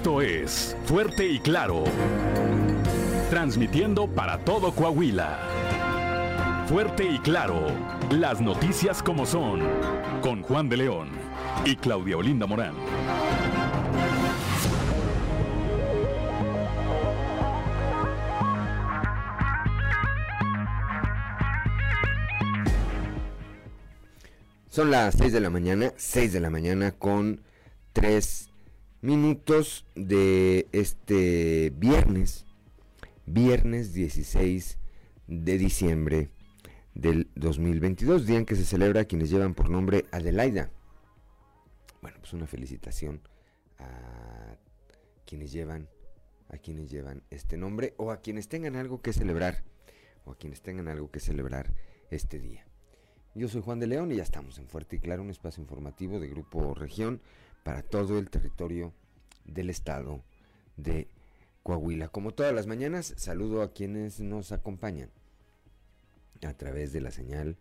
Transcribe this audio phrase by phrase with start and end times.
[0.00, 1.84] Esto es Fuerte y Claro.
[3.28, 5.40] Transmitiendo para todo Coahuila.
[6.68, 7.66] Fuerte y Claro.
[8.10, 9.60] Las noticias como son.
[10.22, 11.10] Con Juan de León
[11.66, 12.76] y Claudia Olinda Morán.
[24.70, 27.42] Son las 6 de la mañana, 6 de la mañana con
[27.92, 28.39] 3
[29.02, 32.44] minutos de este viernes,
[33.24, 34.78] viernes 16
[35.26, 36.30] de diciembre
[36.94, 40.70] del 2022, día en que se celebra a quienes llevan por nombre Adelaida.
[42.02, 43.22] Bueno, pues una felicitación
[43.78, 44.56] a
[45.24, 45.88] quienes llevan
[46.50, 49.62] a quienes llevan este nombre o a quienes tengan algo que celebrar
[50.24, 51.72] o a quienes tengan algo que celebrar
[52.10, 52.66] este día.
[53.36, 56.18] Yo soy Juan de León y ya estamos en Fuerte y Claro, un espacio informativo
[56.18, 57.22] de Grupo Región
[57.62, 58.92] para todo el territorio
[59.44, 60.22] del estado
[60.76, 61.08] de
[61.62, 62.08] Coahuila.
[62.08, 65.10] Como todas las mañanas, saludo a quienes nos acompañan
[66.42, 67.56] a través de la señal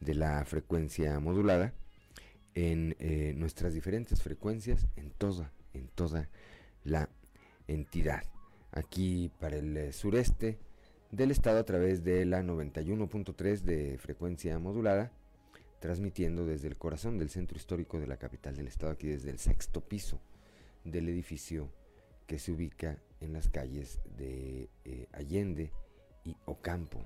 [0.00, 1.72] de la frecuencia modulada
[2.54, 6.28] en eh, nuestras diferentes frecuencias en toda, en toda
[6.82, 7.08] la
[7.66, 8.24] entidad.
[8.72, 10.58] Aquí para el eh, sureste
[11.10, 15.12] del estado a través de la 91.3 de frecuencia modulada
[15.84, 19.38] transmitiendo desde el corazón del centro histórico de la capital del estado, aquí desde el
[19.38, 20.18] sexto piso
[20.82, 21.68] del edificio
[22.26, 25.72] que se ubica en las calles de eh, Allende
[26.24, 27.04] y Ocampo.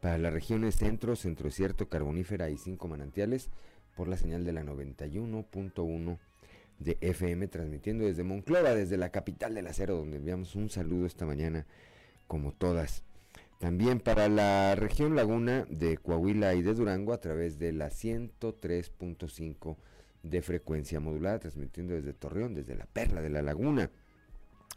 [0.00, 3.50] Para las regiones centro, centro desierto, carbonífera y cinco manantiales,
[3.94, 6.18] por la señal de la 91.1
[6.80, 11.24] de FM, transmitiendo desde Monclova, desde la capital del acero, donde enviamos un saludo esta
[11.24, 11.66] mañana,
[12.26, 13.04] como todas
[13.62, 19.76] también para la región Laguna de Coahuila y de Durango a través de la 103.5
[20.24, 23.92] de frecuencia modulada, transmitiendo desde Torreón, desde la Perla de la Laguna.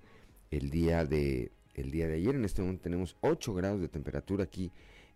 [0.50, 2.36] el día de, el día de ayer.
[2.36, 4.72] En este momento tenemos 8 grados de temperatura aquí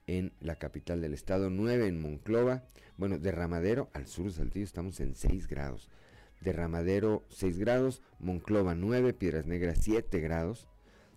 [0.08, 2.66] en la capital del estado, 9 en Monclova,
[2.98, 5.88] bueno, Derramadero, al sur de Saltillo estamos en 6 grados.
[6.42, 10.68] Derramadero 6 grados, Monclova 9, Piedras Negras 7 grados,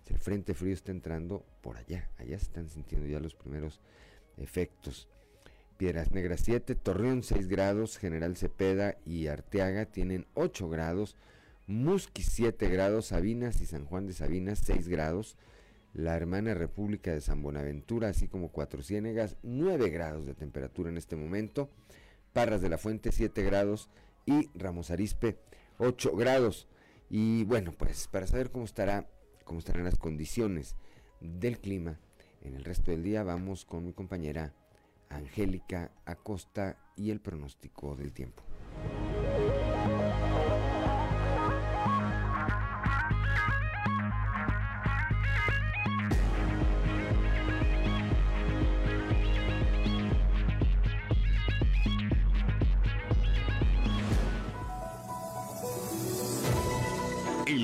[0.07, 2.09] el frente frío está entrando por allá.
[2.17, 3.79] Allá se están sintiendo ya los primeros
[4.37, 5.07] efectos.
[5.77, 11.15] Piedras Negras 7, Torreón 6 grados, General Cepeda y Arteaga tienen 8 grados,
[11.65, 15.37] Musqui 7 grados, Sabinas y San Juan de Sabinas 6 grados,
[15.93, 20.97] la hermana República de San Buenaventura, así como Cuatro Ciénegas, 9 grados de temperatura en
[20.97, 21.69] este momento,
[22.31, 23.89] Parras de la Fuente 7 grados
[24.27, 25.37] y Ramos Arispe
[25.79, 26.67] 8 grados.
[27.09, 29.09] Y bueno, pues para saber cómo estará
[29.51, 30.77] cómo estarán las condiciones
[31.19, 31.99] del clima
[32.41, 34.53] en el resto del día, vamos con mi compañera
[35.09, 38.43] Angélica Acosta y el pronóstico del tiempo.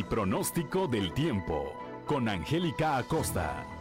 [0.08, 1.74] Pronóstico del tiempo
[2.06, 3.77] con Angélica Acosta.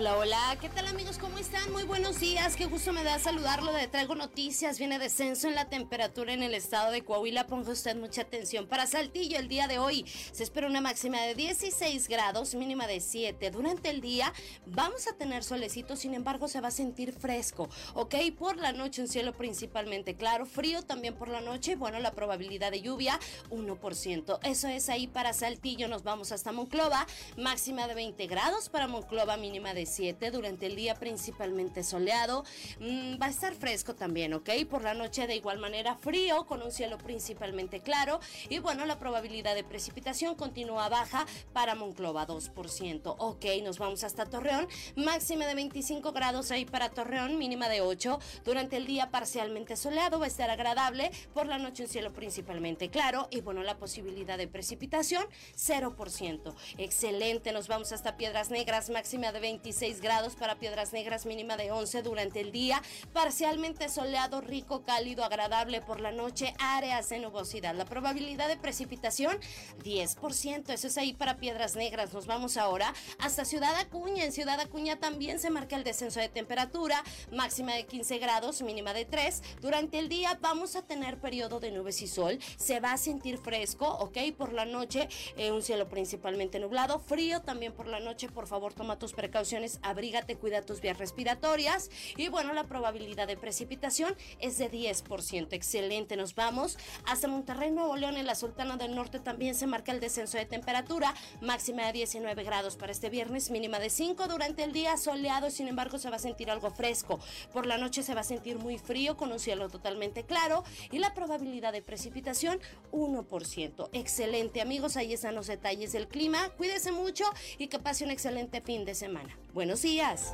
[0.00, 1.18] Hola, hola, ¿qué tal amigos?
[1.18, 1.70] ¿Cómo están?
[1.72, 3.70] Muy buenos días, qué gusto me da saludarlo.
[3.70, 7.46] De traigo noticias, viene descenso en la temperatura en el estado de Coahuila.
[7.46, 8.66] Ponga usted mucha atención.
[8.66, 13.00] Para Saltillo, el día de hoy se espera una máxima de 16 grados, mínima de
[13.00, 13.50] 7.
[13.50, 14.32] Durante el día
[14.64, 18.14] vamos a tener solecito, sin embargo, se va a sentir fresco, ¿ok?
[18.38, 21.76] Por la noche, un cielo principalmente claro, frío también por la noche.
[21.76, 23.20] Bueno, la probabilidad de lluvia,
[23.50, 24.38] 1%.
[24.44, 25.88] Eso es ahí para Saltillo.
[25.88, 27.06] Nos vamos hasta Monclova,
[27.36, 28.70] máxima de 20 grados.
[28.70, 29.89] Para Monclova, mínima de
[30.32, 32.44] durante el día principalmente soleado.
[32.78, 34.48] Mm, va a estar fresco también, ¿ok?
[34.68, 38.20] Por la noche de igual manera frío, con un cielo principalmente claro.
[38.48, 43.16] Y bueno, la probabilidad de precipitación continúa baja para Monclova, 2%.
[43.18, 44.68] Ok, nos vamos hasta Torreón.
[44.94, 48.20] Máxima de 25 grados ahí para Torreón, mínima de 8.
[48.44, 51.10] Durante el día parcialmente soleado, va a estar agradable.
[51.34, 53.26] Por la noche un cielo principalmente claro.
[53.30, 55.24] Y bueno, la posibilidad de precipitación,
[55.56, 56.54] 0%.
[56.78, 61.70] Excelente, nos vamos hasta Piedras Negras, máxima de 25 grados para Piedras Negras, mínima de
[61.70, 62.82] 11 durante el día,
[63.14, 67.74] parcialmente soleado, rico, cálido, agradable por la noche, áreas de nubosidad.
[67.74, 69.38] La probabilidad de precipitación,
[69.82, 70.68] 10%.
[70.68, 72.12] Eso es ahí para Piedras Negras.
[72.12, 74.24] Nos vamos ahora hasta Ciudad Acuña.
[74.24, 78.92] En Ciudad Acuña también se marca el descenso de temperatura, máxima de 15 grados, mínima
[78.92, 79.42] de 3.
[79.62, 82.38] Durante el día vamos a tener periodo de nubes y sol.
[82.58, 84.18] Se va a sentir fresco, ¿ok?
[84.36, 88.28] Por la noche, eh, un cielo principalmente nublado, frío también por la noche.
[88.28, 93.36] Por favor, toma tus precauciones abrígate, cuida tus vías respiratorias y bueno, la probabilidad de
[93.36, 95.48] precipitación es de 10%.
[95.52, 99.92] Excelente, nos vamos hasta Monterrey, Nuevo León, en la Sultana del Norte también se marca
[99.92, 104.64] el descenso de temperatura, máxima de 19 grados para este viernes, mínima de 5 durante
[104.64, 107.20] el día soleado, sin embargo se va a sentir algo fresco.
[107.52, 110.98] Por la noche se va a sentir muy frío con un cielo totalmente claro y
[110.98, 112.60] la probabilidad de precipitación
[112.92, 113.88] 1%.
[113.92, 116.50] Excelente, amigos, ahí están los detalles del clima.
[116.56, 117.24] Cuídese mucho
[117.58, 119.36] y que pase un excelente fin de semana.
[119.60, 120.32] Buenos días.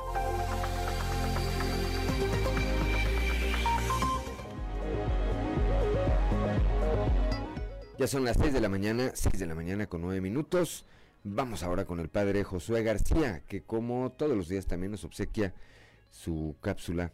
[7.99, 10.85] Ya son las 6 de la mañana, 6 de la mañana con 9 minutos.
[11.25, 15.53] Vamos ahora con el padre Josué García, que como todos los días también nos obsequia
[16.09, 17.11] su cápsula,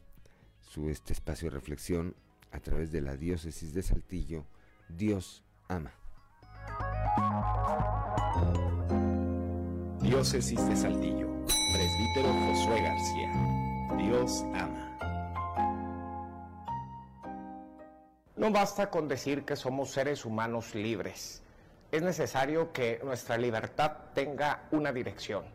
[0.61, 2.15] su este espacio de reflexión
[2.51, 4.45] a través de la diócesis de Saltillo.
[4.87, 5.93] Dios ama.
[9.99, 11.32] Diócesis de Saltillo
[11.73, 13.31] Presbítero Josué García.
[13.97, 14.95] Dios ama.
[18.35, 21.41] No basta con decir que somos seres humanos libres.
[21.91, 25.45] Es necesario que nuestra libertad tenga una dirección.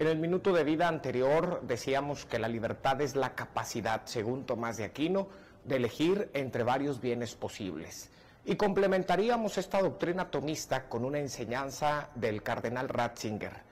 [0.00, 4.78] En el minuto de vida anterior decíamos que la libertad es la capacidad, según Tomás
[4.78, 5.28] de Aquino,
[5.64, 8.10] de elegir entre varios bienes posibles.
[8.44, 13.71] Y complementaríamos esta doctrina tomista con una enseñanza del cardenal Ratzinger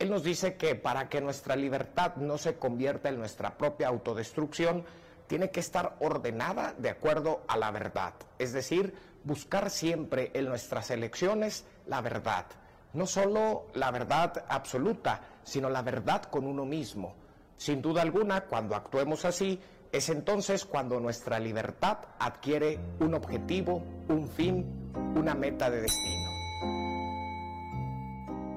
[0.00, 4.82] él nos dice que para que nuestra libertad no se convierta en nuestra propia autodestrucción,
[5.26, 8.14] tiene que estar ordenada de acuerdo a la verdad.
[8.38, 12.46] Es decir, buscar siempre en nuestras elecciones la verdad.
[12.94, 17.14] No solo la verdad absoluta, sino la verdad con uno mismo.
[17.58, 19.60] Sin duda alguna, cuando actuemos así,
[19.92, 26.30] es entonces cuando nuestra libertad adquiere un objetivo, un fin, una meta de destino.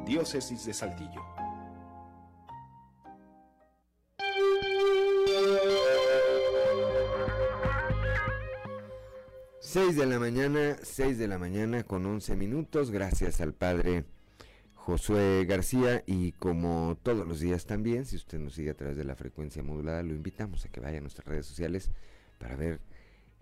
[0.06, 1.33] Diócesis de Saltillo.
[9.74, 14.06] 6 de la mañana, 6 de la mañana con 11 minutos, gracias al padre
[14.76, 19.04] Josué García y como todos los días también, si usted nos sigue a través de
[19.04, 21.90] la frecuencia modulada, lo invitamos a que vaya a nuestras redes sociales
[22.38, 22.82] para ver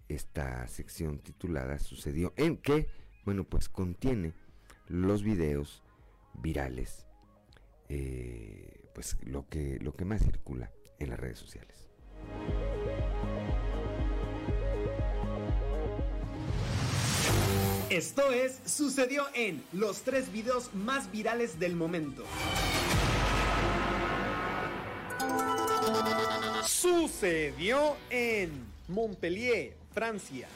[0.07, 2.87] esta sección titulada Sucedió en que,
[3.25, 4.31] bueno, pues contiene
[4.87, 5.83] los videos
[6.35, 7.07] virales,
[7.89, 11.89] eh, pues lo que, lo que más circula en las redes sociales.
[17.91, 22.23] Esto es, sucedió en los tres videos más virales del momento.
[26.65, 28.49] Sucedió en
[28.87, 30.47] Montpellier, Francia.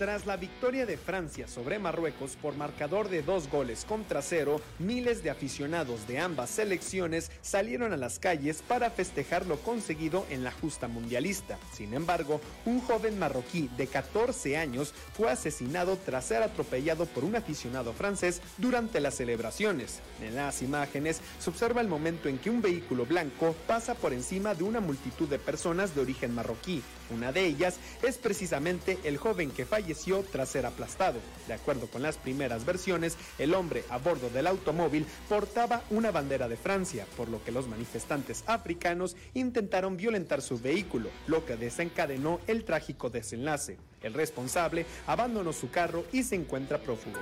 [0.00, 5.22] Tras la victoria de Francia sobre Marruecos por marcador de dos goles contra cero, miles
[5.22, 10.52] de aficionados de ambas selecciones salieron a las calles para festejar lo conseguido en la
[10.52, 11.58] justa mundialista.
[11.74, 17.36] Sin embargo, un joven marroquí de 14 años fue asesinado tras ser atropellado por un
[17.36, 20.00] aficionado francés durante las celebraciones.
[20.22, 24.54] En las imágenes se observa el momento en que un vehículo blanco pasa por encima
[24.54, 29.50] de una multitud de personas de origen marroquí Una de ellas es precisamente el joven
[29.50, 31.18] que falleció tras ser aplastado.
[31.46, 36.48] De acuerdo con las primeras versiones, el hombre a bordo del automóvil portaba una bandera
[36.48, 42.40] de Francia, por lo que los manifestantes africanos intentaron violentar su vehículo, lo que desencadenó
[42.46, 43.78] el trágico desenlace.
[44.02, 47.18] El responsable abandonó su carro y se encuentra prófugo.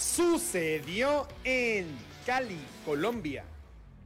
[0.00, 1.86] Sucedió en
[2.24, 3.44] Cali, Colombia.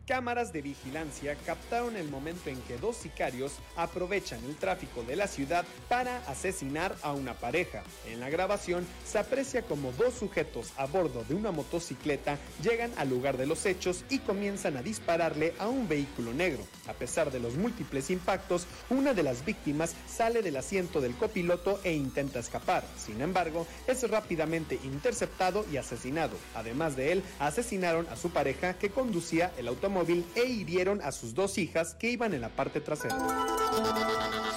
[0.06, 5.28] Cámaras de vigilancia captaron el momento en que dos sicarios aprovechan el tráfico de la
[5.28, 7.84] ciudad para asesinar a una pareja.
[8.08, 13.10] En la grabación se aprecia como dos sujetos a bordo de una motocicleta llegan al
[13.10, 16.64] lugar de los hechos y comienzan a dispararle a un vehículo negro.
[16.88, 21.78] A pesar de los múltiples impactos, una de las víctimas sale del asiento del copiloto
[21.84, 22.84] e intenta escapar.
[22.96, 26.36] Sin embargo, es rápidamente interceptado y asesinado.
[26.56, 31.12] Además de él, asesinaron a su pareja que conducía el automóvil móvil e hirieron a
[31.12, 33.16] sus dos hijas que iban en la parte trasera.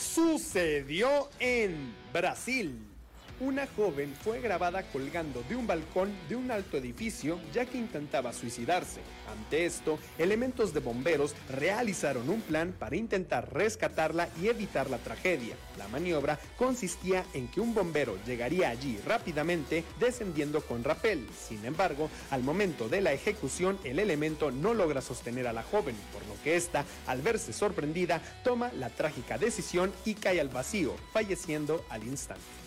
[0.01, 2.94] Sucedió en Brasil
[3.39, 8.33] una joven fue grabada colgando de un balcón de un alto edificio ya que intentaba
[8.33, 9.01] suicidarse.
[9.29, 15.55] Ante esto, elementos de bomberos realizaron un plan para intentar rescatarla y evitar la tragedia.
[15.77, 21.27] La maniobra consistía en que un bombero llegaría allí rápidamente descendiendo con rapel.
[21.47, 25.95] Sin embargo, al momento de la ejecución, el elemento no logra sostener a la joven,
[26.13, 30.95] por lo que ésta, al verse sorprendida, toma la trágica decisión y cae al vacío,
[31.11, 32.64] falleciendo al instante.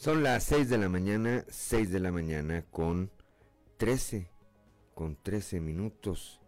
[0.00, 3.10] Son las 6 de la mañana, 6 de la mañana con
[3.76, 4.30] 13,
[4.94, 6.40] con 13 minutos,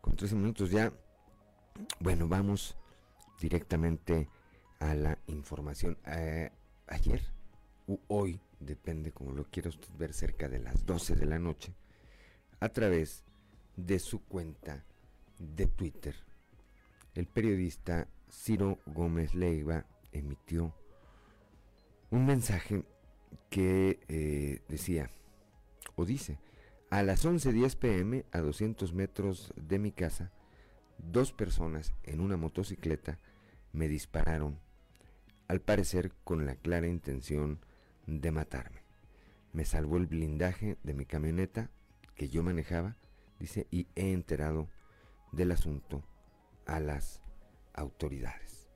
[0.00, 0.92] con 13 minutos ya.
[1.98, 2.76] Bueno, vamos
[3.40, 4.28] directamente
[4.78, 5.98] a la información.
[6.06, 6.52] Eh,
[6.86, 7.22] ayer,
[7.88, 11.74] u hoy, depende como lo quiera usted ver, cerca de las 12 de la noche,
[12.60, 13.24] a través
[13.74, 14.84] de su cuenta
[15.40, 16.14] de Twitter,
[17.14, 20.72] el periodista Ciro Gómez Leiva emitió
[22.10, 22.84] un mensaje
[23.50, 25.10] que eh, decía,
[25.94, 26.38] o dice,
[26.90, 30.30] a las 11.10 pm, a 200 metros de mi casa,
[30.98, 33.18] dos personas en una motocicleta
[33.72, 34.58] me dispararon,
[35.48, 37.60] al parecer con la clara intención
[38.06, 38.82] de matarme.
[39.52, 41.70] Me salvó el blindaje de mi camioneta
[42.14, 42.96] que yo manejaba,
[43.38, 44.68] dice, y he enterado
[45.32, 46.04] del asunto
[46.66, 47.20] a las
[47.74, 48.68] autoridades.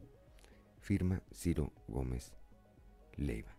[0.81, 2.40] Firma Ciro Gómez
[3.21, 3.55] Leiva.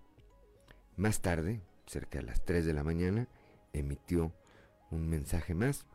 [0.98, 3.27] Más tarde, cerca de las 3 de la mañana,
[3.74, 4.34] emitió
[4.89, 5.86] un mensaje más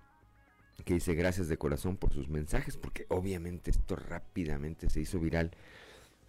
[0.84, 5.52] que dice gracias de corazón por sus mensajes, porque obviamente esto rápidamente se hizo viral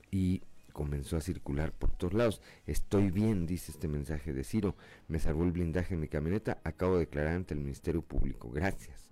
[0.10, 0.42] y
[0.72, 2.42] comenzó a circular por todos lados.
[2.66, 4.76] Estoy bien, dice este mensaje de Ciro,
[5.08, 9.10] me salvó el blindaje en mi camioneta, acabo de declarar ante el Ministerio Público, gracias.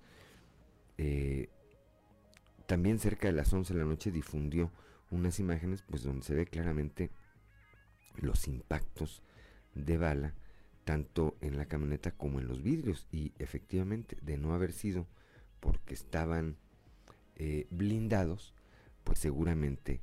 [0.98, 1.50] Eh,
[2.66, 4.72] también cerca de las 11 de la noche difundió
[5.12, 7.12] unas imágenes pues donde se ve claramente
[8.18, 9.22] los impactos
[9.74, 10.34] de bala
[10.86, 13.08] tanto en la camioneta como en los vidrios.
[13.12, 15.08] Y efectivamente de no haber sido
[15.60, 16.58] porque estaban
[17.36, 18.54] eh, blindados
[19.04, 20.02] pues seguramente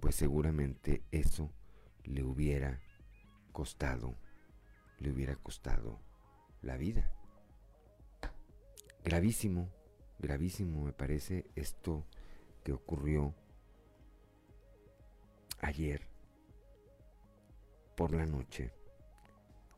[0.00, 1.52] pues seguramente eso
[2.04, 2.80] le hubiera
[3.52, 4.14] costado
[4.98, 6.00] le hubiera costado
[6.62, 7.12] la vida.
[9.04, 9.68] Gravísimo
[10.18, 12.06] gravísimo me parece esto
[12.64, 13.34] que ocurrió
[15.60, 16.07] ayer
[17.98, 18.70] por la noche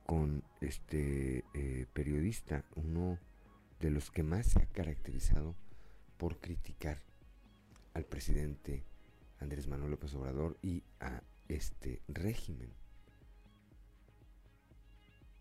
[0.05, 3.19] con este eh, periodista, uno
[3.81, 5.57] de los que más se ha caracterizado
[6.19, 6.99] por criticar
[7.95, 8.85] al presidente
[9.39, 12.75] Andrés Manuel López Obrador y a este régimen.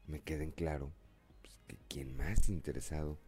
[0.08, 0.94] Me queda en claro
[1.42, 3.20] pues, que quien más interesado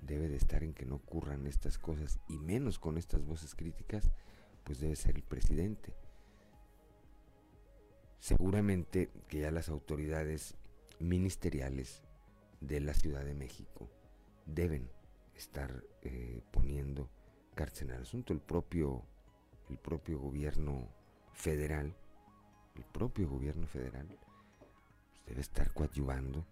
[0.00, 4.12] debe de estar en que no ocurran estas cosas y menos con estas voces críticas,
[4.62, 5.92] pues debe ser el presidente
[8.22, 10.54] seguramente que ya las autoridades
[11.00, 12.02] ministeriales
[12.60, 13.90] de la Ciudad de México
[14.46, 14.88] deben
[15.34, 17.10] estar eh, poniendo
[17.56, 18.32] cárcel al asunto.
[18.32, 19.02] El propio,
[19.70, 20.88] el propio gobierno
[21.32, 21.96] federal,
[22.76, 24.30] el propio gobierno federal pues,
[25.26, 26.46] debe estar coadyuvando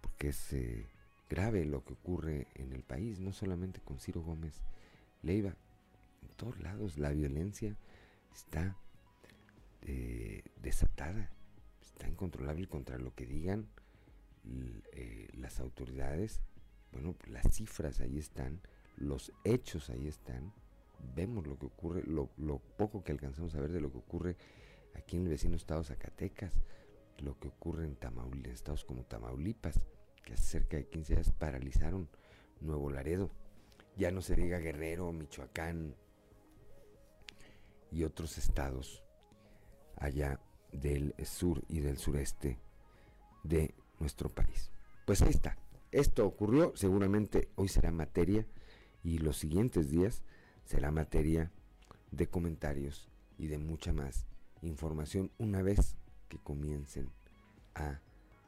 [0.00, 0.86] porque es eh,
[1.28, 4.62] grave lo que ocurre en el país, no solamente con Ciro Gómez
[5.22, 5.56] Leiva,
[6.22, 7.76] en todos lados la violencia
[8.32, 8.76] está
[9.88, 11.30] eh, desatada,
[11.80, 13.68] está incontrolable contra lo que digan
[14.92, 16.40] eh, las autoridades.
[16.90, 18.60] Bueno, pues las cifras ahí están,
[18.96, 20.52] los hechos ahí están,
[21.14, 22.26] vemos lo que ocurre, lo,
[22.76, 24.36] poco que alcanzamos a ver de lo que ocurre
[24.94, 26.52] aquí en el vecino estado Zacatecas,
[27.18, 29.80] lo que ocurre en, Tamaulipas, estados como Tamaulipas,
[30.24, 32.08] que hace cerca de 15 días paralizaron
[32.60, 33.30] Nuevo Laredo.
[33.96, 35.94] Ya no se diga Guerrero, Michoacán
[37.92, 39.05] y otros estados
[39.96, 40.40] allá
[40.72, 42.58] del sur y del sureste
[43.42, 44.70] de nuestro país.
[45.06, 45.56] Pues ahí está.
[45.92, 48.46] Esto ocurrió, seguramente hoy será materia
[49.02, 50.22] y los siguientes días
[50.64, 51.52] será materia
[52.10, 54.26] de comentarios y de mucha más
[54.62, 55.96] información una vez
[56.28, 57.10] que comiencen
[57.74, 58.00] a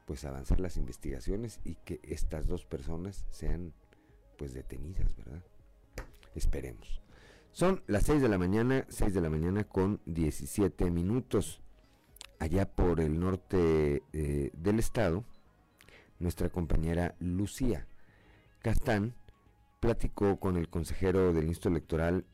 [0.06, 3.74] pues avanzar las investigaciones y que estas dos personas sean
[4.36, 5.42] pues detenidas, ¿verdad?
[6.34, 7.02] Esperemos.
[7.58, 11.60] Son las 6 de la mañana, 6 de la mañana con 17 minutos.
[12.38, 15.24] Allá por el norte eh, del estado,
[16.20, 17.88] nuestra compañera Lucía
[18.62, 19.16] Castán
[19.80, 22.26] platicó con el consejero del Instituto Electoral,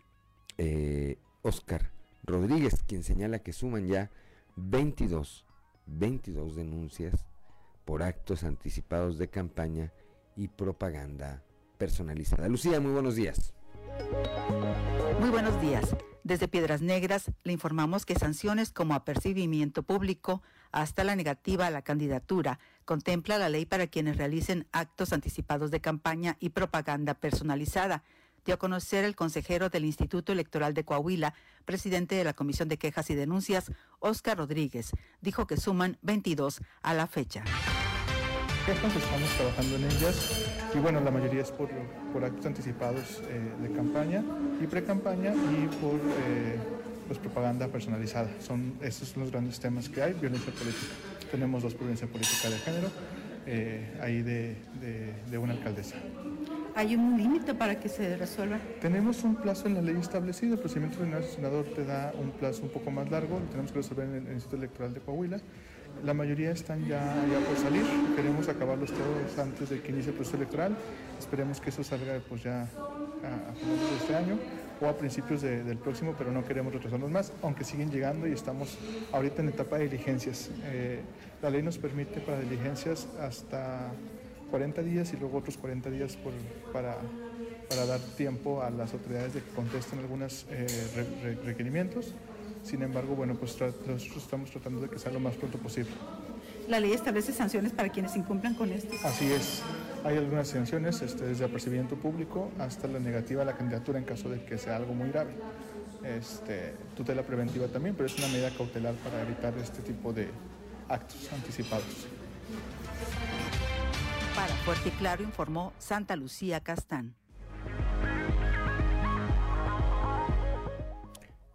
[0.59, 1.91] eh, Oscar
[2.25, 4.11] Rodríguez, quien señala que suman ya
[4.57, 5.47] 22,
[5.87, 7.25] 22 denuncias
[7.87, 9.91] por actos anticipados de campaña
[10.37, 11.43] y propaganda
[11.79, 12.47] personalizada.
[12.47, 13.55] Lucía, muy buenos días.
[15.21, 15.97] Muy buenos días.
[16.23, 21.83] Desde Piedras Negras le informamos que sanciones como apercibimiento público hasta la negativa a la
[21.83, 28.03] candidatura contempla la ley para quienes realicen actos anticipados de campaña y propaganda personalizada
[28.45, 32.79] dio a conocer el consejero del Instituto Electoral de Coahuila, presidente de la Comisión de
[32.79, 34.93] Quejas y Denuncias, Oscar Rodríguez.
[35.21, 37.45] Dijo que suman 22 a la fecha.
[38.73, 41.69] Estamos trabajando en ellas y bueno, la mayoría es por,
[42.13, 44.25] por actos anticipados eh, de campaña
[44.59, 46.57] y pre-campaña y por eh,
[47.07, 48.31] pues, propaganda personalizada.
[48.41, 50.95] Son, estos son los grandes temas que hay, violencia política.
[51.31, 52.89] Tenemos dos por violencia política de género,
[53.47, 54.57] eh, ahí de,
[55.31, 55.97] de una alcaldesa.
[56.75, 58.59] ¿Hay un límite para que se resuelva?
[58.81, 60.55] Tenemos un plazo en la ley establecido.
[60.55, 63.39] El procedimiento del senador te da un plazo un poco más largo.
[63.39, 65.41] Lo tenemos que resolver en el Instituto Electoral de Coahuila.
[66.03, 67.01] La mayoría están ya,
[67.47, 67.85] por salir.
[68.17, 70.77] Queremos acabarlos todos antes de que inicie el proceso electoral.
[71.19, 74.39] Esperemos que eso salga pues ya a, finales de este año
[74.81, 78.77] o a principios del próximo, pero no queremos retrasarnos más, aunque siguen llegando y estamos
[79.13, 80.51] ahorita en etapa de diligencias.
[80.65, 81.01] Eh,
[81.41, 83.93] la ley nos permite para diligencias hasta
[84.51, 86.19] 40 días y luego otros 40 días
[86.73, 86.97] para,
[87.87, 90.67] dar tiempo a las autoridades de que contesten algunos eh,
[91.45, 92.15] requerimientos.
[92.65, 95.93] Sin embargo, bueno, pues nosotros estamos tratando de que sea lo más pronto posible.
[96.67, 98.95] ¿La ley establece sanciones para quienes incumplan con esto?
[99.05, 99.63] Así es.
[100.03, 104.31] Hay algunas sanciones, este, desde apercibimiento público hasta la negativa a la candidatura en caso
[104.31, 105.35] de que sea algo muy grave.
[106.03, 110.29] Este, tutela preventiva también, pero es una medida cautelar para evitar este tipo de
[110.89, 112.07] actos anticipados.
[114.35, 117.15] Para Fuerte y Claro informó Santa Lucía Castán.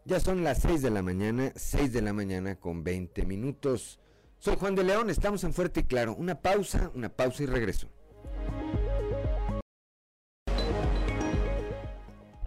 [0.10, 4.00] Ya son las 6 de la mañana, 6 de la mañana con 20 minutos.
[4.40, 6.16] Soy Juan de León, estamos en Fuerte y Claro.
[6.16, 7.90] Una pausa, una pausa y regreso.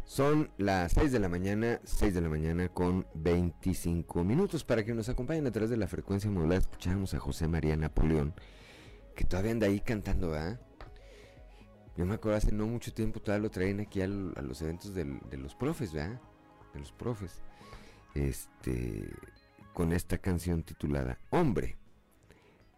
[0.04, 4.64] Son las 6 de la mañana, 6 de la mañana con 25 minutos.
[4.64, 8.34] Para que nos acompañen a través de la frecuencia modulada, escuchamos a José María Napoleón
[9.14, 10.60] que todavía anda ahí cantando, ¿verdad?
[11.96, 15.36] Yo me acuerdo hace no mucho tiempo, todavía lo traen aquí a los eventos de
[15.36, 16.20] los profes, ¿verdad?
[16.74, 17.40] De los profes.
[18.14, 19.08] Este,
[19.72, 21.76] con esta canción titulada Hombre,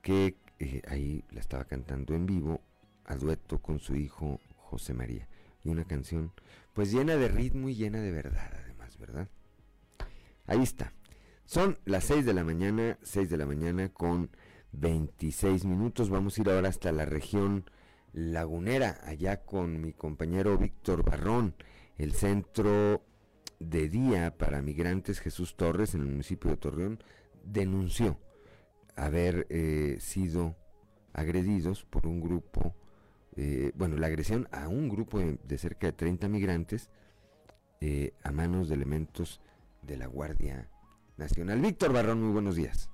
[0.03, 2.61] que eh, ahí la estaba cantando en vivo,
[3.05, 5.29] a dueto con su hijo José María.
[5.62, 6.33] Y una canción,
[6.73, 9.29] pues llena de ritmo y llena de verdad, además, ¿verdad?
[10.47, 10.92] Ahí está.
[11.47, 14.31] Son las 6 de la mañana, 6 de la mañana con
[14.73, 16.11] 26 minutos.
[16.11, 17.64] Vamos a ir ahora hasta la región
[18.12, 21.55] lagunera, allá con mi compañero Víctor Barrón,
[21.97, 23.03] el centro
[23.70, 27.03] de día para migrantes Jesús Torres en el municipio de Torreón
[27.44, 28.18] denunció
[28.96, 30.57] haber eh, sido
[31.12, 32.74] agredidos por un grupo,
[33.37, 36.90] eh, bueno, la agresión a un grupo de, cerca de 30 migrantes
[37.81, 39.40] eh, a manos de elementos
[39.83, 40.70] de la Guardia
[41.16, 41.61] Nacional.
[41.61, 42.90] Víctor Barrón, muy buenos días.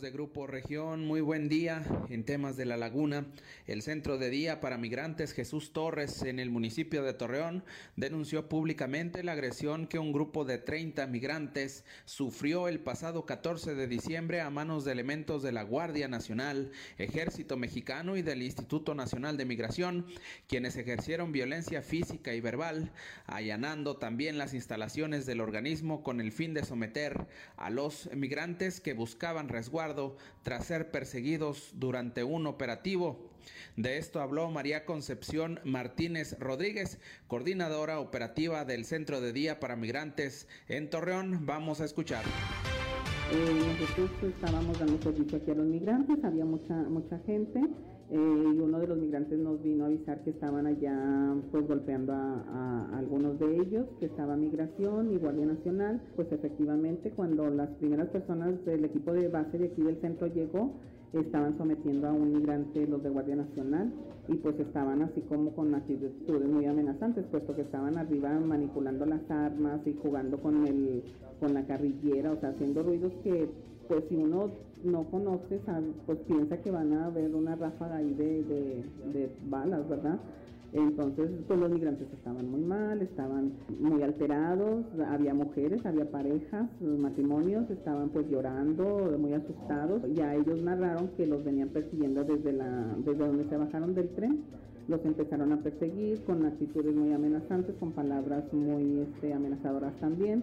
[0.00, 3.26] De Grupo Región, muy buen día en temas de la laguna.
[3.66, 9.22] El Centro de Día para Migrantes Jesús Torres en el municipio de Torreón denunció públicamente
[9.22, 14.50] la agresión que un grupo de 30 migrantes sufrió el pasado 14 de diciembre a
[14.50, 20.06] manos de elementos de la Guardia Nacional, Ejército Mexicano y del Instituto Nacional de Migración,
[20.48, 22.90] quienes ejercieron violencia física y verbal,
[23.26, 27.26] allanando también las instalaciones del organismo con el fin de someter
[27.56, 29.48] a los migrantes que buscaban
[30.42, 33.30] tras ser perseguidos durante un operativo.
[33.76, 40.48] De esto habló María Concepción Martínez Rodríguez, coordinadora operativa del Centro de Día para Migrantes
[40.68, 41.44] en Torreón.
[41.44, 42.24] Vamos a escuchar.
[43.32, 47.60] Eh, nosotros estábamos dando servicio aquí a los migrantes, había mucha, mucha gente
[48.10, 52.12] eh, y uno de los migrantes nos vino a avisar que estaban allá pues golpeando
[52.12, 56.00] a, algunos de ellos, que estaba migración y Guardia Nacional.
[56.16, 60.72] Pues efectivamente cuando las primeras personas del equipo de base de aquí del centro llegó,
[61.12, 63.92] estaban sometiendo a un migrante los de Guardia Nacional
[64.28, 69.30] y pues estaban así como con actitudes muy amenazantes, puesto que estaban arriba manipulando las
[69.30, 71.04] armas y jugando con el
[71.40, 73.48] con la carrillera, o sea, haciendo ruidos que
[73.88, 74.50] pues si uno
[74.84, 75.60] no conoce,
[76.06, 78.42] pues piensa que van a haber una ráfaga ahí de,
[79.12, 80.18] de balas, ¿verdad?
[80.74, 86.98] Entonces, pues los migrantes estaban muy mal, estaban muy alterados, había mujeres, había parejas, los
[86.98, 90.02] matrimonios estaban pues llorando, muy asustados.
[90.14, 94.42] Ya ellos narraron que los venían persiguiendo desde, la, desde donde se bajaron del tren.
[94.88, 100.42] Los empezaron a perseguir con actitudes muy amenazantes, con palabras muy este, amenazadoras también.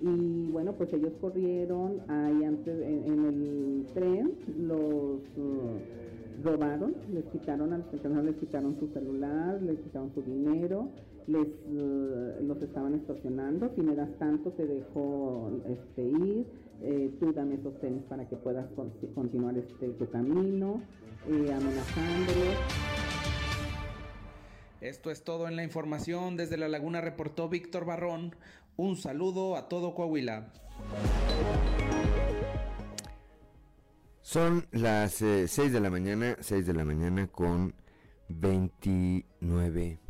[0.00, 5.20] Y bueno, pues ellos corrieron ahí antes en, el tren, los
[6.42, 10.88] robaron, les quitaron a los personas, les quitaron su celular, les quitaron su dinero,
[11.26, 16.46] les eh, los estaban extorsionando, si me das tanto te dejo este, ir,
[16.82, 18.66] eh, tú dame esos tenis para que puedas
[19.14, 20.82] continuar este, tu camino,
[21.28, 22.58] eh, amenazándolos.
[24.80, 26.36] Esto es todo en la información.
[26.36, 28.34] Desde La Laguna reportó Víctor Barrón.
[28.76, 30.52] Un saludo a todo Coahuila.
[34.20, 37.72] Son las 6 eh, de la mañana, 6 de la mañana con
[38.28, 40.00] 29,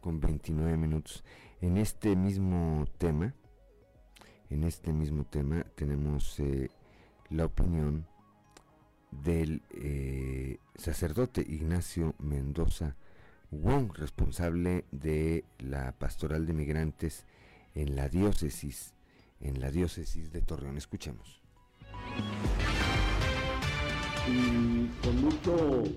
[0.00, 1.24] con 29 minutos.
[1.60, 3.34] En este mismo tema,
[4.48, 6.70] en este mismo tema tenemos eh,
[7.30, 8.06] la opinión
[9.10, 12.94] del eh, sacerdote Ignacio Mendoza
[13.50, 17.24] Wong, responsable de la pastoral de migrantes
[17.74, 18.94] en la diócesis,
[19.40, 20.76] en la diócesis de Torreón.
[20.76, 21.44] Escuchemos
[24.26, 25.90] y con mucha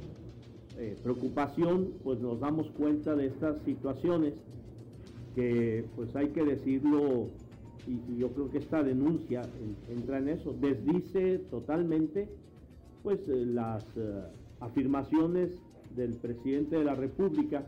[0.77, 4.33] eh, preocupación pues nos damos cuenta de estas situaciones
[5.35, 7.27] que pues hay que decirlo
[7.87, 9.43] y, yo creo que esta denuncia
[9.89, 12.27] entra en eso, desdice totalmente
[13.03, 14.23] pues eh, las eh,
[14.59, 15.51] afirmaciones
[15.95, 17.63] del presidente de la República,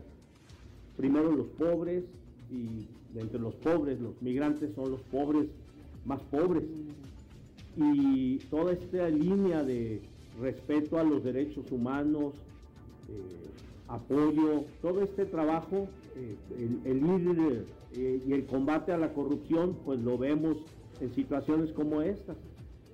[0.96, 2.04] primero los pobres
[2.50, 5.46] y entre los pobres los migrantes son los pobres
[6.04, 6.64] más pobres
[7.76, 10.00] y toda esta línea de
[10.40, 12.34] respeto a los derechos humanos,
[13.08, 13.50] eh,
[13.88, 16.36] apoyo, todo este trabajo, eh,
[16.84, 20.58] el, ir eh, y el combate a la corrupción, pues lo vemos
[21.00, 22.34] en situaciones como esta.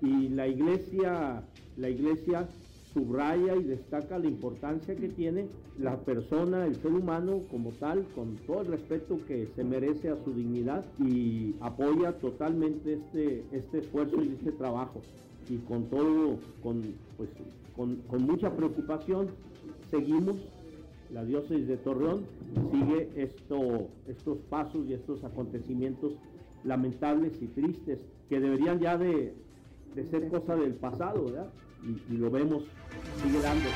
[0.02, 1.42] Y la iglesia,
[1.76, 2.48] la iglesia
[2.96, 8.36] subraya y destaca la importancia que tiene la persona, el ser humano como tal, con
[8.46, 14.22] todo el respeto que se merece a su dignidad y apoya totalmente este, este esfuerzo
[14.22, 15.02] y este trabajo
[15.50, 16.82] y con todo, con,
[17.18, 17.28] pues,
[17.76, 19.28] con, mucha preocupación,
[19.90, 20.36] seguimos,
[21.12, 22.24] la diócesis de Torreón
[22.72, 26.14] sigue esto, estos pasos y estos acontecimientos
[26.64, 29.34] lamentables y tristes que deberían ya de,
[30.10, 31.50] ser cosa del pasado, ¿verdad?
[31.86, 32.64] Y, lo vemos,
[33.22, 33.70] sigue dándose.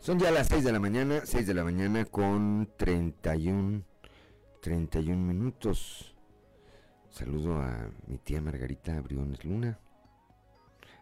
[0.00, 3.82] Son ya las 6 de la mañana, 6 de la mañana con 31,
[4.60, 6.16] 31 minutos.
[7.10, 9.78] Saludo a mi tía Margarita Briones Luna,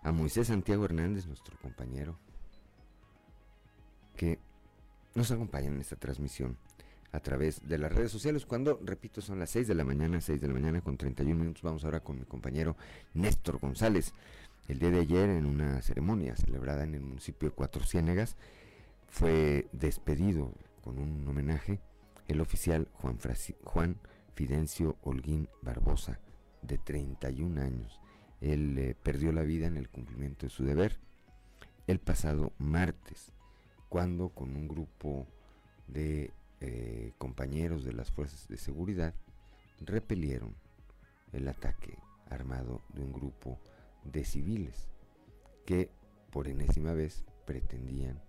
[0.02, 2.18] a Moisés Santiago Hernández, nuestro compañero,
[4.16, 4.38] que
[5.14, 6.58] nos acompaña en esta transmisión
[7.12, 8.46] a través de las redes sociales.
[8.46, 11.62] Cuando, repito, son las 6 de la mañana, 6 de la mañana con 31 minutos.
[11.62, 12.76] Vamos ahora con mi compañero
[13.14, 14.12] Néstor González.
[14.68, 18.36] El día de ayer, en una ceremonia celebrada en el municipio de Cuatro Ciénegas,
[19.08, 21.80] fue despedido con un homenaje
[22.28, 23.18] el oficial Juan,
[23.64, 23.96] Juan
[24.34, 26.20] Fidencio Holguín Barbosa,
[26.62, 28.00] de 31 años.
[28.40, 30.98] Él eh, perdió la vida en el cumplimiento de su deber
[31.86, 33.32] el pasado martes,
[33.88, 35.26] cuando con un grupo
[35.86, 39.14] de eh, compañeros de las fuerzas de seguridad
[39.80, 40.54] repelieron
[41.32, 41.98] el ataque
[42.30, 43.60] armado de un grupo
[44.04, 44.88] de civiles
[45.64, 45.90] que
[46.30, 48.20] por enésima vez pretendían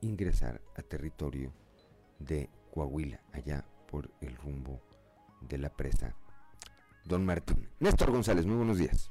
[0.00, 1.52] ingresar a territorio
[2.18, 4.80] de Coahuila, allá por el rumbo
[5.40, 6.14] de la presa
[7.04, 7.68] Don Martín.
[7.80, 9.10] Néstor González, muy buenos días.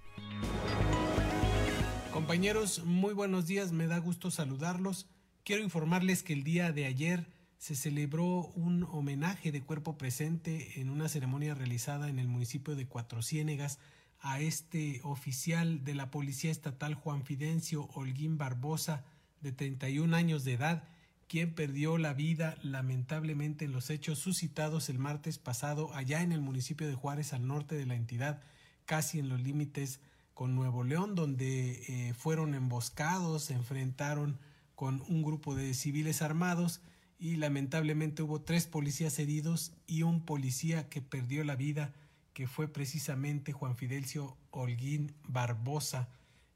[2.12, 5.07] Compañeros, muy buenos días, me da gusto saludarlos.
[5.43, 7.27] Quiero informarles que el día de ayer
[7.63, 12.88] se celebró un homenaje de cuerpo presente en una ceremonia realizada en el municipio de
[12.88, 13.80] Cuatro Ciénegas
[14.19, 19.06] a este oficial de la Policía Estatal Juan Fidencio Holguín Barbosa,
[19.39, 20.84] de 31 años de edad,
[21.30, 26.41] quien perdió la vida lamentablemente en los hechos suscitados el martes pasado allá en el
[26.41, 28.41] municipio de Juárez al norte de la entidad,
[28.84, 30.02] casi en los límites
[30.34, 34.38] con Nuevo León, donde eh, fueron emboscados, se enfrentaron
[34.76, 36.82] con un grupo de civiles armados
[37.23, 41.93] y lamentablemente hubo tres policías heridos y un policía que perdió la vida,
[42.33, 46.09] que fue precisamente Juan Fidelcio Holguín Barbosa.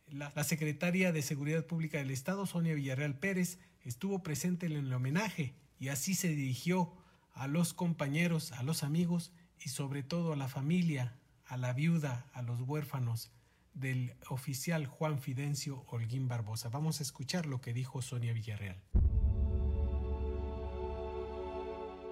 [0.10, 5.54] La, secretaria de Seguridad Pública del Estado, Sonia Villarreal Pérez, estuvo presente en el homenaje
[5.80, 6.92] y así se dirigió
[7.34, 9.32] a los compañeros, a los amigos
[9.64, 13.32] y sobre todo a la familia, a la viuda, a los huérfanos
[13.74, 16.68] del oficial Juan Fidencio Holguín Barbosa.
[16.68, 18.84] Vamos a escuchar lo que dijo Sonia Villarreal.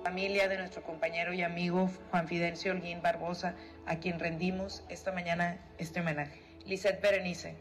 [0.05, 3.55] Familia de nuestro compañero y amigo Juan Fidencio Holguín Barbosa,
[3.87, 6.39] a quien rendimos esta mañana este homenaje.
[6.63, 7.55] Lisette Berenice,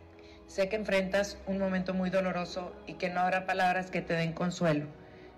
[0.46, 4.34] sé que enfrentas un momento muy doloroso y que no habrá palabras que te den
[4.34, 4.88] consuelo,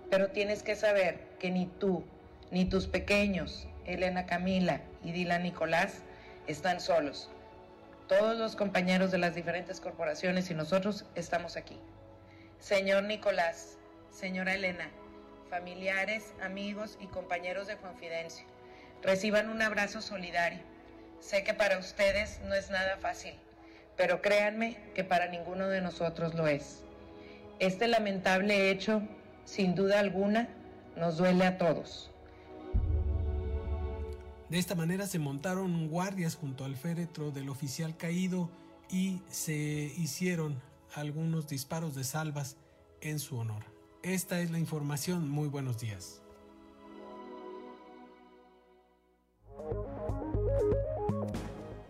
[0.09, 2.03] pero tienes que saber que ni tú,
[2.51, 6.03] ni tus pequeños, Elena Camila y Dylan Nicolás,
[6.45, 7.29] están solos
[8.09, 11.79] todos los compañeros de las diferentes corporaciones y nosotros estamos aquí.
[12.59, 13.77] Señor Nicolás,
[14.11, 14.89] señora Elena,
[15.49, 18.45] familiares, amigos y compañeros de Confidencia,
[19.01, 20.59] reciban un abrazo solidario.
[21.19, 23.33] Sé que para ustedes no es nada fácil,
[23.95, 26.83] pero créanme que para ninguno de nosotros lo es.
[27.59, 29.01] Este lamentable hecho,
[29.45, 30.47] sin duda alguna,
[30.95, 32.11] nos duele a todos.
[34.49, 38.49] De esta manera se montaron guardias junto al féretro del oficial caído
[38.89, 39.53] y se
[39.97, 40.61] hicieron
[40.93, 42.55] algunos disparos de salvas
[43.01, 43.76] en su honor.
[44.07, 45.27] Esta es la información.
[45.27, 46.21] Muy buenos días.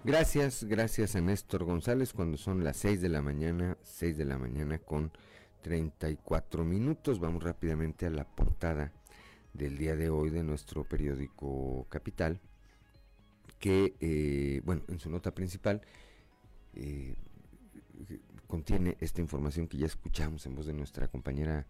[0.03, 4.39] Gracias, gracias a Néstor González cuando son las 6 de la mañana, 6 de la
[4.39, 5.11] mañana con
[5.61, 7.19] 34 minutos.
[7.19, 8.91] Vamos rápidamente a la portada
[9.53, 12.41] del día de hoy de nuestro periódico Capital
[13.59, 15.83] que, eh, bueno, en su nota principal
[16.73, 17.13] eh,
[18.47, 21.67] contiene esta información que ya escuchamos en voz de nuestra compañera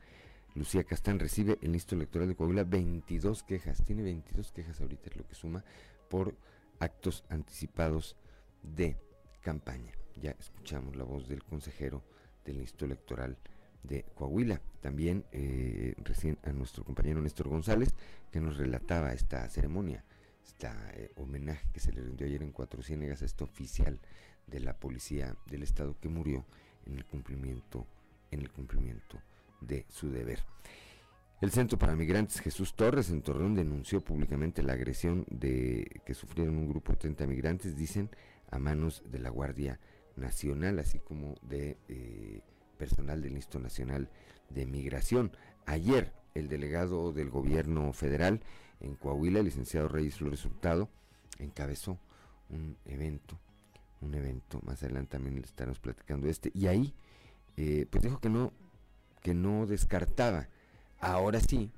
[0.55, 1.19] Lucía Castán.
[1.19, 5.35] Recibe el Instituto Electoral de Coahuila 22 quejas, tiene 22 quejas ahorita, es lo que
[5.35, 5.63] suma
[6.09, 6.35] por
[6.79, 8.15] actos anticipados
[8.61, 8.97] de
[9.41, 9.91] campaña.
[10.21, 12.03] Ya escuchamos la voz del consejero
[12.45, 13.37] del Instituto Electoral
[13.83, 14.61] de Coahuila.
[14.81, 17.93] También eh, recién a nuestro compañero Néstor González,
[18.31, 20.03] que nos relataba esta ceremonia
[20.47, 23.99] este homenaje que se le rindió ayer en Cuatro Ciénegas a este oficial
[24.47, 26.45] de la policía del estado que murió
[26.85, 27.85] en el cumplimiento
[28.31, 29.21] en el cumplimiento
[29.61, 30.43] de su deber.
[31.39, 36.57] El Centro para Migrantes Jesús Torres en Torreón denunció públicamente la agresión de que sufrieron
[36.57, 38.09] un grupo de 30 migrantes, dicen,
[38.49, 39.79] a manos de la Guardia
[40.15, 42.41] Nacional, así como de eh,
[42.79, 44.09] personal del Instituto Nacional
[44.49, 45.31] de Migración.
[45.67, 48.41] Ayer, el delegado del gobierno federal
[48.79, 50.89] en Coahuila, el licenciado Reyes Flores Hurtado,
[51.37, 51.99] encabezó
[52.49, 53.39] un evento,
[54.01, 56.93] un evento, más adelante también le estaremos platicando este, y ahí
[57.57, 58.53] eh, pues dijo que no,
[59.27, 60.47] que no descartaba,
[61.01, 61.69] ahora sí,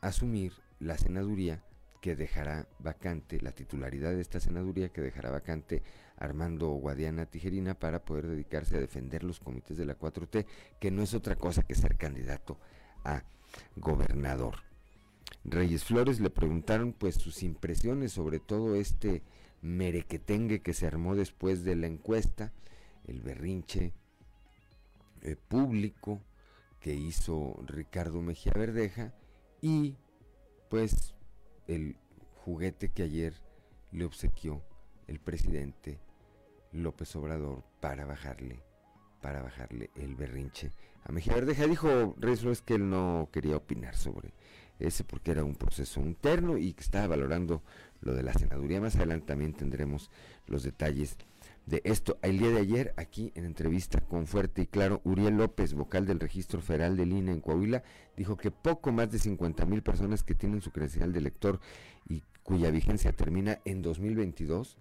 [0.00, 1.62] asumir la senaduría
[2.00, 5.84] que dejará vacante, la titularidad de esta senaduría que dejará vacante
[6.16, 10.46] Armando Guadiana Tijerina para poder dedicarse a defender los comités de la 4T,
[10.80, 12.58] que no es otra cosa que ser candidato
[13.04, 13.22] a
[13.76, 14.56] gobernador.
[15.44, 19.22] Reyes Flores le preguntaron pues sus impresiones sobre todo este
[19.62, 22.52] merequetengue que se armó después de la encuesta,
[23.06, 23.92] el berrinche
[25.22, 26.20] eh, público
[26.84, 29.14] que hizo Ricardo Mejía Verdeja
[29.62, 29.96] y
[30.68, 31.14] pues
[31.66, 31.96] el
[32.44, 33.32] juguete que ayer
[33.90, 34.62] le obsequió
[35.06, 35.98] el presidente
[36.72, 38.62] López Obrador para bajarle
[39.22, 40.72] para bajarle el berrinche
[41.04, 44.34] a Mejía Verdeja dijo Reyes Flores que él no quería opinar sobre
[44.78, 47.62] ese porque era un proceso interno y que estaba valorando
[48.00, 48.80] lo de la senaduría.
[48.80, 50.10] Más adelante también tendremos
[50.46, 51.16] los detalles
[51.66, 52.18] de esto.
[52.22, 56.20] El día de ayer, aquí en entrevista con Fuerte y Claro, Uriel López, vocal del
[56.20, 57.82] Registro Federal de Lina en Coahuila,
[58.16, 61.60] dijo que poco más de 50 mil personas que tienen su credencial de elector
[62.08, 64.76] y cuya vigencia termina en 2022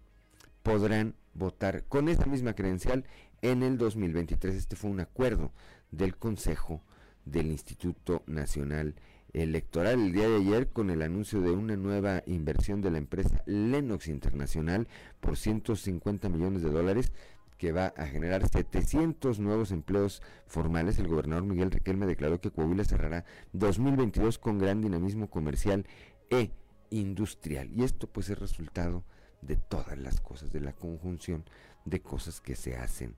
[0.64, 3.06] podrán votar con esa misma credencial
[3.42, 4.56] en el 2023.
[4.56, 5.52] Este fue un acuerdo
[5.92, 6.82] del Consejo
[7.26, 8.96] del Instituto Nacional
[9.34, 14.08] el día de ayer con el anuncio de una nueva inversión de la empresa Lennox
[14.08, 14.88] Internacional
[15.20, 17.12] por 150 millones de dólares
[17.58, 21.00] que va a generar 700 nuevos empleos formales.
[21.00, 25.88] El gobernador Miguel Riquelme declaró que Coahuila cerrará 2022 con gran dinamismo comercial
[26.30, 26.52] e
[26.92, 27.72] industrial.
[27.74, 29.04] Y esto pues es resultado
[29.42, 31.44] de todas las cosas, de la conjunción
[31.86, 33.16] de cosas que se hacen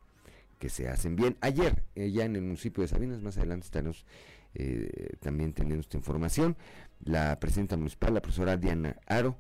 [0.60, 1.38] que se hacen bien.
[1.42, 4.06] Ayer, eh, ya en el municipio de Sabinas, más adelante estaremos
[4.56, 6.56] eh, también teniendo esta información,
[7.04, 9.38] la presidenta municipal, la profesora Diana Aro,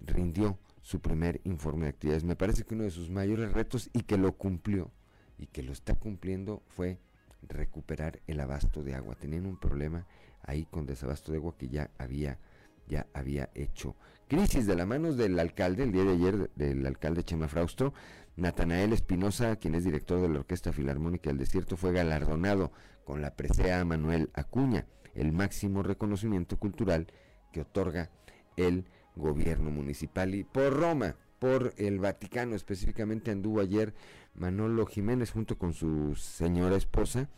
[0.00, 2.24] rindió su primer informe de actividades.
[2.24, 4.90] Me parece que uno de sus mayores retos y que lo cumplió
[5.38, 6.98] y que lo está cumpliendo fue
[7.42, 9.14] recuperar el abasto de agua.
[9.14, 10.06] Tenían un problema
[10.42, 12.38] ahí con desabasto de agua que ya había
[12.86, 13.96] ya había hecho
[14.28, 17.94] crisis de la mano del alcalde el día de ayer del alcalde Chema Fraustro
[18.36, 22.72] Natanael Espinosa quien es director de la Orquesta Filarmónica del Desierto fue galardonado
[23.04, 27.06] con la presea Manuel Acuña el máximo reconocimiento cultural
[27.52, 28.10] que otorga
[28.56, 30.34] el gobierno municipal.
[30.34, 33.94] Y por Roma por el Vaticano específicamente anduvo ayer
[34.34, 37.28] Manolo Jiménez junto con su señora esposa,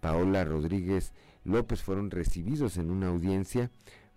[0.00, 1.12] Paola Rodríguez
[1.44, 3.70] López, fueron recibidos en una audiencia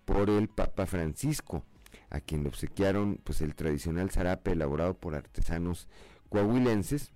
[0.04, 1.64] por el Papa Francisco,
[2.10, 5.88] a quien le obsequiaron pues el tradicional zarape elaborado por artesanos
[6.32, 7.12] coahuilenses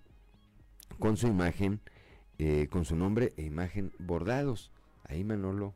[0.99, 1.81] con su imagen,
[2.39, 4.71] eh, con su nombre e imagen bordados.
[5.05, 5.75] Ahí Manolo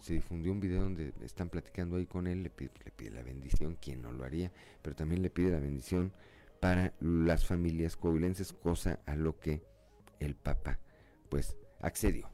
[0.00, 2.70] se difundió un video donde están platicando ahí con él, le pide,
[3.10, 4.50] la bendición, quien no lo haría,
[4.82, 6.12] pero también le pide la bendición
[6.60, 9.62] para las familias coahuilenses, cosa a lo que
[10.18, 10.80] el Papa
[11.28, 12.28] pues accedió.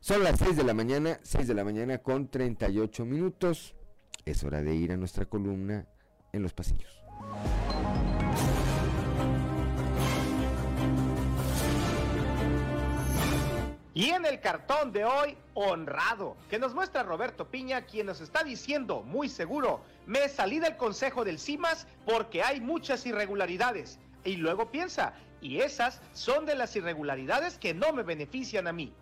[0.00, 3.76] Son las 6 de la mañana, 6 de la mañana con 38 minutos.
[4.24, 5.86] Es hora de ir a nuestra columna
[6.32, 6.90] en los pasillos.
[13.94, 18.42] Y en el cartón de hoy, honrado, que nos muestra Roberto Piña, quien nos está
[18.42, 23.98] diciendo muy seguro, me salí del consejo del CIMAS porque hay muchas irregularidades.
[24.24, 28.94] Y luego piensa, y esas son de las irregularidades que no me benefician a mí.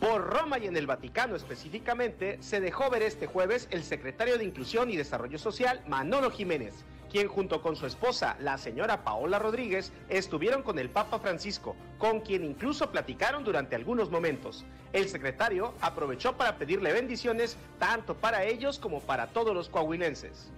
[0.00, 4.44] Por Roma y en el Vaticano específicamente, se dejó ver este jueves el secretario de
[4.44, 6.72] Inclusión y Desarrollo Social, Manolo Jiménez,
[7.10, 12.20] quien junto con su esposa, la señora Paola Rodríguez, estuvieron con el Papa Francisco, con
[12.20, 14.64] quien incluso platicaron durante algunos momentos.
[14.92, 20.50] El secretario aprovechó para pedirle bendiciones tanto para ellos como para todos los coahuilenses.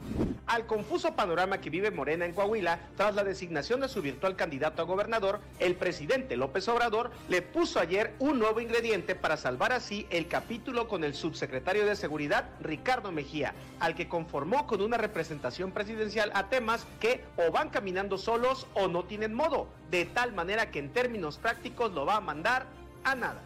[0.46, 4.80] Al confuso panorama que vive Morena en Coahuila, tras la designación de su virtual candidato
[4.80, 10.06] a gobernador, el presidente López Obrador le puso ayer un nuevo ingrediente para salvar así
[10.08, 15.72] el capítulo con el subsecretario de Seguridad, Ricardo Mejía, al que conformó con una representación
[15.72, 20.70] presidencial a temas que o van caminando solos o no tienen modo, de tal manera
[20.70, 22.64] que en términos prácticos lo va a mandar
[23.04, 23.42] a nada.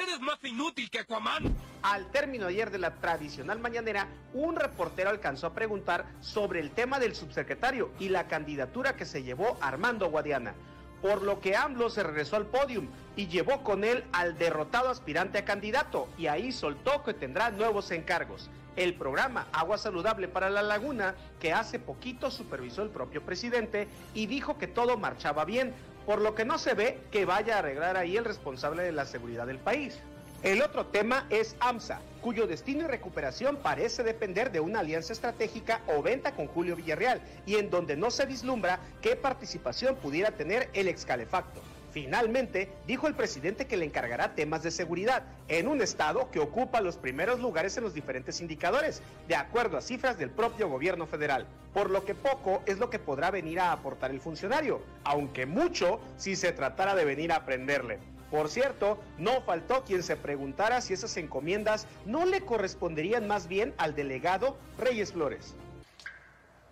[0.00, 1.54] Eres más inútil que Aquaman.
[1.82, 6.98] Al término ayer de la tradicional mañanera, un reportero alcanzó a preguntar sobre el tema
[6.98, 10.54] del subsecretario y la candidatura que se llevó Armando Guadiana.
[11.02, 15.36] Por lo que AMLO se regresó al podium y llevó con él al derrotado aspirante
[15.36, 18.48] a candidato y ahí soltó que tendrá nuevos encargos.
[18.76, 24.26] El programa Agua Saludable para la Laguna, que hace poquito supervisó el propio presidente y
[24.26, 25.74] dijo que todo marchaba bien,
[26.06, 29.04] por lo que no se ve que vaya a arreglar ahí el responsable de la
[29.04, 29.98] seguridad del país.
[30.42, 35.82] El otro tema es AMSA, cuyo destino y recuperación parece depender de una alianza estratégica
[35.86, 40.70] o venta con Julio Villarreal, y en donde no se vislumbra qué participación pudiera tener
[40.72, 41.60] el excalefacto.
[41.92, 46.80] Finalmente, dijo el presidente que le encargará temas de seguridad en un estado que ocupa
[46.80, 51.46] los primeros lugares en los diferentes indicadores, de acuerdo a cifras del propio gobierno federal,
[51.74, 56.00] por lo que poco es lo que podrá venir a aportar el funcionario, aunque mucho
[56.16, 57.98] si se tratara de venir a aprenderle.
[58.30, 63.74] Por cierto, no faltó quien se preguntara si esas encomiendas no le corresponderían más bien
[63.76, 65.56] al delegado Reyes Flores.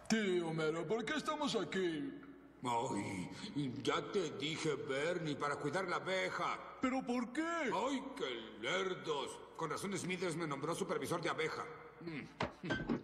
[0.08, 2.14] Tío Homero, ¿por qué estamos aquí?
[2.64, 3.30] Ay,
[3.82, 6.59] ya te dije, Bernie, para cuidar la abeja.
[6.80, 7.42] ¿Pero por qué?
[7.42, 9.38] Ay, qué lerdos.
[9.56, 11.64] Con razón Smithers me nombró supervisor de abeja.
[12.00, 12.98] Mm.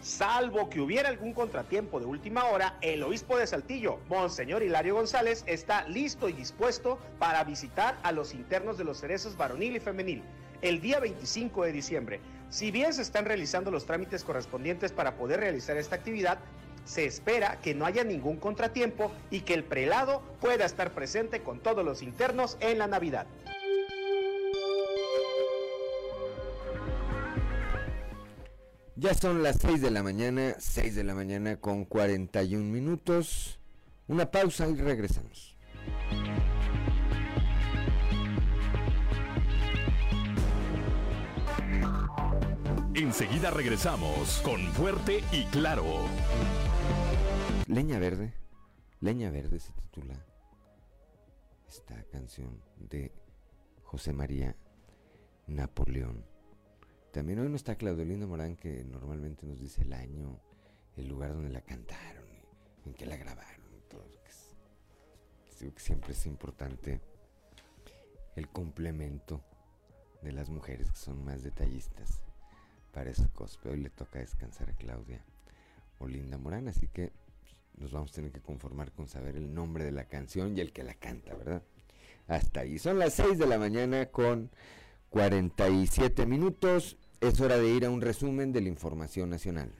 [0.00, 5.44] Salvo que hubiera algún contratiempo de última hora, el obispo de Saltillo, Monseñor Hilario González,
[5.46, 10.22] está listo y dispuesto para visitar a los internos de los cerezos varonil y femenil
[10.62, 12.20] el día 25 de diciembre.
[12.48, 16.38] Si bien se están realizando los trámites correspondientes para poder realizar esta actividad,
[16.84, 21.60] se espera que no haya ningún contratiempo y que el prelado pueda estar presente con
[21.60, 23.26] todos los internos en la Navidad.
[28.96, 33.58] Ya son las 6 de la mañana, 6 de la mañana con 41 minutos.
[34.08, 35.56] Una pausa y regresamos.
[42.94, 46.04] Enseguida regresamos con Fuerte y Claro.
[47.70, 48.34] Leña Verde,
[48.98, 50.16] Leña Verde se titula
[51.68, 53.12] esta canción de
[53.84, 54.56] José María
[55.46, 56.24] Napoleón.
[57.12, 60.40] También hoy no está Claudelino Morán, que normalmente nos dice el año,
[60.96, 62.24] el lugar donde la cantaron,
[62.86, 64.02] en qué la grabaron, todo.
[64.10, 64.30] Que
[65.60, 67.00] digo que siempre es importante
[68.34, 69.44] el complemento
[70.22, 72.24] de las mujeres que son más detallistas
[72.92, 73.60] para esa cosa.
[73.62, 75.24] Pero hoy le toca descansar a Claudia
[76.00, 77.12] Olinda Morán, así que
[77.80, 80.72] nos vamos a tener que conformar con saber el nombre de la canción y el
[80.72, 81.62] que la canta, ¿verdad?
[82.28, 82.78] Hasta ahí.
[82.78, 84.50] Son las 6 de la mañana con
[85.08, 86.98] 47 minutos.
[87.20, 89.72] Es hora de ir a un resumen de la información nacional.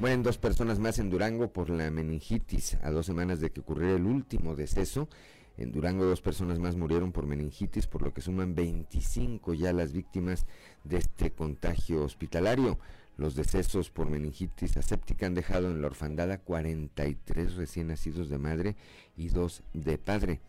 [0.00, 3.96] Mueren dos personas más en Durango por la meningitis a dos semanas de que ocurriera
[3.96, 5.08] el último deceso.
[5.56, 9.92] En Durango dos personas más murieron por meningitis, por lo que suman 25 ya las
[9.92, 10.46] víctimas
[10.82, 12.78] de este contagio hospitalario.
[13.16, 18.38] Los decesos por meningitis aséptica han dejado en la orfandad a 43 recién nacidos de
[18.38, 18.76] madre
[19.16, 20.40] y dos de padre.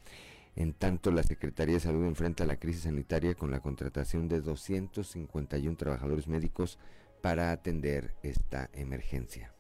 [0.56, 5.78] En tanto, la Secretaría de Salud enfrenta la crisis sanitaria con la contratación de 251
[5.78, 6.80] trabajadores médicos
[7.22, 9.52] para atender esta emergencia.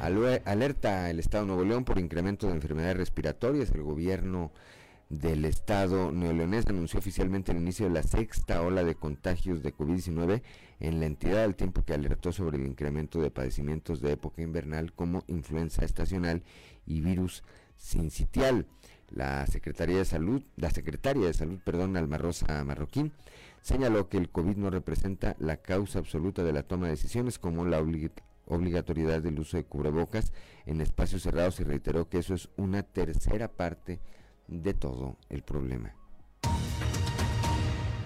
[0.00, 3.70] Alerta el Estado de Nuevo León por incremento de enfermedades respiratorias.
[3.70, 4.50] El gobierno
[5.08, 10.42] del Estado neoleonés anunció oficialmente el inicio de la sexta ola de contagios de COVID-19
[10.82, 14.92] en la entidad al tiempo que alertó sobre el incremento de padecimientos de época invernal
[14.92, 16.42] como influenza estacional
[16.86, 17.44] y virus
[17.76, 18.66] sincitial.
[19.08, 22.18] La Secretaría de Salud, la Secretaria de Salud, perdón, Alma
[22.64, 23.12] Marroquín,
[23.60, 27.64] señaló que el COVID no representa la causa absoluta de la toma de decisiones como
[27.64, 27.80] la
[28.46, 30.32] obligatoriedad del uso de cubrebocas
[30.66, 34.00] en espacios cerrados y reiteró que eso es una tercera parte
[34.48, 35.94] de todo el problema.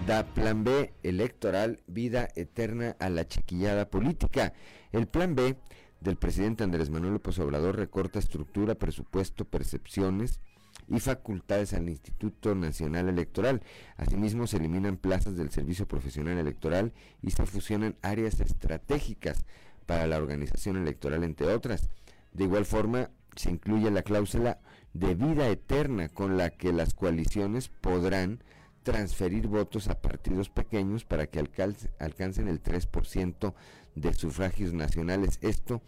[0.07, 4.53] Da plan B electoral, vida eterna a la chiquillada política.
[4.93, 5.57] El plan B
[5.99, 10.39] del presidente Andrés Manuel López Obrador recorta estructura, presupuesto, percepciones
[10.87, 13.61] y facultades al Instituto Nacional Electoral.
[13.97, 19.43] Asimismo, se eliminan plazas del Servicio Profesional Electoral y se fusionan áreas estratégicas
[19.85, 21.89] para la organización electoral, entre otras.
[22.31, 24.61] De igual forma, se incluye la cláusula
[24.93, 28.41] de vida eterna con la que las coaliciones podrán
[28.87, 33.53] transferir votos a partidos pequeños para que alcancen el 3%
[33.95, 35.39] de sufragios nacionales.
[35.41, 35.81] Esto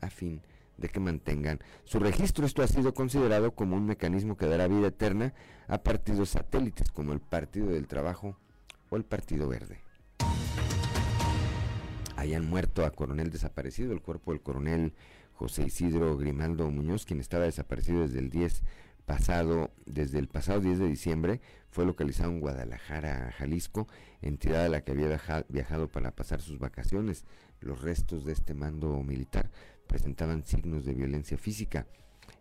[0.00, 0.40] a fin
[0.76, 2.46] de que mantengan su registro.
[2.46, 5.34] Esto ha sido considerado como un mecanismo que dará vida eterna
[5.66, 8.38] a partidos satélites como el Partido del Trabajo
[8.88, 9.80] o el Partido Verde.
[12.14, 14.94] Hayan muerto a coronel desaparecido, el cuerpo del coronel
[15.32, 18.62] José Isidro Grimaldo Muñoz, quien estaba desaparecido desde el 10
[19.06, 21.40] pasado, desde el pasado 10 de diciembre,
[21.70, 23.88] fue localizado en Guadalajara, Jalisco,
[24.22, 27.24] entidad a la que había viajado para pasar sus vacaciones.
[27.60, 29.50] Los restos de este mando militar
[29.86, 31.86] presentaban signos de violencia física.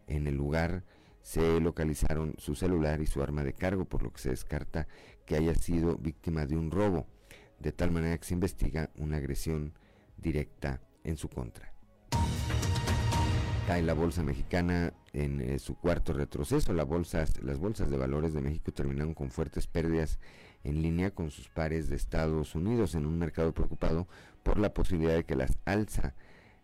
[0.07, 0.84] En el lugar
[1.22, 4.88] se localizaron su celular y su arma de cargo, por lo que se descarta
[5.26, 7.07] que haya sido víctima de un robo,
[7.59, 9.74] de tal manera que se investiga una agresión
[10.18, 11.72] directa en su contra.
[13.68, 16.74] Cae la bolsa mexicana en eh, su cuarto retroceso.
[16.74, 17.34] las bolsas
[17.89, 20.20] de valores de México terminaron con fuertes pérdidas
[20.66, 24.07] en línea con sus pares de Estados Unidos en un mercado preocupado
[24.43, 26.14] por la posibilidad de que las alza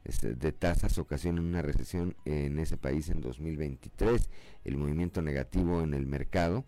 [0.04, 4.30] este, de tasas ocasionen una recesión en ese país en 2023.
[4.66, 6.66] El movimiento negativo en el mercado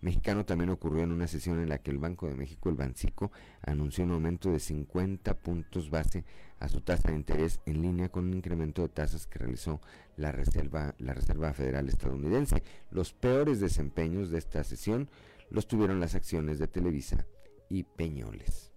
[0.00, 3.32] mexicano también ocurrió en una sesión en la que el Banco de México, el Bancico,
[3.62, 6.24] anunció un aumento de 50 puntos base
[6.58, 9.80] a su tasa de interés en línea con un incremento de tasas que realizó
[10.16, 12.62] la Reserva, la Reserva Federal estadounidense.
[12.90, 15.08] Los peores desempeños de esta sesión
[15.50, 17.26] los tuvieron las acciones de Televisa
[17.68, 18.72] y Peñoles.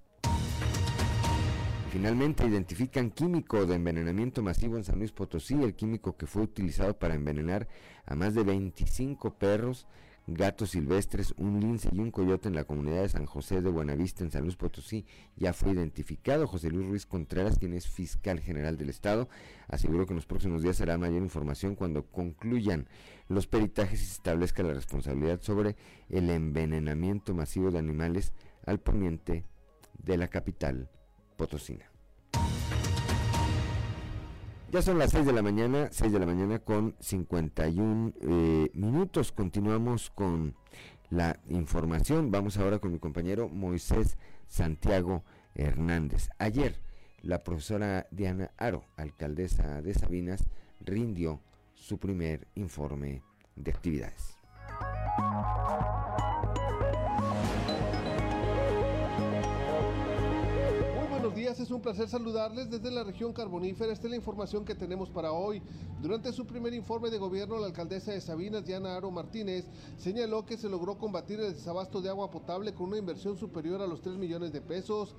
[1.91, 6.99] Finalmente identifican químico de envenenamiento masivo en San Luis Potosí, el químico que fue utilizado
[6.99, 7.68] para envenenar
[8.05, 9.88] a más de 25 perros
[10.34, 14.23] gatos silvestres, un lince y un coyote en la comunidad de San José de Buenavista
[14.23, 15.05] en San Luis Potosí
[15.36, 16.47] ya fue identificado.
[16.47, 19.30] José Luis Ruiz Contreras, quien es fiscal general del estado,
[19.67, 22.88] aseguró que en los próximos días será mayor información cuando concluyan
[23.27, 25.75] los peritajes y se establezca la responsabilidad sobre
[26.09, 28.34] el envenenamiento masivo de animales
[28.65, 29.45] al poniente
[29.97, 30.89] de la capital
[31.38, 31.88] potosina.
[34.72, 39.32] Ya son las 6 de la mañana, 6 de la mañana con 51 eh, minutos.
[39.32, 40.55] Continuamos con
[41.09, 42.30] la información.
[42.30, 44.15] Vamos ahora con mi compañero Moisés
[44.47, 45.24] Santiago
[45.55, 46.30] Hernández.
[46.38, 46.76] Ayer,
[47.24, 50.45] la profesora Diana Aro, alcaldesa de Sabinas,
[50.82, 51.41] rindió
[51.74, 53.24] su primer informe
[53.55, 54.38] de actividades.
[61.64, 63.91] Es un placer saludarles desde la región carbonífera.
[63.91, 65.62] Esta es la información que tenemos para hoy.
[66.01, 69.66] Durante su primer informe de gobierno, la alcaldesa de Sabinas, Diana Aro Martínez,
[69.97, 73.88] señaló que se logró combatir el desabasto de agua potable con una inversión superior a
[73.88, 75.16] los 3 millones de pesos.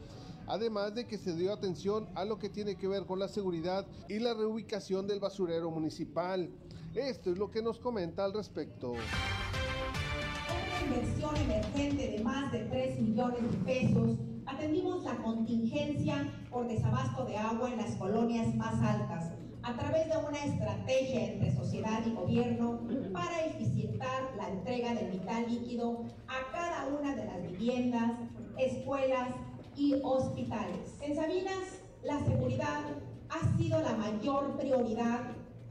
[0.46, 3.86] además de que se dio atención a lo que tiene que ver con la seguridad
[4.08, 6.50] y la reubicación del basurero municipal.
[6.94, 8.92] Esto es lo que nos comenta al respecto.
[8.92, 14.18] Una inversión emergente de más de 3 millones de pesos,
[14.50, 19.30] atendimos la contingencia por desabasto de agua en las colonias más altas
[19.62, 22.80] a través de una estrategia entre sociedad y gobierno
[23.12, 28.12] para eficientar la entrega del vital líquido a cada una de las viviendas,
[28.58, 29.28] escuelas
[29.76, 30.96] y hospitales.
[31.00, 32.80] En Sabinas, la seguridad
[33.28, 35.20] ha sido la mayor prioridad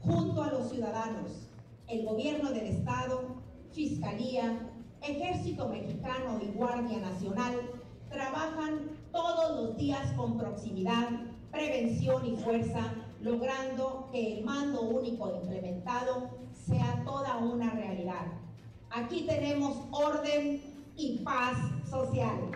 [0.00, 1.50] junto a los ciudadanos.
[1.88, 4.70] El gobierno del Estado, Fiscalía,
[5.02, 7.69] Ejército Mexicano y Guardia Nacional
[8.10, 11.08] trabajan todos los días con proximidad,
[11.50, 18.26] prevención y fuerza logrando que el mando único implementado sea toda una realidad.
[18.90, 20.62] Aquí tenemos orden
[20.96, 21.56] y paz
[21.88, 22.50] social.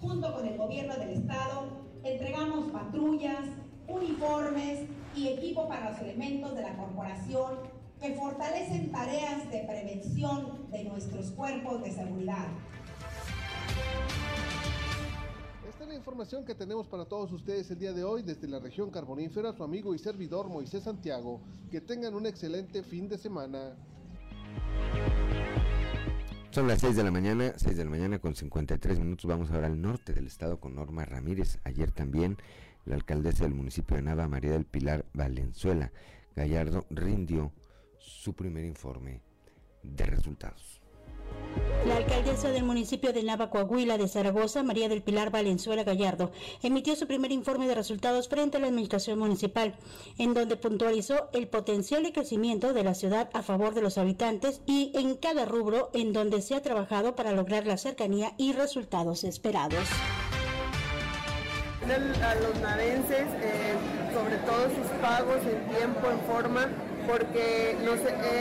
[0.00, 1.68] Junto con el gobierno del estado,
[2.04, 3.44] entregamos patrullas,
[3.88, 10.84] uniformes y equipo para los elementos de la corporación que fortalecen tareas de prevención de
[10.84, 12.46] nuestros cuerpos de seguridad
[15.88, 19.54] la información que tenemos para todos ustedes el día de hoy desde la región carbonífera,
[19.54, 21.40] su amigo y servidor Moisés Santiago.
[21.70, 23.74] Que tengan un excelente fin de semana.
[26.50, 29.24] Son las 6 de la mañana, 6 de la mañana con 53 minutos.
[29.24, 31.58] Vamos ahora al norte del estado con Norma Ramírez.
[31.64, 32.36] Ayer también
[32.84, 35.90] la alcaldesa del municipio de Nava, María del Pilar Valenzuela
[36.36, 37.52] Gallardo, rindió
[37.98, 39.22] su primer informe
[39.82, 40.77] de resultados.
[41.86, 46.96] La alcaldesa del municipio de Nava Coahuila de Zaragoza, María del Pilar Valenzuela Gallardo, emitió
[46.96, 49.74] su primer informe de resultados frente a la administración municipal,
[50.18, 54.60] en donde puntualizó el potencial de crecimiento de la ciudad a favor de los habitantes
[54.66, 59.24] y en cada rubro en donde se ha trabajado para lograr la cercanía y resultados
[59.24, 59.88] esperados.
[61.88, 63.74] A los navenses, eh,
[64.12, 66.68] sobre todo sus pagos en tiempo, en forma,
[67.08, 67.74] porque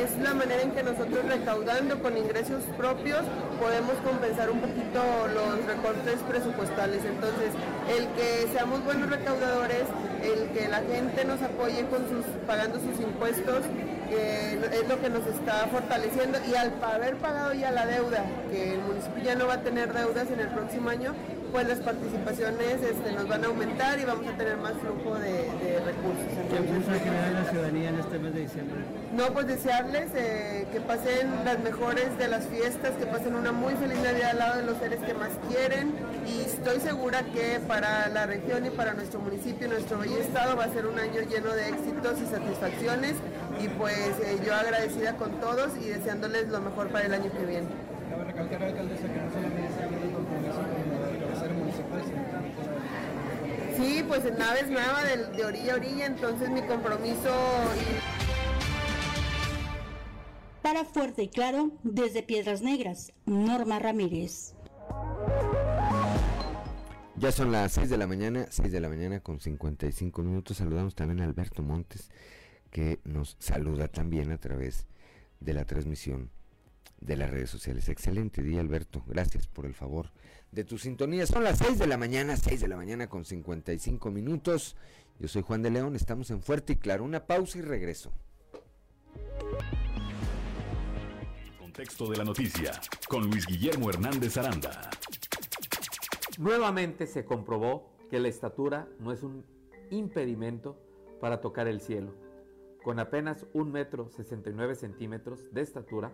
[0.04, 3.22] es la manera en que nosotros recaudando con ingresos propios
[3.62, 5.00] podemos compensar un poquito
[5.34, 7.06] los recortes presupuestales.
[7.06, 7.52] Entonces,
[7.88, 9.86] el que seamos buenos recaudadores,
[10.22, 12.04] el que la gente nos apoye con
[12.46, 13.64] pagando sus impuestos,
[14.12, 18.82] es lo que nos está fortaleciendo y al haber pagado ya la deuda, que el
[18.82, 21.14] municipio ya no va a tener deudas en el próximo año,
[21.52, 25.48] pues las participaciones este, nos van a aumentar y vamos a tener más flujo de,
[25.86, 26.28] recursos.
[26.50, 28.78] ¿Qué mensaje que da la ciudadanía en este mes de diciembre?
[29.16, 33.74] No, pues desearles eh, que pasen las mejores de las fiestas, que pasen una muy
[33.76, 35.94] feliz Navidad al lado de los seres que más quieren
[36.26, 40.56] y estoy segura que para la región y para nuestro municipio y nuestro bello estado
[40.56, 43.14] va a ser un año lleno de éxitos y satisfacciones
[43.62, 47.46] y pues eh, yo agradecida con todos y deseándoles lo mejor para el año que
[47.46, 47.68] viene.
[48.10, 52.02] Cabe recalcar, alcaldesa, que no solamente se el compromiso con el municipal,
[53.78, 57.32] Sí, pues en naves nava de, de orilla a orilla, entonces mi compromiso...
[60.64, 64.56] Para Fuerte y Claro, desde Piedras Negras, Norma Ramírez.
[67.18, 70.58] Ya son las 6 de la mañana, 6 de la mañana con 55 minutos.
[70.58, 72.10] Saludamos también a Alberto Montes,
[72.72, 74.88] que nos saluda también a través
[75.40, 76.32] de la transmisión
[77.00, 77.90] de las redes sociales.
[77.90, 79.04] Excelente día, Alberto.
[79.08, 80.12] Gracias por el favor
[80.58, 81.28] de tu sintonía.
[81.28, 84.76] Son las 6 de la mañana, 6 de la mañana con 55 minutos.
[85.20, 87.04] Yo soy Juan de León, estamos en Fuerte y Claro.
[87.04, 88.12] Una pausa y regreso.
[91.60, 92.72] Contexto de la noticia
[93.08, 94.90] con Luis Guillermo Hernández Aranda.
[96.40, 99.46] Nuevamente se comprobó que la estatura no es un
[99.92, 100.76] impedimento
[101.22, 102.16] para tocar el cielo.
[102.84, 106.14] Con apenas un metro 69 centímetros de estatura,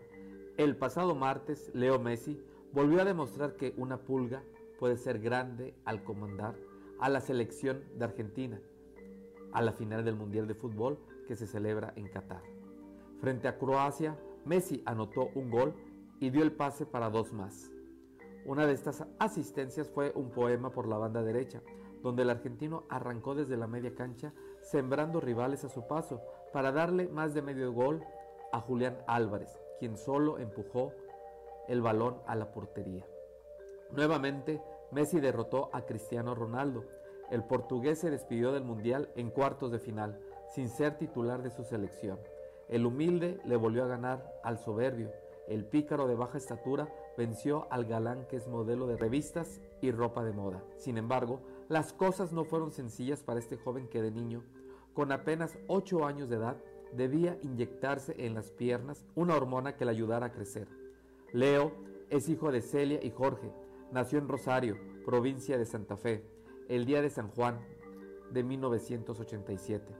[0.57, 2.41] el pasado martes Leo Messi
[2.74, 4.43] volvió a demostrar que una pulga
[4.80, 6.55] puede ser grande al comandar
[6.99, 8.59] a la selección de Argentina
[9.53, 10.97] a la final del Mundial de Fútbol
[11.28, 12.41] que se celebra en Qatar.
[13.21, 15.74] Frente a Croacia, Messi anotó un gol
[16.19, 17.71] y dio el pase para dos más.
[18.45, 21.61] Una de estas asistencias fue un poema por la banda derecha,
[22.01, 26.21] donde el argentino arrancó desde la media cancha, sembrando rivales a su paso,
[26.51, 28.03] para darle más de medio gol
[28.51, 30.91] a Julián Álvarez, quien solo empujó
[31.68, 33.05] el balón a la portería.
[33.91, 34.61] Nuevamente,
[34.91, 36.86] Messi derrotó a Cristiano Ronaldo.
[37.32, 40.20] El portugués se despidió del Mundial en cuartos de final,
[40.53, 42.20] sin ser titular de su selección.
[42.70, 45.11] El humilde le volvió a ganar al soberbio.
[45.47, 46.88] El pícaro de baja estatura
[47.18, 50.64] venció al galán que es modelo de revistas y ropa de moda.
[50.78, 54.43] Sin embargo, las cosas no fueron sencillas para este joven que de niño,
[54.93, 56.57] con apenas 8 años de edad,
[56.93, 60.68] debía inyectarse en las piernas una hormona que le ayudara a crecer.
[61.34, 61.71] Leo
[62.11, 63.51] es hijo de Celia y Jorge.
[63.91, 66.23] Nació en Rosario, provincia de Santa Fe,
[66.69, 67.59] el día de San Juan
[68.31, 69.95] de 1987.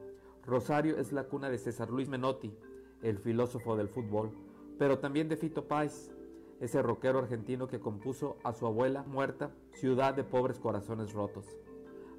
[0.46, 2.56] Rosario es la cuna de César Luis Menotti,
[3.02, 4.30] el filósofo del fútbol,
[4.78, 6.12] pero también de Fito Páez,
[6.60, 11.48] ese rockero argentino que compuso a su abuela muerta, Ciudad de Pobres Corazones Rotos.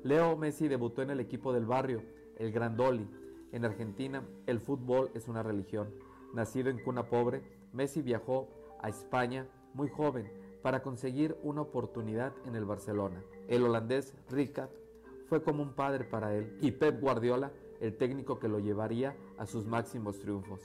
[0.02, 2.02] Leo Messi debutó en el equipo del barrio,
[2.36, 3.08] el Grandoli.
[3.52, 5.94] En Argentina, el fútbol es una religión.
[6.32, 7.42] Nacido en cuna pobre,
[7.72, 8.48] Messi viajó
[8.84, 10.30] a España muy joven
[10.62, 13.24] para conseguir una oportunidad en el Barcelona.
[13.48, 14.68] El holandés Ricard
[15.26, 19.46] fue como un padre para él y Pep Guardiola el técnico que lo llevaría a
[19.46, 20.60] sus máximos triunfos.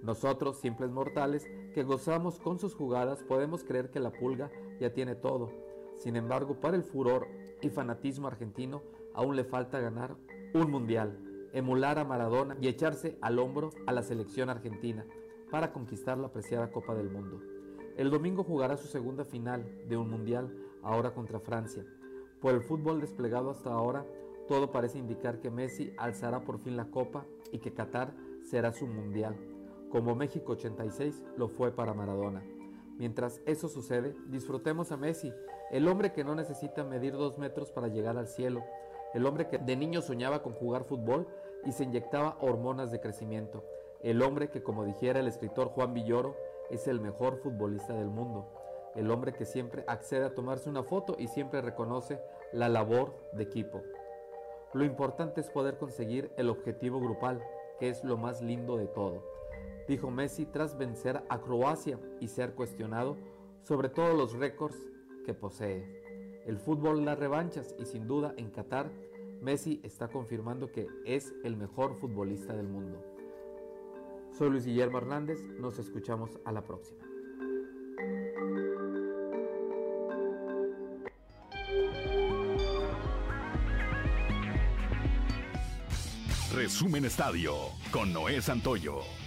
[0.00, 1.44] Nosotros, simples mortales,
[1.74, 5.50] que gozamos con sus jugadas, podemos creer que la pulga ya tiene todo.
[5.98, 7.26] Sin embargo, para el furor
[7.60, 8.82] y fanatismo argentino,
[9.12, 10.16] aún le falta ganar
[10.54, 11.18] un mundial,
[11.52, 15.04] emular a Maradona y echarse al hombro a la selección argentina
[15.50, 17.40] para conquistar la apreciada Copa del Mundo.
[17.96, 21.84] El domingo jugará su segunda final de un mundial, ahora contra Francia.
[22.40, 24.06] Por el fútbol desplegado hasta ahora,
[24.48, 28.86] todo parece indicar que Messi alzará por fin la copa y que Qatar será su
[28.86, 29.36] mundial,
[29.90, 32.42] como México 86 lo fue para Maradona.
[32.98, 35.32] Mientras eso sucede, disfrutemos a Messi,
[35.70, 38.62] el hombre que no necesita medir dos metros para llegar al cielo,
[39.14, 41.26] el hombre que de niño soñaba con jugar fútbol
[41.64, 43.64] y se inyectaba hormonas de crecimiento,
[44.02, 46.36] el hombre que, como dijera el escritor Juan Villoro,
[46.70, 48.46] es el mejor futbolista del mundo,
[48.94, 52.20] el hombre que siempre accede a tomarse una foto y siempre reconoce
[52.52, 53.82] la labor de equipo.
[54.72, 57.42] Lo importante es poder conseguir el objetivo grupal,
[57.78, 59.22] que es lo más lindo de todo,
[59.88, 63.16] dijo Messi tras vencer a Croacia y ser cuestionado
[63.62, 64.76] sobre todos los récords
[65.26, 65.84] que posee.
[66.46, 68.90] El fútbol las revanchas y sin duda en Qatar,
[69.40, 73.09] Messi está confirmando que es el mejor futbolista del mundo.
[74.36, 77.00] Soy Luis Guillermo Hernández, nos escuchamos a la próxima.
[86.54, 87.54] Resumen Estadio
[87.92, 89.19] con Noé Santoyo.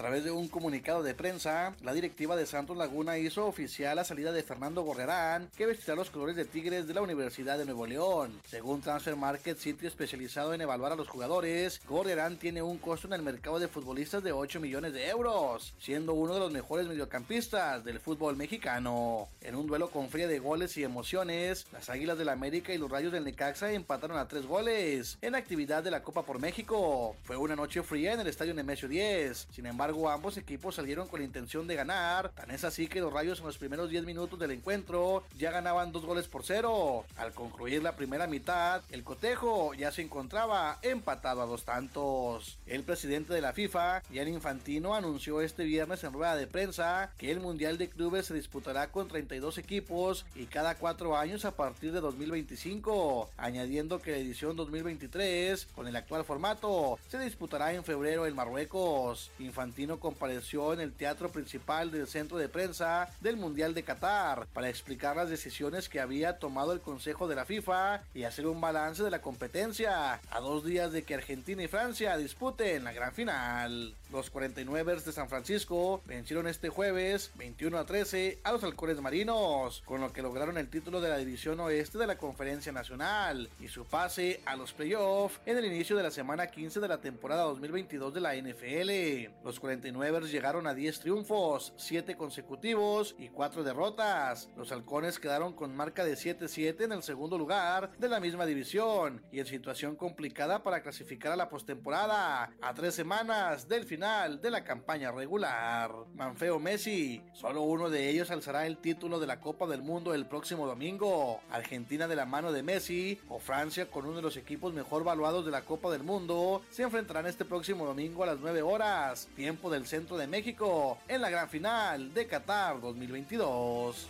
[0.00, 4.32] Través de un comunicado de prensa, la directiva de Santos Laguna hizo oficial la salida
[4.32, 8.40] de Fernando Gorrerán, que vestirá los colores de Tigres de la Universidad de Nuevo León.
[8.48, 13.12] Según Transfer Market, sitio especializado en evaluar a los jugadores, Gorrerán tiene un costo en
[13.12, 17.84] el mercado de futbolistas de 8 millones de euros, siendo uno de los mejores mediocampistas
[17.84, 19.28] del fútbol mexicano.
[19.42, 22.90] En un duelo con fría de goles y emociones, las Águilas del América y los
[22.90, 27.16] Rayos del Necaxa empataron a tres goles en actividad de la Copa por México.
[27.24, 29.48] Fue una noche fría en el estadio Nemesio 10.
[29.52, 32.30] Sin embargo, embargo, ambos equipos salieron con la intención de ganar.
[32.30, 35.92] Tan es así que los Rayos en los primeros 10 minutos del encuentro ya ganaban
[35.92, 37.04] dos goles por cero.
[37.16, 42.58] Al concluir la primera mitad, el cotejo ya se encontraba empatado a dos tantos.
[42.66, 47.30] El presidente de la FIFA, Gianni Infantino, anunció este viernes en rueda de prensa que
[47.30, 51.92] el Mundial de Clubes se disputará con 32 equipos y cada cuatro años a partir
[51.92, 58.26] de 2025, añadiendo que la edición 2023, con el actual formato, se disputará en febrero
[58.26, 59.30] en Marruecos.
[59.38, 64.68] Infantino compareció en el teatro principal del centro de prensa del Mundial de Qatar para
[64.68, 69.02] explicar las decisiones que había tomado el Consejo de la FIFA y hacer un balance
[69.02, 73.94] de la competencia a dos días de que Argentina y Francia disputen la gran final.
[74.12, 79.82] Los 49ers de San Francisco vencieron este jueves 21 a 13 a los halcones marinos,
[79.84, 83.68] con lo que lograron el título de la división oeste de la Conferencia Nacional y
[83.68, 87.44] su pase a los playoffs en el inicio de la semana 15 de la temporada
[87.44, 89.44] 2022 de la NFL.
[89.44, 94.48] Los 49ers llegaron a 10 triunfos, 7 consecutivos y 4 derrotas.
[94.56, 99.22] Los halcones quedaron con marca de 7-7 en el segundo lugar de la misma división
[99.30, 104.50] y en situación complicada para clasificar a la postemporada a tres semanas del final de
[104.50, 105.92] la campaña regular.
[106.14, 110.26] Manfeo Messi, solo uno de ellos alzará el título de la Copa del Mundo el
[110.26, 111.40] próximo domingo.
[111.50, 115.44] Argentina de la mano de Messi o Francia con uno de los equipos mejor valuados
[115.44, 119.59] de la Copa del Mundo se enfrentarán este próximo domingo a las 9 horas tiempo
[119.68, 124.08] del centro de México en la gran final de Qatar 2022.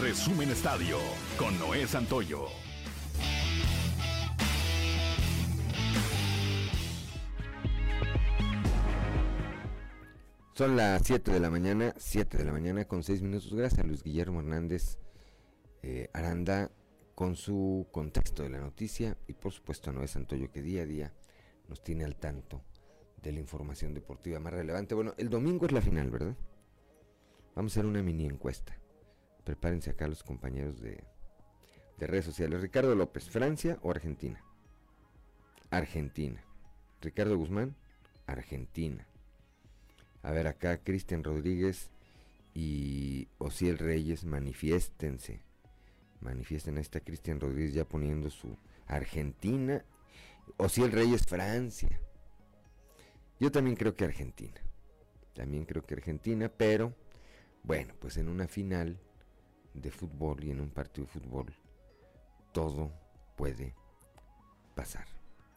[0.00, 0.98] Resumen Estadio
[1.38, 2.48] con Noé Santoyo.
[10.54, 13.54] Son las 7 de la mañana, 7 de la mañana con 6 minutos.
[13.54, 14.98] Gracias a Luis Guillermo Hernández
[15.82, 16.70] eh, Aranda
[17.14, 20.86] con su contexto de la noticia y por supuesto a Noé Santoyo que día a
[20.86, 21.14] día
[21.68, 22.62] nos tiene al tanto
[23.22, 24.94] de la información deportiva más relevante.
[24.94, 26.36] Bueno, el domingo es la final, ¿verdad?
[27.54, 28.78] Vamos a hacer una mini encuesta.
[29.44, 31.02] Prepárense acá los compañeros de,
[31.98, 32.60] de redes sociales.
[32.60, 34.42] Ricardo López, ¿Francia o Argentina?
[35.70, 36.44] Argentina.
[37.00, 37.76] Ricardo Guzmán,
[38.26, 39.06] Argentina.
[40.22, 41.90] A ver, acá Cristian Rodríguez
[42.54, 45.42] y Ociel Reyes, manifiéstense.
[46.20, 48.56] Manifiesten, ahí está Cristian Rodríguez ya poniendo su
[48.86, 49.84] Argentina.
[50.56, 52.00] Ociel Reyes, Francia.
[53.38, 54.60] Yo también creo que Argentina.
[55.34, 56.94] También creo que Argentina, pero
[57.62, 58.98] bueno, pues en una final
[59.74, 61.54] de fútbol y en un partido de fútbol,
[62.52, 62.92] todo
[63.36, 63.74] puede
[64.74, 65.06] pasar.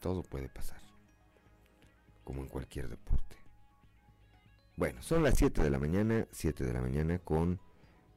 [0.00, 0.80] Todo puede pasar.
[2.24, 3.36] Como en cualquier deporte.
[4.76, 7.60] Bueno, son las 7 de la mañana, 7 de la mañana con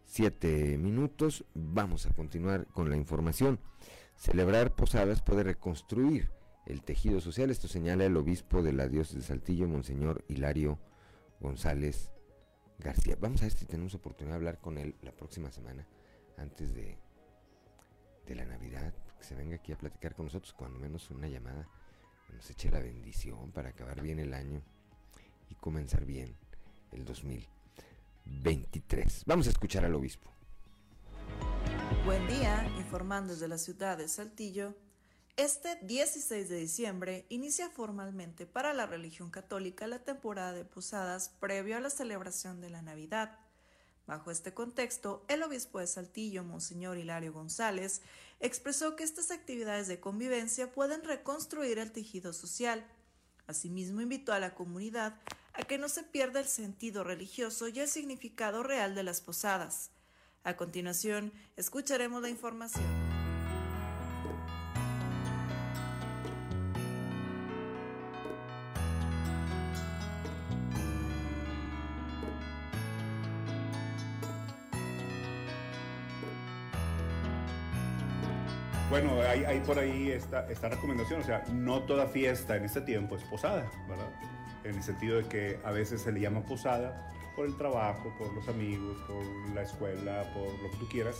[0.05, 1.45] 7 minutos.
[1.53, 3.59] Vamos a continuar con la información.
[4.16, 6.30] Celebrar posadas puede reconstruir
[6.66, 7.49] el tejido social.
[7.49, 10.78] Esto señala el obispo de la diócesis de Saltillo, Monseñor Hilario
[11.39, 12.11] González
[12.80, 13.18] García.
[13.20, 15.88] Vamos a ver si tenemos oportunidad de hablar con él la próxima semana,
[16.38, 16.97] antes de,
[18.26, 21.70] de la Navidad, que se venga aquí a platicar con nosotros, cuando menos una llamada,
[22.32, 24.64] nos eche la bendición para acabar bien el año
[25.49, 26.36] y comenzar bien
[26.91, 29.24] el 2023.
[29.26, 30.32] Vamos a escuchar al obispo.
[32.05, 34.76] Buen día, informando desde la ciudad de Saltillo.
[35.36, 41.76] Este 16 de diciembre inicia formalmente para la religión católica la temporada de posadas previo
[41.76, 43.40] a la celebración de la Navidad.
[44.06, 48.04] Bajo este contexto, el obispo de Saltillo, Monseñor Hilario González,
[48.42, 52.86] expresó que estas actividades de convivencia pueden reconstruir el tejido social.
[53.48, 55.20] Asimismo, invitó a la comunidad
[55.54, 59.90] a que no se pierda el sentido religioso y el significado real de las posadas.
[60.44, 63.03] A continuación, escucharemos la información.
[79.36, 83.16] Bueno, hay, por ahí esta, esta recomendación, o sea, no toda fiesta en este tiempo
[83.16, 84.10] es posada, ¿verdad?
[84.64, 88.32] En el sentido de que a veces se le llama posada por el trabajo, por
[88.34, 89.26] los amigos, por
[89.56, 91.18] la escuela, por lo que tú quieras.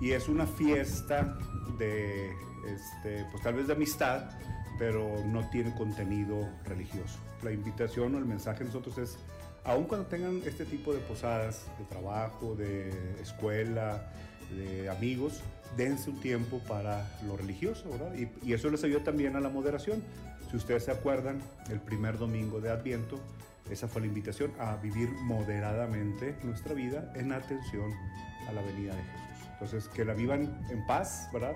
[0.00, 1.38] Y es una fiesta
[1.78, 2.30] de,
[2.66, 4.30] este, pues tal vez de amistad,
[4.78, 7.18] pero no tiene contenido religioso.
[7.42, 9.18] La invitación o el mensaje de nosotros es,
[9.64, 12.90] aun cuando tengan este tipo de posadas de trabajo, de
[13.20, 14.10] escuela,
[14.56, 15.42] de amigos,
[15.76, 18.14] dense un tiempo para lo religioso, ¿verdad?
[18.14, 20.02] Y, eso les ayuda también a la moderación.
[20.50, 21.40] Si ustedes se acuerdan,
[21.70, 23.18] el primer domingo de Adviento,
[23.70, 27.92] esa fue la invitación a vivir moderadamente nuestra vida en atención
[28.48, 29.48] a la venida de Jesús.
[29.52, 31.54] Entonces, que la vivan en paz, ¿verdad?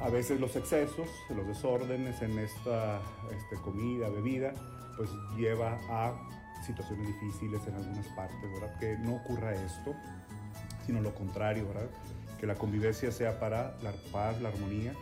[0.00, 3.00] A veces los excesos, los desórdenes en esta
[3.30, 4.54] este, comida, bebida,
[4.96, 6.14] pues lleva a
[6.64, 8.78] situaciones difíciles en algunas partes, ¿verdad?
[8.78, 9.94] Que no ocurra esto,
[10.86, 11.88] sino lo contrario, ¿verdad?
[12.40, 14.94] Que la convivencia sea para la paz, la armonía.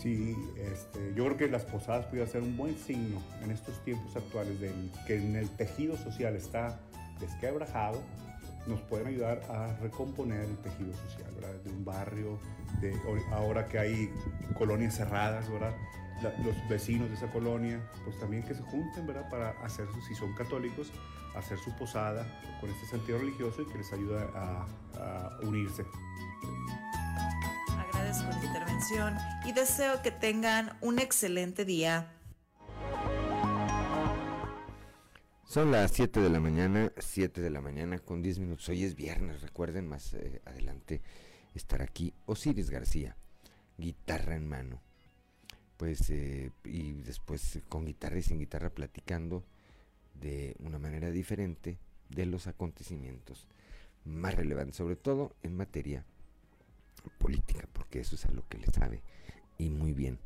[0.00, 4.14] Sí, este, yo creo que las posadas pueden ser un buen signo en estos tiempos
[4.16, 4.72] actuales de
[5.06, 6.80] que en el tejido social está
[7.20, 8.02] desquebrajado,
[8.66, 11.54] nos pueden ayudar a recomponer el tejido social, ¿verdad?
[11.62, 12.38] De un barrio,
[12.80, 12.94] de,
[13.30, 14.10] ahora que hay
[14.58, 15.74] colonias cerradas, ¿verdad?
[16.22, 19.28] los vecinos de esa colonia, pues también que se junten, ¿verdad?
[19.28, 20.90] Para hacer, si son católicos,
[21.34, 22.26] hacer su posada
[22.60, 24.66] con este sentido religioso y que les ayuda a,
[25.42, 25.84] unirse.
[27.76, 32.10] Agradezco la intervención y deseo que tengan un excelente día.
[35.44, 38.68] Son las 7 de la mañana, 7 de la mañana con 10 minutos.
[38.68, 41.02] Hoy es viernes, recuerden más eh, adelante
[41.54, 43.16] estar aquí Osiris García,
[43.76, 44.80] guitarra en mano.
[45.76, 49.44] Pues, eh, y después con guitarra y sin guitarra platicando
[50.14, 51.78] de una manera diferente
[52.10, 53.48] de los acontecimientos
[54.04, 56.04] más relevantes, sobre todo en materia
[57.18, 59.02] política, porque eso es a lo que le sabe
[59.58, 60.18] y muy bien.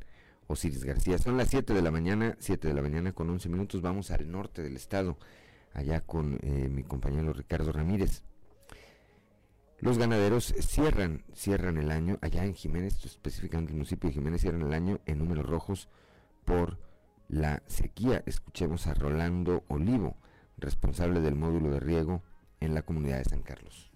[0.47, 3.83] Osiris García, son las 7 de la mañana, 7 de la mañana con 11 minutos,
[3.83, 5.19] vamos al norte del estado,
[5.75, 8.23] allá con eh, mi compañero Ricardo Ramírez.
[9.81, 14.63] Los ganaderos cierran, cierran el año, allá en Jiménez, específicamente el municipio de Jiménez, cierran
[14.63, 15.89] el año en números rojos
[16.45, 16.79] por
[17.29, 18.23] la sequía.
[18.27, 20.17] Escuchemos a Rolando Olivo,
[20.57, 22.23] responsable del módulo de riego
[22.61, 23.91] en la comunidad de San Carlos.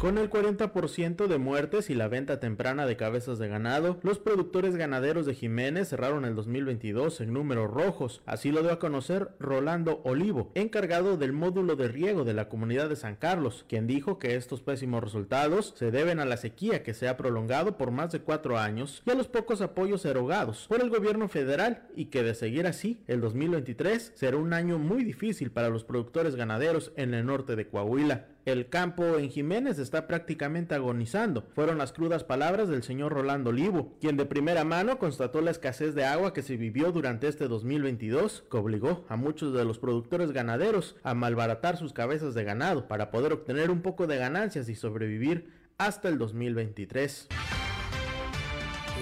[0.00, 4.74] Con el 40% de muertes y la venta temprana de cabezas de ganado, los productores
[4.74, 8.22] ganaderos de Jiménez cerraron el 2022 en números rojos.
[8.24, 12.88] Así lo dio a conocer Rolando Olivo, encargado del módulo de riego de la comunidad
[12.88, 16.94] de San Carlos, quien dijo que estos pésimos resultados se deben a la sequía que
[16.94, 20.80] se ha prolongado por más de cuatro años y a los pocos apoyos erogados por
[20.80, 25.50] el gobierno federal y que de seguir así, el 2023 será un año muy difícil
[25.50, 28.29] para los productores ganaderos en el norte de Coahuila.
[28.46, 31.44] El campo en Jiménez está prácticamente agonizando.
[31.54, 35.94] Fueron las crudas palabras del señor Rolando Olivo, quien de primera mano constató la escasez
[35.94, 40.32] de agua que se vivió durante este 2022, que obligó a muchos de los productores
[40.32, 44.74] ganaderos a malbaratar sus cabezas de ganado para poder obtener un poco de ganancias y
[44.74, 47.28] sobrevivir hasta el 2023.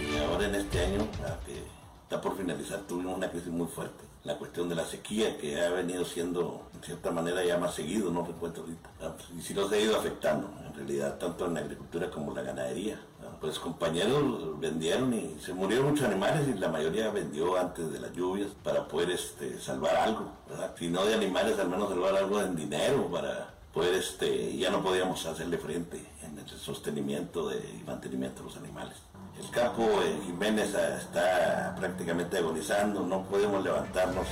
[0.00, 1.08] Y ahora en este año,
[1.46, 1.62] que
[2.02, 4.07] está por finalizar, tuvimos una crisis muy fuerte.
[4.24, 8.10] La cuestión de la sequía que ha venido siendo, en cierta manera, ya más seguido,
[8.10, 8.90] no recuerdo ahorita.
[9.36, 12.42] Y sí nos ha ido afectando, en realidad, tanto en la agricultura como en la
[12.42, 13.00] ganadería.
[13.40, 18.12] Pues compañeros vendieron y se murieron muchos animales y la mayoría vendió antes de las
[18.12, 20.32] lluvias para poder este, salvar algo.
[20.76, 24.82] Si no de animales, al menos salvar algo en dinero para poder, este, ya no
[24.82, 28.96] podíamos hacerle frente en el sostenimiento de, y mantenimiento de los animales.
[29.38, 34.26] El capo en Jiménez está prácticamente agonizando, no podemos levantarnos.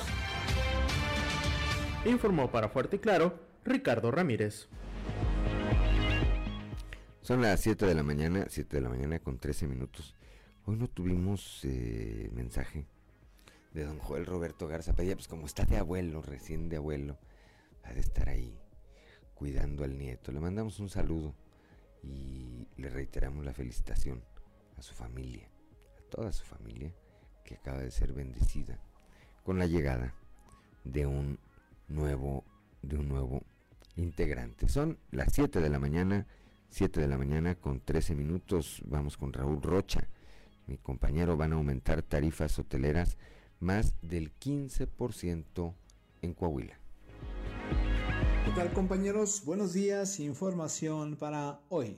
[2.04, 4.68] Informó para Fuerte y Claro Ricardo Ramírez.
[7.22, 10.14] Son las 7 de la mañana, 7 de la mañana con 13 minutos.
[10.64, 12.86] Hoy no tuvimos eh, mensaje
[13.72, 17.18] de don Joel Roberto Garza Padilla, pues como está de abuelo, recién de abuelo,
[17.84, 18.58] ha de estar ahí
[19.34, 20.32] cuidando al nieto.
[20.32, 21.34] Le mandamos un saludo
[22.02, 24.22] y le reiteramos la felicitación
[24.76, 25.48] a su familia,
[25.98, 26.92] a toda su familia
[27.44, 28.78] que acaba de ser bendecida
[29.42, 30.14] con la llegada
[30.84, 31.38] de un
[31.88, 32.44] nuevo
[32.82, 33.42] de un nuevo
[33.96, 34.68] integrante.
[34.68, 36.26] Son las 7 de la mañana,
[36.70, 38.82] 7 de la mañana con 13 minutos.
[38.86, 40.08] Vamos con Raúl Rocha.
[40.66, 43.16] Mi compañero van a aumentar tarifas hoteleras
[43.60, 45.74] más del 15%
[46.22, 46.78] en Coahuila.
[48.44, 49.44] ¿Qué tal compañeros?
[49.44, 50.20] Buenos días.
[50.20, 51.96] Información para hoy.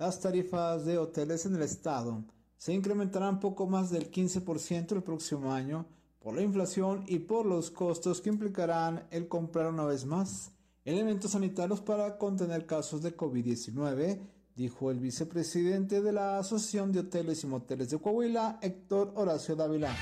[0.00, 2.24] Las tarifas de hoteles en el estado
[2.56, 5.84] se incrementarán poco más del 15% el próximo año
[6.20, 10.52] por la inflación y por los costos que implicarán el comprar una vez más
[10.86, 14.20] elementos sanitarios para contener casos de COVID-19,
[14.56, 19.94] dijo el vicepresidente de la Asociación de Hoteles y Moteles de Coahuila, Héctor Horacio Dávila.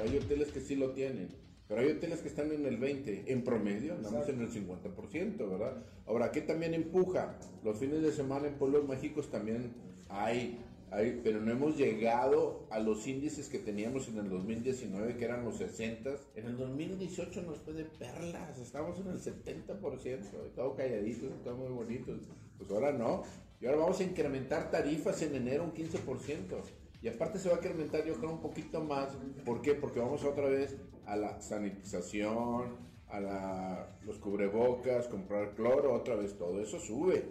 [0.00, 1.34] Hay hoteles que sí lo tienen,
[1.72, 5.82] pero hay hoteles que están en el 20, en promedio, andamos en el 50%, ¿verdad?
[6.04, 7.38] Ahora, ¿qué también empuja?
[7.64, 9.72] Los fines de semana en pueblos mágicos también
[10.10, 10.58] hay,
[10.90, 15.46] hay, pero no hemos llegado a los índices que teníamos en el 2019, que eran
[15.46, 16.10] los 60.
[16.34, 21.70] En el 2018 nos fue de perlas, estamos en el 70%, todo calladitos, todo muy
[21.70, 22.20] bonitos.
[22.58, 23.22] Pues ahora no,
[23.62, 26.64] y ahora vamos a incrementar tarifas en enero un 15%.
[27.00, 29.16] Y aparte se va a incrementar yo creo un poquito más.
[29.46, 29.74] ¿Por qué?
[29.74, 30.76] Porque vamos otra vez
[31.12, 32.74] a la sanitización,
[33.08, 37.22] a la, los cubrebocas, comprar cloro, otra vez todo eso sube.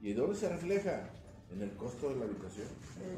[0.00, 1.10] ¿Y dónde se refleja?
[1.50, 2.66] En el costo de la habitación.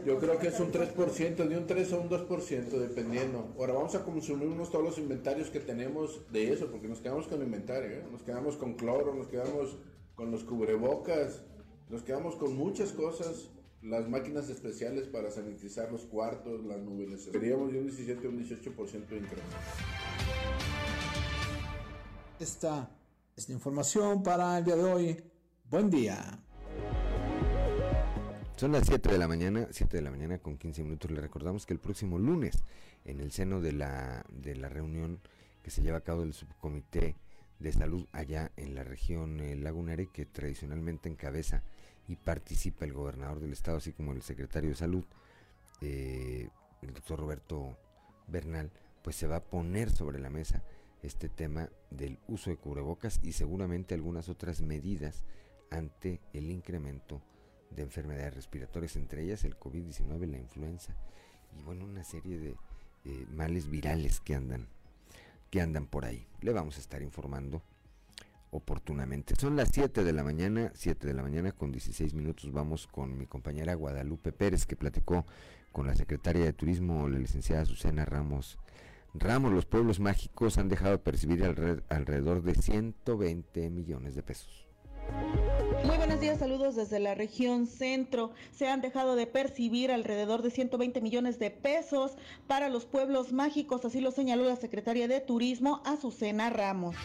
[0.05, 3.55] Yo creo que es un 3%, de un 3 a un 2%, dependiendo.
[3.59, 7.43] Ahora vamos a consumirnos todos los inventarios que tenemos de eso, porque nos quedamos con
[7.43, 8.05] inventario, ¿eh?
[8.11, 9.77] nos quedamos con cloro, nos quedamos
[10.15, 11.43] con los cubrebocas,
[11.89, 13.51] nos quedamos con muchas cosas
[13.89, 17.23] las máquinas especiales para sanitizar los cuartos, las nubes.
[17.23, 19.57] Seríamos de un 17 a un 18% de incremento.
[22.41, 22.91] Esta
[23.37, 25.25] es la información para el día de hoy.
[25.71, 26.19] Buen día.
[28.57, 31.11] Son las 7 de la mañana, 7 de la mañana con 15 minutos.
[31.11, 32.65] Le recordamos que el próximo lunes,
[33.05, 35.21] en el seno de la, de la reunión
[35.63, 37.17] que se lleva a cabo del subcomité
[37.59, 41.63] de salud allá en la región eh, lagunare, que tradicionalmente encabeza
[42.09, 45.05] y participa el gobernador del estado, así como el secretario de salud,
[45.81, 46.49] eh,
[46.83, 47.77] el doctor Roberto
[48.29, 48.71] Bernal,
[49.03, 50.63] pues se va a poner sobre la mesa
[51.03, 55.25] este tema del uso de cubrebocas y seguramente algunas otras medidas
[55.71, 57.23] ante el incremento
[57.71, 60.95] de enfermedades respiratorias, entre ellas el COVID-19, la influenza
[61.59, 62.57] y bueno, una serie de
[63.05, 64.67] eh, males virales que andan,
[65.51, 66.27] que andan por ahí.
[66.41, 67.63] Le vamos a estar informando
[68.57, 69.35] oportunamente.
[69.37, 72.53] Son las 7 de la mañana, 7 de la mañana con 16 minutos.
[72.53, 75.25] Vamos con mi compañera Guadalupe Pérez que platicó
[75.73, 78.59] con la secretaria de Turismo, la licenciada Susana Ramos.
[79.15, 84.67] Ramos, los pueblos mágicos han dejado de percibir alrededor de 120 millones de pesos.
[85.85, 88.33] Muy buenos días, saludos desde la región centro.
[88.53, 93.85] Se han dejado de percibir alrededor de 120 millones de pesos para los pueblos mágicos,
[93.85, 96.97] así lo señaló la secretaria de Turismo, Azucena Ramos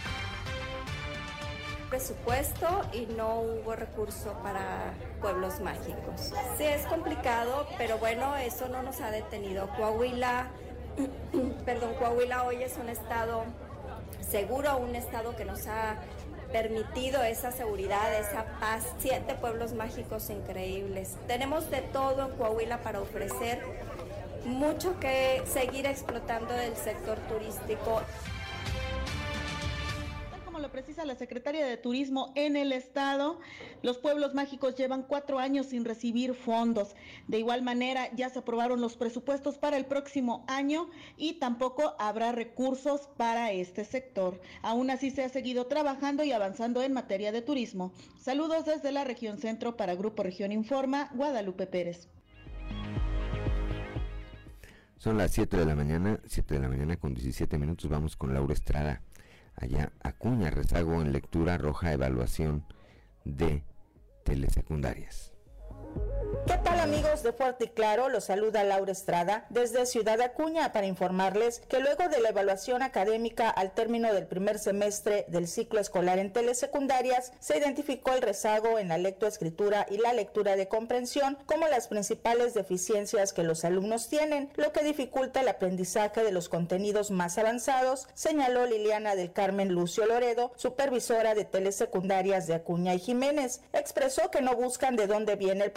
[1.92, 6.32] presupuesto y no hubo recurso para pueblos mágicos.
[6.58, 9.68] Sí es complicado, pero bueno, eso no nos ha detenido.
[9.76, 10.48] Coahuila,
[11.66, 13.44] perdón, Coahuila hoy es un estado
[14.28, 15.98] seguro, un estado que nos ha
[16.54, 18.88] permitido esa seguridad, esa paz.
[19.00, 21.18] Siete pueblos mágicos increíbles.
[21.28, 23.62] Tenemos de todo en Coahuila para ofrecer,
[24.46, 28.02] mucho que seguir explotando del sector turístico.
[31.02, 33.40] A la secretaria de Turismo en el estado.
[33.82, 36.96] Los pueblos mágicos llevan cuatro años sin recibir fondos.
[37.28, 42.32] De igual manera, ya se aprobaron los presupuestos para el próximo año y tampoco habrá
[42.32, 44.40] recursos para este sector.
[44.62, 47.92] Aún así, se ha seguido trabajando y avanzando en materia de turismo.
[48.20, 52.08] Saludos desde la región centro para Grupo Región Informa, Guadalupe Pérez.
[54.98, 57.90] Son las 7 de la mañana, 7 de la mañana con 17 minutos.
[57.90, 59.02] Vamos con Laura Estrada.
[59.56, 62.66] Allá, Acuña, rezago en lectura, roja evaluación
[63.26, 63.64] de
[64.24, 65.31] telesecundarias.
[66.48, 68.10] ¿Qué tal amigos de Fuerte y Claro?
[68.10, 73.48] Los saluda Laura Estrada desde Ciudad Acuña para informarles que luego de la evaluación académica
[73.50, 78.88] al término del primer semestre del ciclo escolar en telesecundarias, se identificó el rezago en
[78.88, 84.50] la lectoescritura y la lectura de comprensión como las principales deficiencias que los alumnos tienen,
[84.56, 90.08] lo que dificulta el aprendizaje de los contenidos más avanzados, señaló Liliana del Carmen Lucio
[90.08, 93.62] Loredo, supervisora de telesecundarias de Acuña y Jiménez.
[93.74, 95.72] Expresó que no buscan de dónde viene el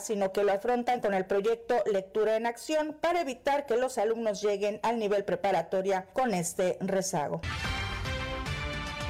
[0.00, 4.42] sino que lo afrontan con el proyecto Lectura en Acción para evitar que los alumnos
[4.42, 7.40] lleguen al nivel preparatoria con este rezago.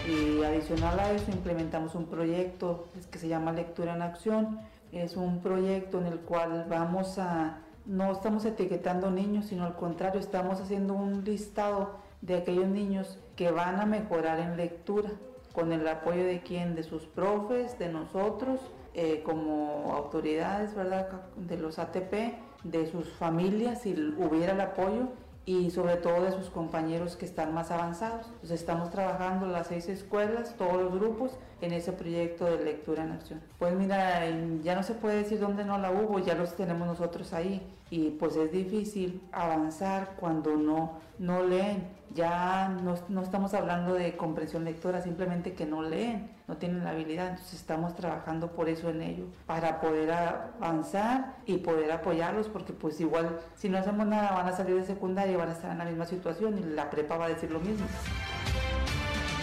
[0.07, 4.61] Y adicional a eso implementamos un proyecto que se llama Lectura en Acción.
[4.93, 10.21] Es un proyecto en el cual vamos a, no estamos etiquetando niños, sino al contrario,
[10.21, 15.11] estamos haciendo un listado de aquellos niños que van a mejorar en lectura,
[15.53, 18.61] con el apoyo de quién, de sus profes, de nosotros
[18.95, 21.09] eh, como autoridades, ¿verdad?
[21.37, 25.09] De los ATP, de sus familias, si hubiera el apoyo
[25.47, 28.27] y sobre todo de sus compañeros que están más avanzados.
[28.27, 33.13] Entonces estamos trabajando las seis escuelas, todos los grupos, en ese proyecto de lectura en
[33.13, 33.41] acción.
[33.59, 34.23] Pues mira,
[34.63, 38.11] ya no se puede decir dónde no la hubo, ya los tenemos nosotros ahí y
[38.11, 41.89] pues es difícil avanzar cuando no, no leen.
[42.15, 46.91] Ya no, no estamos hablando de comprensión lectora, simplemente que no leen no tienen la
[46.91, 52.73] habilidad, entonces estamos trabajando por eso en ello, para poder avanzar y poder apoyarlos, porque
[52.73, 55.73] pues igual si no hacemos nada van a salir de secundaria y van a estar
[55.73, 57.87] en la misma situación y la prepa va a decir lo mismo.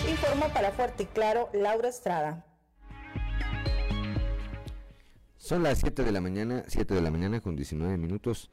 [0.10, 2.45] Informa para Fuerte y Claro, Laura Estrada.
[5.38, 8.52] Son las 7 de la mañana, 7 de la mañana con 19 minutos.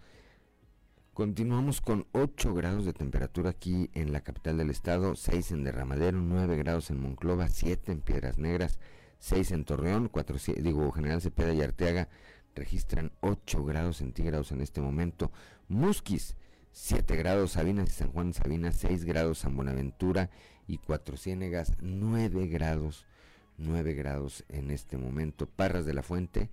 [1.18, 6.20] Continuamos con 8 grados de temperatura aquí en la capital del estado, 6 en Derramadero,
[6.20, 8.78] 9 grados en Monclova, 7 en Piedras Negras,
[9.18, 12.08] 6 en Torreón, 4, digo General Cepeda y Arteaga
[12.54, 15.32] registran 8 grados centígrados en este momento.
[15.66, 16.36] Musquis,
[16.70, 20.30] 7 grados, Sabinas y San Juan Sabinas, 6 grados, San Buenaventura
[20.68, 23.06] y Cuatro Ciénegas, 9 grados,
[23.56, 25.48] 9 grados en este momento.
[25.48, 26.48] Parras de la Fuente,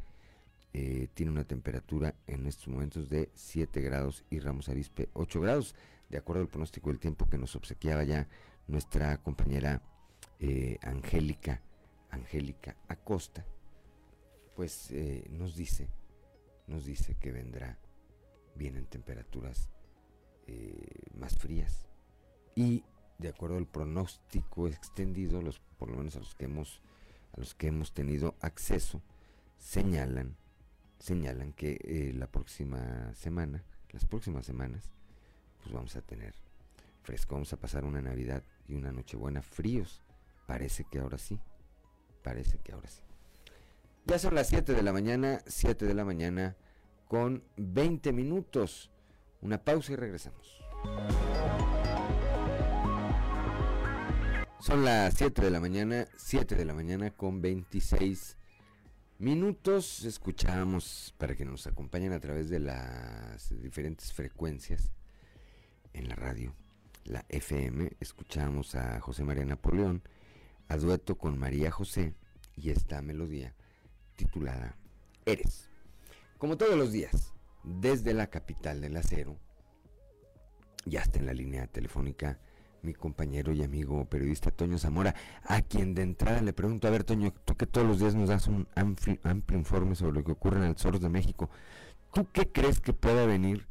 [0.77, 5.73] eh, tiene una temperatura en estos momentos de 7 grados y Ramos Arispe 8 grados,
[6.09, 8.27] de acuerdo al pronóstico del tiempo que nos obsequiaba ya
[8.67, 9.81] nuestra compañera
[10.37, 11.61] eh, Angélica,
[12.09, 13.45] Angélica Acosta,
[14.57, 15.87] pues eh, nos dice,
[16.67, 17.79] nos dice que vendrá,
[18.55, 19.69] vienen temperaturas
[21.17, 21.87] más frías.
[22.53, 22.83] Y
[23.17, 26.81] de acuerdo al pronóstico extendido, los, por lo menos a los que hemos,
[27.31, 29.01] a los que hemos tenido acceso,
[29.57, 30.35] señalan
[30.99, 34.91] señalan que eh, la próxima semana, las próximas semanas,
[35.61, 36.33] pues vamos a tener
[37.03, 40.01] fresco, vamos a pasar una Navidad y una Nochebuena fríos.
[40.47, 41.39] Parece que ahora sí,
[42.23, 43.01] parece que ahora sí.
[44.05, 46.55] Ya son las 7 de la mañana, 7 de la mañana
[47.07, 48.91] con 20 minutos.
[49.41, 50.63] Una pausa y regresamos.
[54.59, 58.37] Son las 7 de la mañana, 7 de la mañana con 26
[59.17, 64.91] minutos escuchamos para que nos acompañen a través de las diferentes frecuencias
[65.93, 66.53] en la radio,
[67.05, 70.03] la FM, escuchamos a José María Napoleón,
[70.67, 72.13] a dueto con María José
[72.57, 73.55] y esta melodía
[74.15, 74.75] titulada
[75.25, 75.69] Eres.
[76.37, 77.31] Como todos los días,
[77.63, 79.39] desde la capital del acero,
[80.85, 82.39] ya está en la línea telefónica
[82.85, 87.03] mi compañero y amigo periodista Toño Zamora, a quien de entrada le pregunto, a ver
[87.03, 89.17] Toño, tú que todos los días nos das un amplio,
[89.51, 91.49] informe sobre lo que ocurre en el Soros de México,
[92.13, 93.67] ¿tú qué crees que pueda venir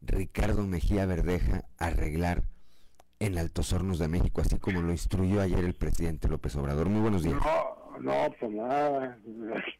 [0.00, 2.44] Ricardo Mejía Verdeja a arreglar
[3.18, 6.88] en Altos Hornos de México, así como lo instruyó ayer el presidente López Obrador?
[6.88, 7.40] Muy buenos días.
[7.42, 9.18] No, no, pues nada.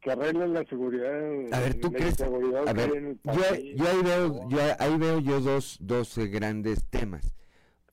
[0.00, 1.52] que arreglen la seguridad.
[1.52, 2.20] A ver, ¿tú crees?
[2.20, 7.34] A ver, yo, yo, ahí veo, yo ahí veo yo dos, dos eh, grandes temas.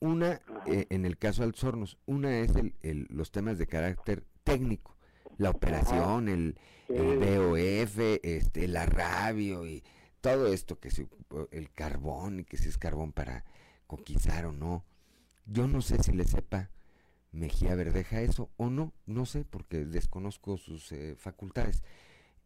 [0.00, 4.96] Una, eh, en el caso de Alzornos, una es el, los temas de carácter técnico,
[5.36, 6.56] la operación, el,
[6.88, 9.82] el, BOF, este, la radio y
[10.20, 11.08] todo esto que se,
[11.50, 13.44] el carbón y que si es carbón para
[13.86, 14.84] conquistar o no.
[15.46, 16.70] Yo no sé si le sepa
[17.30, 21.82] Mejía Verdeja eso o no, no sé, porque desconozco sus eh, facultades.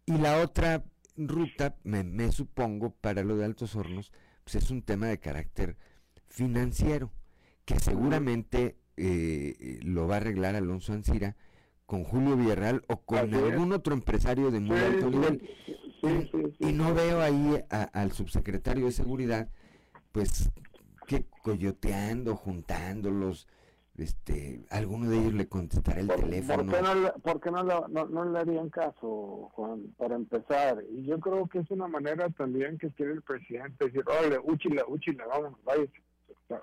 [0.07, 0.85] Y la otra
[1.17, 4.13] ruta, me, supongo, para lo de Altos Hornos,
[4.45, 5.77] pues es un tema de carácter
[6.29, 7.13] financiero,
[7.65, 11.37] que seguramente eh, lo va a arreglar Alonso Ancira
[11.87, 15.49] con Julio Villarreal o con algún otro empresario de muy alto nivel.
[16.59, 19.51] y, no veo ahí al subsecretario de Seguridad,
[20.11, 20.51] pues,
[21.07, 23.47] que coyoteando, juntándolos,
[23.99, 26.73] este, alguno de ellos le contestará el teléfono.
[27.23, 30.83] ¿Por qué, no, no, no, le harían caso, Juan, para empezar?
[30.91, 34.85] Y yo creo que es una manera también que tiene el presidente decir, oye, úchila,
[34.89, 35.85] úchila, vamos, vaya,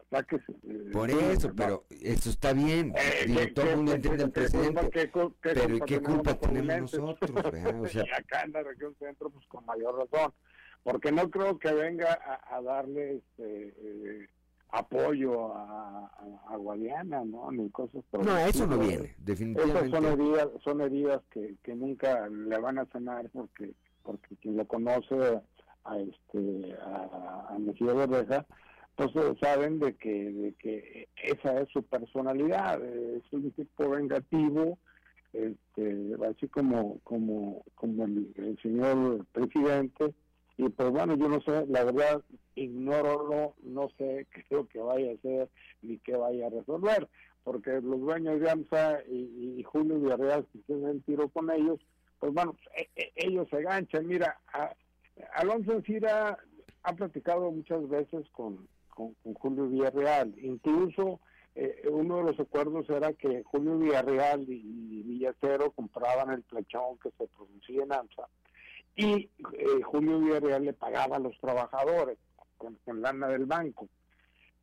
[0.09, 0.51] sáquese.
[0.63, 2.93] Eh, Por eso, pero eso está bien.
[2.97, 5.11] Eh, todo el mundo entiende el presidente.
[5.41, 7.31] pero ¿y qué culpa tenemos nosotros?
[7.83, 10.33] o sea, y acá en la región centro, pues con mayor razón.
[10.81, 14.29] Porque no creo que venga a, a darle este, eh,
[14.71, 16.11] apoyo a,
[16.47, 17.51] a, Guadiana, ¿no?
[17.51, 19.87] Ni cosas No, eso no viene, definitivamente.
[19.87, 24.57] Esas son heridas, son heridas que, que nunca le van a sanar porque porque quien
[24.57, 25.41] lo conoce
[25.83, 28.45] a este a, a Mejía Berreja,
[28.95, 29.11] pues
[29.41, 34.77] saben de que de que esa es su personalidad, es un tipo vengativo,
[35.33, 40.13] este, así como como como el señor presidente
[40.59, 42.21] y pues bueno, yo no sé, la verdad,
[42.55, 45.49] ignoro, no sé qué es lo que vaya a hacer
[45.81, 47.07] ni qué vaya a resolver,
[47.45, 51.79] porque los dueños de AMSA y, Julio Villarreal, si tienen tiro con ellos,
[52.19, 54.05] pues bueno, e, e, ellos se ganchan.
[54.05, 54.37] Mira,
[55.35, 56.37] Alonso Encira
[56.83, 61.21] ha platicado muchas veces con, con, Julio Villarreal, incluso
[61.55, 66.97] eh, uno de los acuerdos era que Julio Villarreal y, y Villacero compraban el plechón
[67.01, 68.27] que se producía en AMSA
[68.99, 72.17] y eh, Julio Villarreal le pagaba a los trabajadores
[72.57, 73.87] con, lana del banco.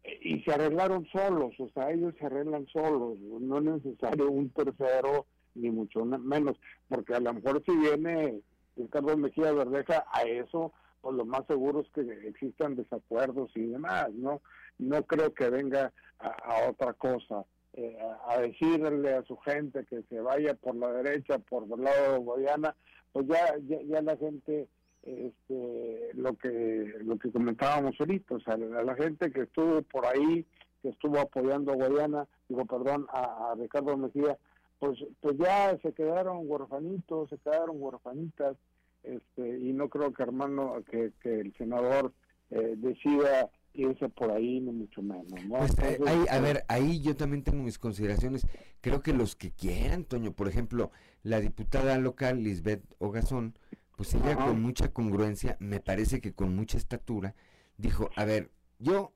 [0.05, 4.51] Eh, y se arreglaron solos, o sea, ellos se arreglan solos, no es necesario un
[4.51, 5.25] tercero,
[5.55, 8.43] ni mucho menos, porque a lo mejor si viene
[8.77, 14.13] Ricardo Mejía Verdeja a eso, pues lo más seguro es que existan desacuerdos y demás,
[14.13, 14.43] ¿no?
[14.79, 17.43] No creo que venga a, otra cosa.
[17.73, 22.13] Eh, a, decirle a su gente que se vaya por la derecha, por el lado
[22.13, 22.75] de Guayana,
[23.17, 24.69] pues ya, ya, la gente,
[25.03, 30.45] este, lo que lo que comentábamos ahorita, o sea, la, gente que estuvo por ahí,
[30.83, 34.37] que estuvo apoyando a Guayana, digo, perdón, a, Ricardo Mejía,
[34.79, 38.59] pues, pues ya se quedaron huerfanitos, se quedaron huerfanitas,
[39.03, 42.13] este, y no creo que hermano, que, que el senador
[42.51, 45.27] eh, decida irse por ahí, ni mucho menos.
[45.49, 48.47] Pues, eh, a ver, ahí yo también tengo mis consideraciones.
[48.83, 50.91] Creo que los que quieran, Toño, por ejemplo,
[51.27, 53.59] la diputada local, Lisbeth Ogazón,
[53.97, 57.35] pues ella con mucha congruencia, me parece que con mucha estatura,
[57.79, 59.13] dijo, a ver, yo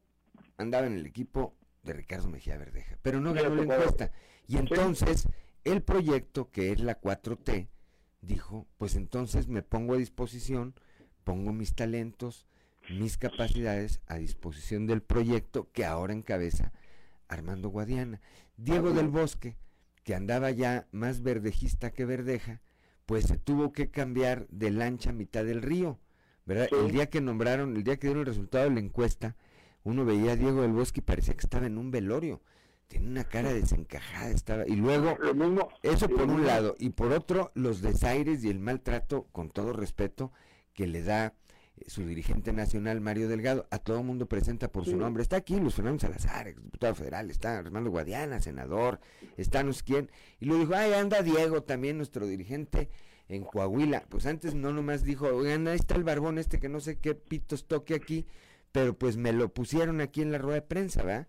[0.56, 1.54] andaba en el equipo
[1.84, 4.10] de Ricardo Mejía Verdeja, pero no ganó la encuesta.
[4.48, 5.28] Y entonces,
[5.62, 7.68] el proyecto, que es la 4T,
[8.22, 10.74] dijo, pues entonces me pongo a disposición,
[11.22, 12.48] pongo mis talentos,
[12.88, 16.72] mis capacidades a disposición del proyecto que ahora encabeza
[17.28, 18.20] Armando Guadiana.
[18.56, 19.56] Diego del Bosque,
[20.10, 22.60] que andaba ya más verdejista que verdeja,
[23.06, 26.00] pues se tuvo que cambiar de lancha a mitad del río.
[26.44, 26.66] ¿verdad?
[26.72, 29.36] El día que nombraron, el día que dieron el resultado de la encuesta,
[29.84, 32.42] uno veía a Diego del Bosque y parecía que estaba en un velorio.
[32.88, 34.66] Tiene una cara desencajada, estaba.
[34.66, 35.16] Y luego,
[35.84, 40.32] eso por un lado, y por otro, los desaires y el maltrato, con todo respeto,
[40.74, 41.34] que le da
[41.86, 45.22] su dirigente nacional, Mario Delgado, a todo mundo presenta por su nombre.
[45.22, 49.00] Está aquí Luis Fernando Salazar, diputado federal, está Armando Guadiana, senador,
[49.36, 50.10] está no sé quién.
[50.38, 52.88] Y lo dijo, ay, anda Diego, también nuestro dirigente
[53.28, 54.04] en Coahuila.
[54.08, 57.14] Pues antes no nomás dijo, oigan, ahí está el barbón este que no sé qué
[57.14, 58.26] pitos toque aquí,
[58.72, 61.28] pero pues me lo pusieron aquí en la rueda de prensa, ¿verdad?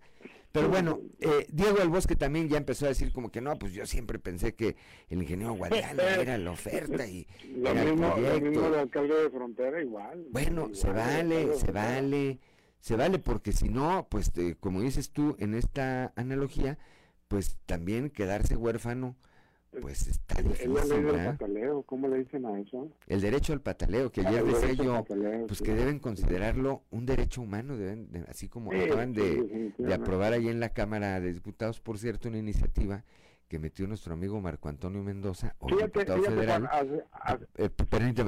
[0.52, 3.72] Pero bueno, eh, Diego del Bosque también ya empezó a decir como que no, pues
[3.74, 4.76] yo siempre pensé que
[5.10, 7.26] el ingeniero Guadiana era la oferta y
[7.56, 10.26] lo mismo, el mismo alcalde de frontera igual.
[10.30, 12.40] Bueno, se vale, se vale,
[12.80, 16.78] se vale porque si no, pues como dices tú en esta analogía,
[17.30, 19.16] pues también quedarse huérfano
[19.80, 20.74] pues está difícil.
[20.74, 22.90] Del pataleo, ¿cómo le dicen a eso?
[23.08, 25.06] El derecho al pataleo, que ayer decía yo,
[25.48, 30.60] pues que deben considerarlo un derecho humano, deben, así como acaban de, aprobar ahí en
[30.60, 33.04] la Cámara de Diputados, por cierto, una iniciativa
[33.48, 36.70] que metió nuestro amigo Marco Antonio Mendoza, o diputado federal,
[37.56, 37.70] eh,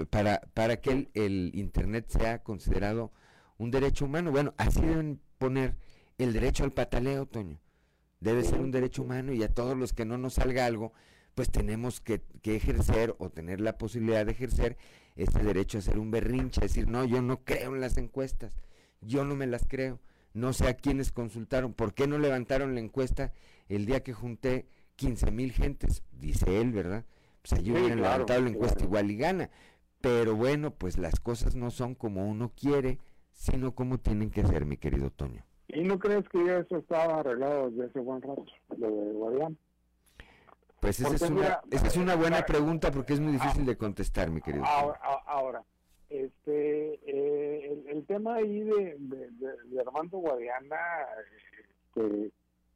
[0.09, 3.11] para, para que el, el Internet sea considerado
[3.57, 4.31] un derecho humano.
[4.31, 5.75] Bueno, así deben poner
[6.17, 7.59] el derecho al pataleo, Toño.
[8.19, 10.93] Debe ser un derecho humano y a todos los que no nos salga algo,
[11.35, 14.77] pues tenemos que, ejercer o tener la posibilidad de ejercer
[15.15, 18.55] este derecho a hacer un berrinche, decir, no, yo no creo en las encuestas,
[19.01, 19.99] yo no me las creo.
[20.33, 23.33] no sé a quiénes consultaron, ¿por qué no levantaron la encuesta
[23.69, 26.03] el día que junté 15 mil gentes?
[26.11, 27.05] Dice él, ¿verdad?
[27.41, 29.49] Pues ahí hubieran levantado la encuesta igual y gana.
[30.01, 32.99] Pero bueno, pues las cosas no son como uno quiere,
[33.31, 35.45] sino como tienen que ser, mi querido Toño.
[35.67, 38.45] ¿Y no crees que ya eso estaba arreglado desde hace buen rato,
[38.77, 39.55] lo de Guadiana?
[40.83, 44.29] Pues esa es, una, esa es una buena pregunta porque es muy difícil de contestar,
[44.29, 44.65] mi querido.
[44.65, 45.63] Ahora, ahora
[46.13, 50.77] este, eh, el, tema ahí de, de, Armando Guadiana,
[51.95, 52.31] este,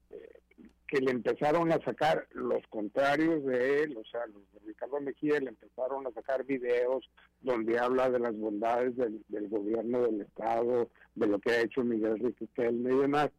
[0.09, 0.39] eh,
[0.87, 5.39] que le empezaron a sacar los contrarios de él, o sea, los de Ricardo Mejía
[5.39, 7.07] le empezaron a sacar videos
[7.41, 12.17] donde habla de las bondades del, gobierno del Estado, de lo que ha hecho Miguel
[12.17, 13.29] Riquelme y demás.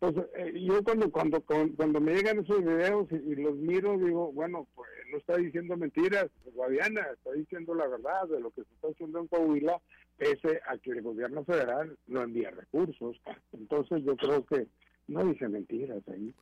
[0.00, 4.66] Pues eh, yo cuando, cuando, cuando me llegan esos videos y, los miro, digo, bueno,
[4.74, 8.88] pues no está diciendo mentiras, Guadiana, está diciendo la verdad de lo que se está
[8.88, 9.78] haciendo en Coahuila,
[10.16, 13.20] pese a que el gobierno federal no envía recursos.
[13.52, 14.68] Entonces yo creo que
[15.06, 16.34] no dice mentiras ahí.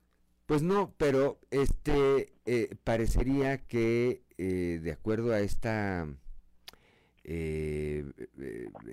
[0.46, 6.06] Pues no, pero este eh, parecería que eh, de acuerdo a esta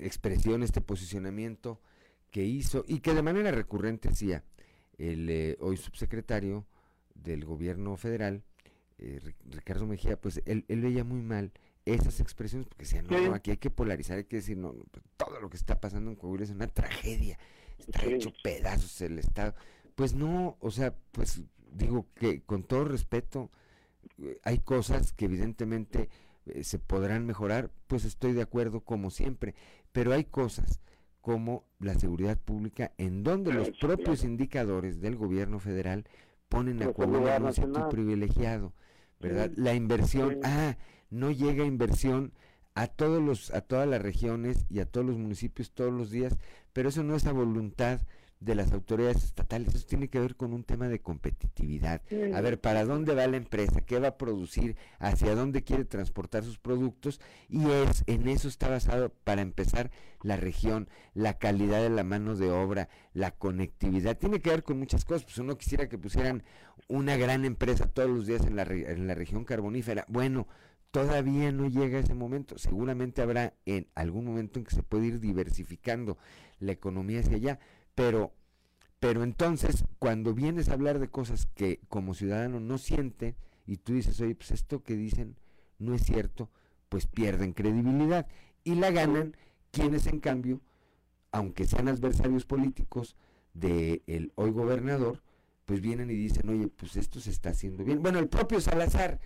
[0.02, 1.80] expresión, este posicionamiento
[2.32, 4.44] que hizo y que de manera recurrente hacía,
[4.98, 6.66] el eh, hoy subsecretario
[7.14, 8.44] del gobierno federal,
[8.98, 9.20] eh,
[9.50, 11.52] Ricardo Mejía, pues él, veía muy mal
[11.86, 15.40] esas expresiones, porque decía, no, aquí hay que polarizar, hay que decir, no, pues, todo
[15.40, 17.38] lo que está pasando en Coahuila es una tragedia,
[17.78, 19.54] está hecho pedazos el Estado.
[19.96, 21.42] Pues no, o sea, pues
[21.72, 23.52] digo que con todo respeto,
[24.22, 26.10] eh, hay cosas que evidentemente
[26.62, 29.56] se podrán mejorar, pues estoy de acuerdo como siempre,
[29.92, 30.80] pero hay cosas
[31.26, 36.06] como la seguridad pública, en donde los propios indicadores del gobierno federal
[36.50, 38.74] ponen a Coahuila en un sitio privilegiado,
[39.20, 39.50] ¿verdad?
[39.56, 40.78] La inversión, ah,
[41.10, 42.32] no llega inversión
[42.76, 46.38] a todos los, a todas las regiones y a todos los municipios todos los días,
[46.74, 48.02] pero eso no es a voluntad
[48.46, 49.74] de las autoridades estatales.
[49.74, 52.02] Eso tiene que ver con un tema de competitividad.
[52.34, 53.82] A ver, ¿para dónde va la empresa?
[53.82, 54.78] ¿Qué va a producir?
[55.00, 57.20] ¿Hacia dónde quiere transportar sus productos?
[57.50, 59.92] Y es en eso está basado, para empezar,
[60.22, 64.18] la región, la calidad de la mano de obra, la conectividad.
[64.18, 65.24] Tiene que ver con muchas cosas.
[65.24, 66.44] Pues uno quisiera que pusieran
[66.88, 70.06] una gran empresa todos los días en la, en la región carbonífera.
[70.08, 70.48] Bueno,
[70.92, 72.58] todavía no llega ese momento.
[72.60, 76.18] Seguramente habrá en algún momento en que se puede ir diversificando
[76.60, 77.60] la economía hacia allá
[77.96, 78.34] pero,
[79.00, 83.36] pero entonces, cuando vienes a hablar de cosas que como ciudadano no siente,
[83.66, 85.38] y tú dices, oye, pues esto que dicen
[85.80, 86.50] no es cierto,
[86.90, 88.28] pues pierden credibilidad.
[88.64, 89.36] Y la ganan
[89.72, 90.62] quienes, en cambio,
[91.32, 93.16] aunque sean adversarios políticos
[93.54, 95.24] del hoy gobernador,
[95.66, 98.02] pues vienen y dicen, oye, pues esto se está haciendo bien.
[98.02, 99.20] Bueno, el propio Salazar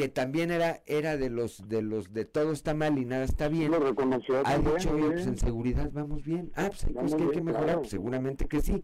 [0.00, 3.48] que también era era de los de los de todo está mal y nada está
[3.48, 3.70] bien.
[3.70, 4.40] Lo reconoció.
[4.46, 6.50] Ha dicho, pues en seguridad vamos bien.
[6.54, 8.82] Ah, pues hay que hay que mejorar, pues, seguramente que sí.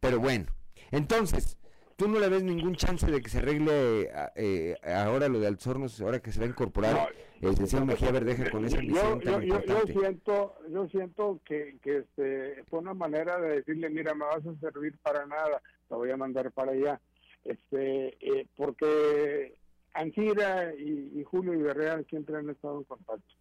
[0.00, 0.46] Pero bueno,
[0.90, 1.56] entonces,
[1.96, 5.98] ¿tú no le ves ningún chance de que se arregle eh, ahora lo de Alzornos,
[6.02, 7.08] ahora que se va a incorporar
[7.40, 11.98] el señor Mejía Verdeja con esa misión yo, yo, yo, siento, yo siento que, que
[11.98, 16.10] este, fue una manera de decirle, mira, me vas a servir para nada, te voy
[16.10, 17.00] a mandar para allá.
[17.44, 19.54] Este, eh, porque
[19.94, 23.34] Angira y, Julio Villarreal siempre han estado en contacto.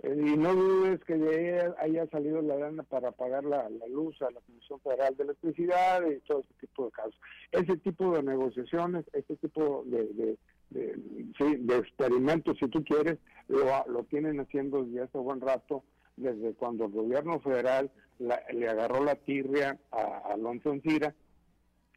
[0.00, 4.30] Eh, y no dudes que de haya salido la lana para pagar la, luz a
[4.30, 7.20] la Comisión Federal de Electricidad y todo ese tipo de casos.
[7.52, 10.36] Ese tipo de negociaciones, ese tipo de,
[10.70, 15.84] de, experimentos, si tú quieres, lo, lo tienen haciendo desde hace buen rato,
[16.16, 21.14] desde cuando el gobierno federal le agarró la tirria a, Alonso Ancira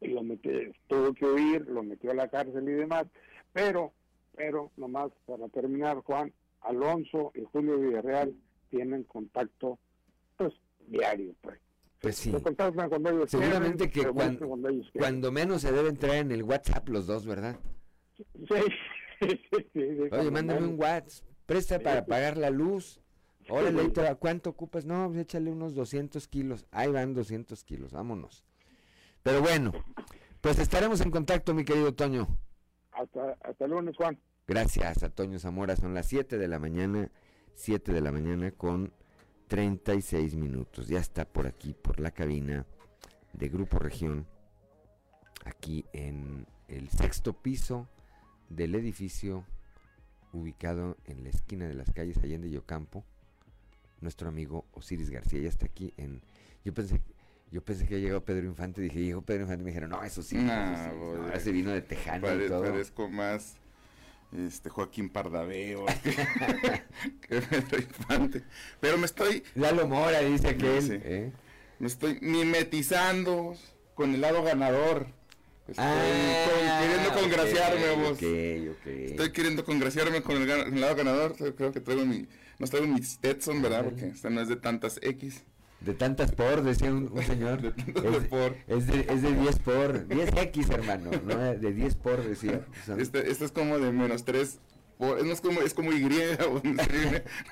[0.00, 0.52] y lo metió,
[0.86, 3.06] tuvo que huir, lo metió a la cárcel y demás
[3.58, 3.92] pero,
[4.36, 8.34] pero, nomás para terminar, Juan, Alonso y Julio Villarreal
[8.70, 9.78] tienen contacto,
[10.36, 10.52] pues,
[10.86, 11.58] diario, pues.
[12.00, 12.32] Pues sí.
[13.26, 14.06] Seguramente que
[14.94, 17.58] cuando, menos se debe entrar en el WhatsApp los dos, ¿verdad?
[18.16, 18.54] Sí.
[20.12, 21.26] Oye, mándame un WhatsApp.
[21.44, 23.00] Presta para pagar la luz.
[23.48, 23.90] Órale,
[24.20, 24.84] ¿cuánto ocupas?
[24.84, 26.66] No, pues échale unos 200 kilos.
[26.70, 28.44] Ahí van 200 kilos, vámonos.
[29.24, 29.72] Pero bueno,
[30.40, 32.28] pues estaremos en contacto, mi querido Toño.
[32.98, 34.18] Hasta, hasta el lunes, Juan.
[34.46, 35.76] Gracias, Antonio Zamora.
[35.76, 37.10] Son las 7 de la mañana,
[37.54, 38.92] 7 de la mañana con
[39.46, 40.88] 36 minutos.
[40.88, 42.66] Ya está por aquí, por la cabina
[43.34, 44.26] de Grupo Región,
[45.44, 47.88] aquí en el sexto piso
[48.48, 49.44] del edificio
[50.32, 53.04] ubicado en la esquina de las calles Allende y Ocampo.
[54.00, 56.20] Nuestro amigo Osiris García ya está aquí en...
[56.64, 57.00] Yo pensé
[57.50, 60.36] yo pensé que llegado Pedro Infante, dije, llegó Pedro Infante, me dijeron, no, eso sí,
[60.36, 62.62] no, ese vino de Tejano y todo.
[62.62, 63.56] Parezco más
[64.36, 68.42] este Joaquín Pardaveo que, Pedro Infante.
[68.80, 69.42] Pero me estoy...
[69.54, 71.00] Lalo Mora dice que él...
[71.04, 71.32] ¿eh?
[71.78, 73.56] Me estoy mimetizando
[73.94, 75.06] con el lado ganador.
[75.68, 78.22] Estoy con- queriendo congraciarme, vos.
[78.22, 81.36] Estoy queriendo congraciarme con el, lado ganador.
[81.54, 82.26] Creo que traigo mi.
[82.58, 83.84] No traigo mi Stetson, ¿verdad?
[83.84, 85.44] Porque esta no es de tantas X.
[85.80, 87.60] De tantas por, decía un, un señor.
[87.62, 88.56] De tantas es, por.
[88.66, 90.08] Es de, es de 10 por.
[90.08, 91.10] 10X, hermano.
[91.24, 92.66] No, de 10 por, decía.
[92.84, 94.58] Son- Este, este es como de menos 3.
[94.98, 96.60] Por, no es como, es como Y, no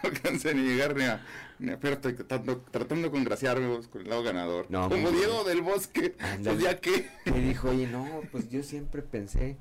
[0.02, 1.24] alcancé ni llegar ni a,
[1.60, 4.66] ni a- pero estoy tratando, tratando de congraciarme vos, con el lado ganador.
[4.68, 5.12] No, como.
[5.12, 7.08] Diego del Bosque, pues ya que.
[7.26, 9.56] Me dijo, oye, no, pues yo siempre pensé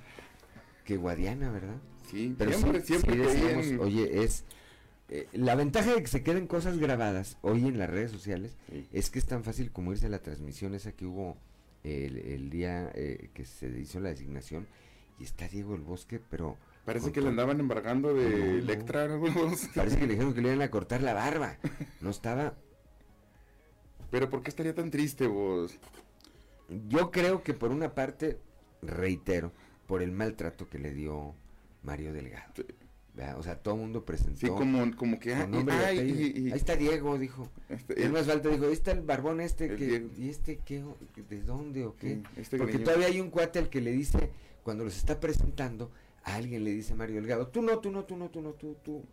[0.83, 1.75] que Guadiana, ¿verdad?
[2.09, 4.43] Sí, Pero siempre, sí, siempre sí decíamos, en- oye, es...
[5.09, 8.57] eh, la ventaja de que se queden cosas grabadas hoy en las redes sociales
[8.91, 11.37] es que es tan fácil como irse a la transmisión esa que hubo
[11.83, 14.67] el, el día eh, que se hizo la designación
[15.19, 16.57] y está Diego el Bosque, pero...
[16.85, 18.57] Parece que le andaban embargando de No, no.
[18.57, 19.07] Electra.
[19.75, 21.57] Parece que le dijeron que le iban a cortar la barba.
[22.01, 22.55] No estaba...
[24.11, 25.77] Pero ¿por qué estaría tan triste vos?
[26.87, 28.39] Yo creo que por una parte,
[28.81, 29.51] reitero,
[29.87, 31.35] por el maltrato que le dio
[31.83, 32.53] Mario Delgado.
[33.15, 33.39] ¿Verdad?
[33.39, 34.39] O sea, todo el mundo presentó.
[34.39, 35.33] Sí, como, como que...
[35.33, 35.47] ah,
[35.87, 35.99] ay,
[36.35, 37.49] y- y- Ahí está Diego, dijo.
[37.69, 40.09] Este, el- más falta dijo, ahí está el barbón este, el que, Diego.
[40.17, 40.83] ¿y este qué?
[41.29, 42.15] ¿De dónde o qué?
[42.15, 44.31] Sí, este Porque todavía hay un cuate al que le dice,
[44.63, 45.91] cuando los está presentando,
[46.23, 48.75] a alguien le dice Mario Delgado, tú no, tú no, tú no, tú no, tú,
[48.83, 49.03] tú,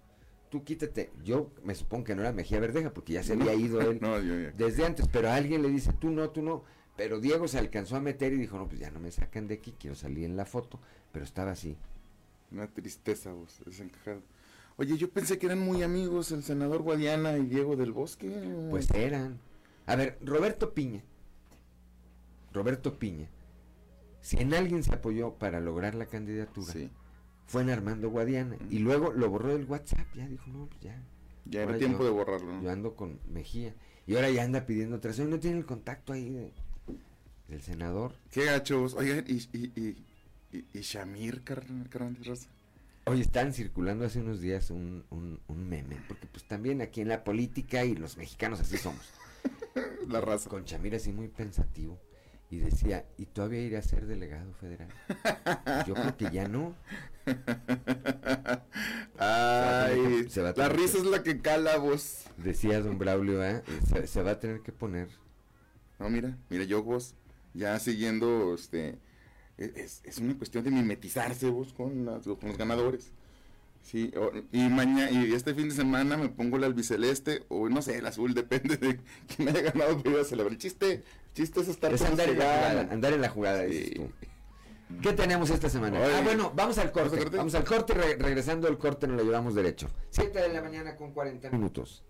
[0.51, 1.11] tú quítate.
[1.25, 4.19] Yo me supongo que no era Mejía Verdeja, porque ya se había ido él No,
[4.21, 4.51] yo ya.
[4.53, 6.65] desde antes, pero a alguien le dice, tú no, tú no.
[6.97, 9.55] Pero Diego se alcanzó a meter y dijo, no, pues ya no me sacan de
[9.55, 10.79] aquí, quiero salir en la foto,
[11.11, 11.77] pero estaba así.
[12.53, 14.23] Una tristeza vos, desencajado.
[14.77, 18.29] Oye, yo pensé que eran muy amigos el senador Guadiana y Diego del Bosque.
[18.71, 19.39] Pues eran.
[19.87, 21.03] A ver, Roberto Piña.
[22.53, 23.29] Roberto Piña.
[24.21, 26.73] Si en alguien se apoyó para lograr la candidatura,
[27.47, 28.57] fue en Armando Guadiana.
[28.71, 30.07] Y luego lo borró del WhatsApp.
[30.15, 31.03] Ya dijo, no, pues ya.
[31.47, 32.53] Ya era tiempo yo- de borrarlo.
[32.53, 32.63] ¿no?
[32.63, 33.75] Yo ando con Mejía.
[34.07, 35.19] Y ahora ya anda pidiendo vez.
[35.21, 36.53] No tiene el contacto ahí de-
[37.49, 38.15] del senador.
[38.31, 38.95] Qué gachos.
[38.95, 40.05] Oigan, y, y, y,
[40.53, 42.49] y, y Shamir, carnal, carnal de raza.
[43.05, 47.09] Oye, estaban circulando hace unos días un, un, un meme, porque pues también aquí en
[47.09, 49.05] la política y los mexicanos así somos.
[50.09, 50.49] la raza.
[50.49, 51.99] Con Chamir así muy pensativo.
[52.51, 54.89] Y decía, ¿y todavía iré a ser delegado federal?
[55.87, 56.75] Yo creo que ya no.
[59.19, 62.25] Ay, Se va a la risa es la que cala vos.
[62.37, 63.63] Decía don Braulio, ¿eh?
[63.89, 65.09] se, se va a tener que poner.
[65.99, 67.15] No, mira, mira, yo vos,
[67.55, 68.99] ya siguiendo, este,
[69.59, 73.11] es, es una cuestión de mimetizarse vos con, las- con los ganadores.
[73.83, 77.83] Sí, o- y mañana, y este fin de semana me pongo el albiceleste, o no
[77.83, 79.01] sé, el azul, depende de
[79.35, 80.53] quién haya ganado, pero voy a celebrar.
[80.53, 81.03] El chiste, el
[81.35, 83.69] chiste es estar Es con andar en la jugada, andar en la jugada, Sí.
[83.71, 84.11] dices tú.
[85.01, 85.99] ¿Qué tenemos esta semana?
[86.01, 87.17] Oye, ah, bueno, vamos al corte.
[87.17, 87.37] ¿vamos al corte?
[87.39, 89.89] Vamos al corte y re- regresando al corte nos lo llevamos derecho.
[90.11, 92.05] 7 de la mañana con 40 minutos.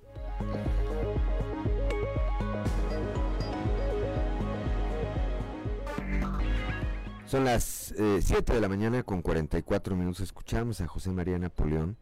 [7.33, 10.21] Son las 7 de la mañana con 44 minutos.
[10.21, 11.97] Escuchamos a José María Napoleón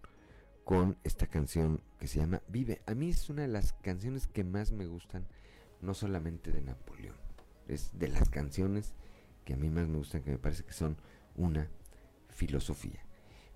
[0.65, 2.83] con esta canción que se llama Vive.
[2.85, 5.29] A mí es una de las canciones que más me gustan,
[5.83, 7.15] no solamente de Napoleón,
[7.69, 8.93] es de las canciones
[9.45, 10.97] que a mí más me gustan, que me parece que son
[11.37, 11.69] una
[12.31, 13.07] filosofía.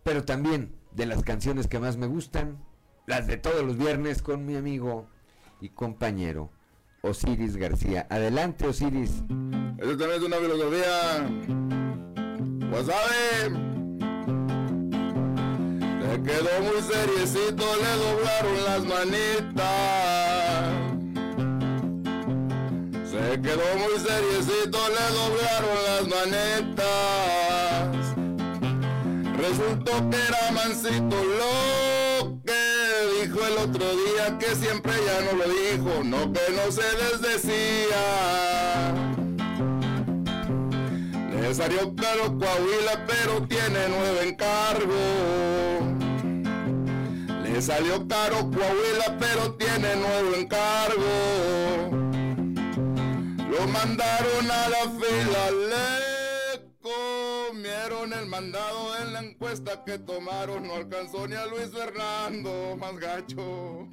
[0.04, 2.64] Pero también de las canciones que más me gustan,
[3.08, 5.08] las de todos los viernes con mi amigo
[5.60, 6.52] y compañero
[7.04, 8.06] Osiris García.
[8.08, 9.22] Adelante Osiris.
[9.78, 11.28] Eso también es una filosofía.
[12.70, 13.74] Pues sabe.
[16.00, 19.84] Se quedó muy seriecito, le doblaron las manitas.
[23.10, 26.84] Se quedó muy seriecito, le doblaron las manitas.
[29.36, 31.52] Resultó que era mansito lo
[31.84, 31.93] que
[33.48, 38.44] el otro día, que siempre ya no lo dijo, no que no se les decía.
[41.54, 44.92] Salió caro Coahuila, pero tiene nuevo encargo.
[47.44, 51.06] Le salió caro Coahuila, pero tiene nuevo encargo.
[53.48, 55.50] Lo mandaron a la fila,
[58.34, 60.66] mandado en la encuesta que tomaron.
[60.66, 63.88] No alcanzó ni a Luis Fernando, más gacho.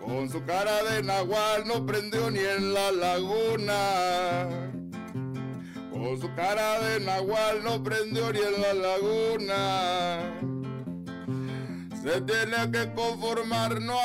[0.00, 4.48] Con su cara de nahual no prendió ni en la laguna.
[5.92, 10.18] Con su cara de nahual no prendió ni en la laguna.
[12.02, 13.96] Se tiene que conformar, no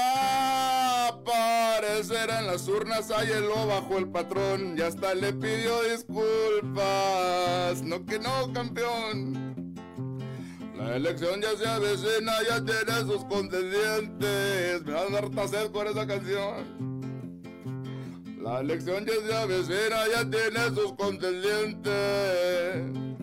[1.15, 3.07] aparecer en las urnas.
[3.09, 7.81] Lo bajo el patrón, ya hasta le pidió disculpas.
[7.83, 9.55] No que no, campeón.
[10.77, 14.85] La elección ya se avecina, ya tiene sus contendientes.
[14.85, 16.85] Me dan harta sed con esa canción.
[18.41, 23.14] La elección ya se avecina, ya tiene sus contendientes.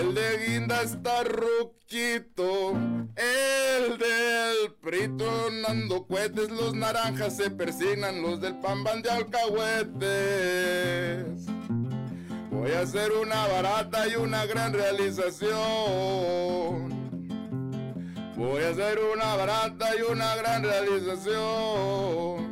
[0.00, 2.70] El de Guinda está ruquito,
[3.16, 10.06] el del Prito nando cohetes, los naranjas se persignan, los del pan de alcahuetes.
[12.50, 15.50] Voy a hacer una barata y una gran realización.
[18.36, 22.49] Voy a hacer una barata y una gran realización.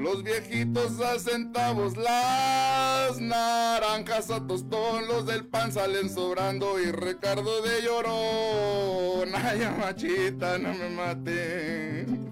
[0.00, 7.60] Los viejitos a centavos, las naranjas a tostón, los del pan salen sobrando y Ricardo
[7.60, 9.34] de llorón.
[9.34, 12.30] Ay, machita, no me maten.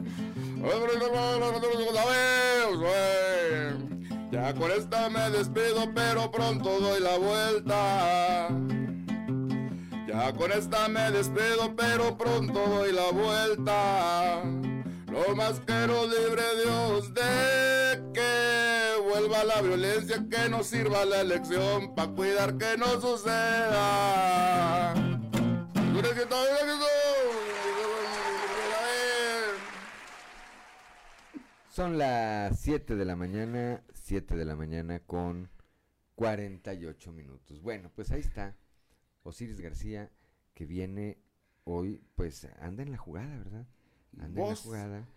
[4.33, 8.49] Ya con esta me despido, pero pronto doy la vuelta.
[10.07, 14.43] Ya con esta me despido, pero pronto doy la vuelta.
[15.27, 21.93] Lo más quiero libre Dios de que vuelva la violencia, que nos sirva la elección
[21.97, 24.95] para cuidar que no suceda.
[31.69, 35.51] Son las 7 de la mañana, 7 de la mañana con
[36.15, 37.61] 48 minutos.
[37.61, 38.57] Bueno, pues ahí está
[39.25, 40.13] Osiris García
[40.55, 41.19] que viene
[41.65, 43.67] hoy, pues anda en la jugada, ¿verdad?
[44.21, 45.09] Anda en la Vos- jugada.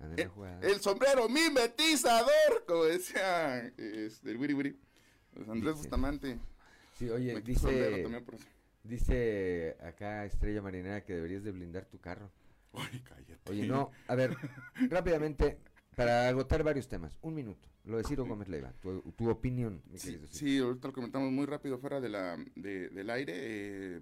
[0.00, 0.60] Anda en El, la jugada.
[0.60, 4.76] el sombrero mimetizador, como decía este, el Wiri Wiri.
[5.34, 6.38] Pues Andrés Dice- Bustamante.
[6.98, 8.44] Sí, oye, Me dice, también por eso.
[8.82, 12.30] dice acá Estrella Marinera que deberías de blindar tu carro.
[12.72, 13.38] Oye, cállate.
[13.50, 14.36] Oye, no, a ver,
[14.90, 15.58] rápidamente,
[15.96, 17.68] para agotar varios temas, un minuto.
[17.84, 21.46] Lo de Ciro Gómez Leiva, tu, tu opinión, mi Sí, sí, ahorita lo comentamos muy
[21.46, 23.32] rápido fuera de la, de- del aire.
[23.36, 24.00] eh,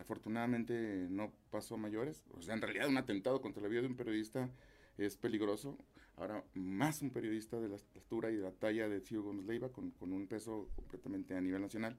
[0.00, 2.24] afortunadamente no pasó a mayores.
[2.32, 4.50] O sea, en realidad un atentado contra la vida de un periodista
[4.98, 5.78] es peligroso.
[6.16, 9.70] Ahora, más un periodista de la estatura y de la talla de Ciro Gómez Leiva,
[9.72, 11.96] con, un peso completamente a nivel nacional.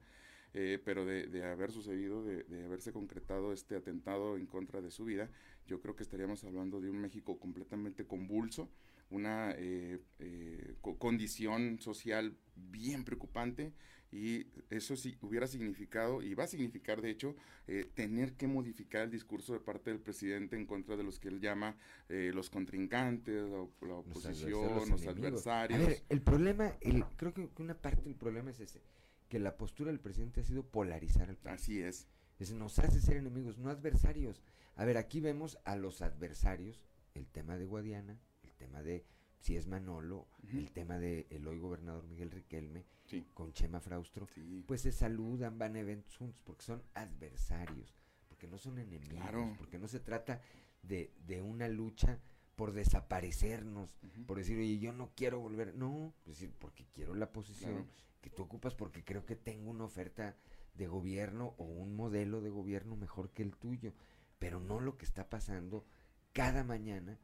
[0.54, 4.90] eh, pero de, de haber sucedido, de, de haberse concretado este atentado en contra de
[4.90, 5.28] su vida,
[5.66, 8.70] yo creo que estaríamos hablando de un México completamente convulso,
[9.10, 13.72] una eh, eh, co- condición social bien preocupante
[14.12, 17.34] y eso sí hubiera significado y va a significar de hecho
[17.66, 21.28] eh, tener que modificar el discurso de parte del presidente en contra de los que
[21.28, 21.76] él llama
[22.08, 25.80] eh, los contrincantes, la, oposición, los, adversarios.
[25.80, 28.80] A ver, el problema, el, creo que que una parte del problema es ese,
[29.28, 31.60] que la postura del presidente ha sido polarizar al país.
[31.60, 32.06] Así es.
[32.38, 34.42] Es, nos hace ser enemigos, no adversarios.
[34.74, 36.84] A ver, aquí vemos a los adversarios,
[37.14, 39.04] el tema de Guadiana, el tema de
[39.46, 42.84] si es Manolo, el tema de el hoy gobernador Miguel Riquelme,
[43.32, 44.26] con Chema Fraustro,
[44.66, 47.94] pues se saludan, van a eventos juntos, porque son adversarios,
[48.26, 49.54] porque no son enemigos, Claro.
[49.56, 50.40] porque no se trata
[50.82, 52.18] de, de una lucha
[52.56, 53.96] por desaparecernos,
[54.26, 57.86] por decir, oye, yo no quiero volver, no, es decir, porque quiero la posición Claro.
[58.22, 60.34] que tú ocupas, porque creo que tengo una oferta
[60.74, 63.92] de gobierno o un modelo de gobierno mejor que el tuyo,
[64.40, 65.84] pero no lo que está pasando
[66.32, 67.16] cada mañana,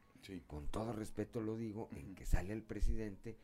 [0.47, 3.37] con todo respeto lo digo, en que sale el presidente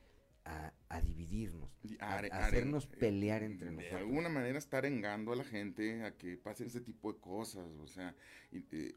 [0.46, 1.70] a, a dividirnos,
[2.00, 4.00] a, hacernos eh, pelear entre de nosotros.
[4.02, 7.88] alguna manera está arengando a la gente a que pasen ese tipo de cosas, o
[7.88, 8.16] sea,
[8.52, 8.94] y, eh,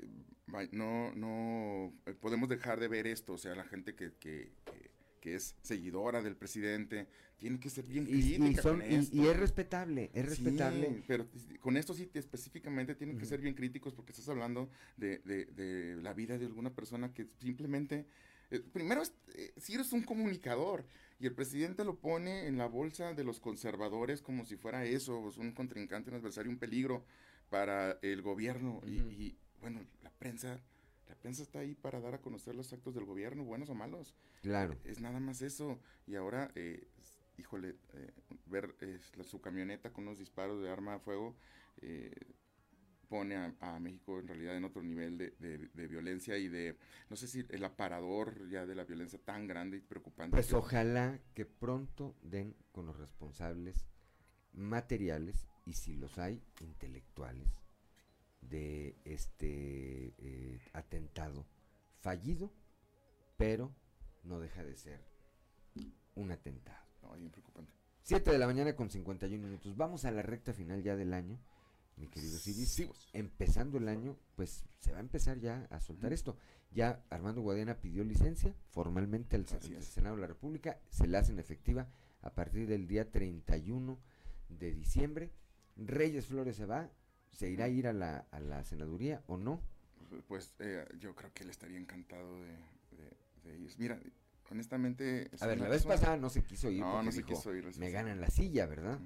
[0.70, 4.91] no, no eh, podemos dejar de ver esto, o sea, la gente que, que, que-
[5.22, 7.06] que es seguidora del presidente
[7.38, 9.16] tiene que ser bien Y- y crítica son- con y- esto.
[9.16, 11.02] y es respetable, es Sí, respetable.
[11.06, 11.26] pero
[11.60, 15.46] con esto sí te- específicamente tienen que ser bien críticos porque estás hablando de, de-
[15.46, 18.04] de la vida de alguna persona que simplemente
[18.50, 20.84] eh, primero, es- eh, si eres un comunicador
[21.18, 25.18] y el presidente lo pone en la bolsa de los conservadores como si fuera eso,
[25.38, 27.02] un contrincante, un adversario, un peligro
[27.48, 28.80] para el gobierno.
[28.84, 30.60] y, y, bueno, la prensa,
[31.08, 34.14] la prensa está ahí para dar a conocer los actos del gobierno, buenos o malos.
[34.42, 34.76] Claro.
[34.84, 35.78] Es nada más eso.
[36.06, 36.88] Y ahora, eh,
[37.38, 38.10] híjole, eh,
[38.46, 41.36] ver eh, la- su camioneta con unos disparos de arma a fuego.
[41.80, 42.14] eh,
[43.08, 46.78] pone a, a México en realidad en otro nivel de, de- de violencia y de,
[47.10, 50.34] no sé si el aparador ya de la violencia tan grande y preocupante.
[50.34, 53.84] Pues que- ojalá que pronto den con los responsables
[54.52, 57.61] materiales y si los hay intelectuales
[58.42, 61.46] de este eh, atentado
[62.00, 62.52] fallido,
[63.36, 63.72] pero
[64.24, 65.00] no deja de ser
[66.14, 66.84] un atentado.
[67.02, 67.72] No, bien preocupante.
[68.02, 69.76] 7 de la mañana con 51 minutos.
[69.76, 71.38] Vamos a la recta final ya del año,
[71.96, 72.88] mi querido Ciris.
[73.12, 76.36] Empezando el año, pues se va a empezar ya a soltar esto.
[76.72, 79.46] Ya Armando Guadiana pidió licencia formalmente al.
[79.46, 80.80] Senado de la República.
[80.90, 81.88] Se la hacen efectiva
[82.22, 83.98] a partir del día 31
[84.48, 85.30] de diciembre.
[85.76, 86.90] Reyes Flores se va.
[87.32, 89.60] ¿Se irá a ir a la, a la senaduría o no?
[90.28, 92.56] Pues eh, yo creo que él estaría encantado de,
[92.96, 93.72] de, de ir.
[93.78, 93.98] Mira,
[94.50, 95.30] honestamente...
[95.40, 96.80] A ver, la vez pasada no se quiso ir.
[96.80, 97.78] No, porque no se dijo, quiso ir.
[97.78, 99.00] Me ganan la silla, ¿verdad?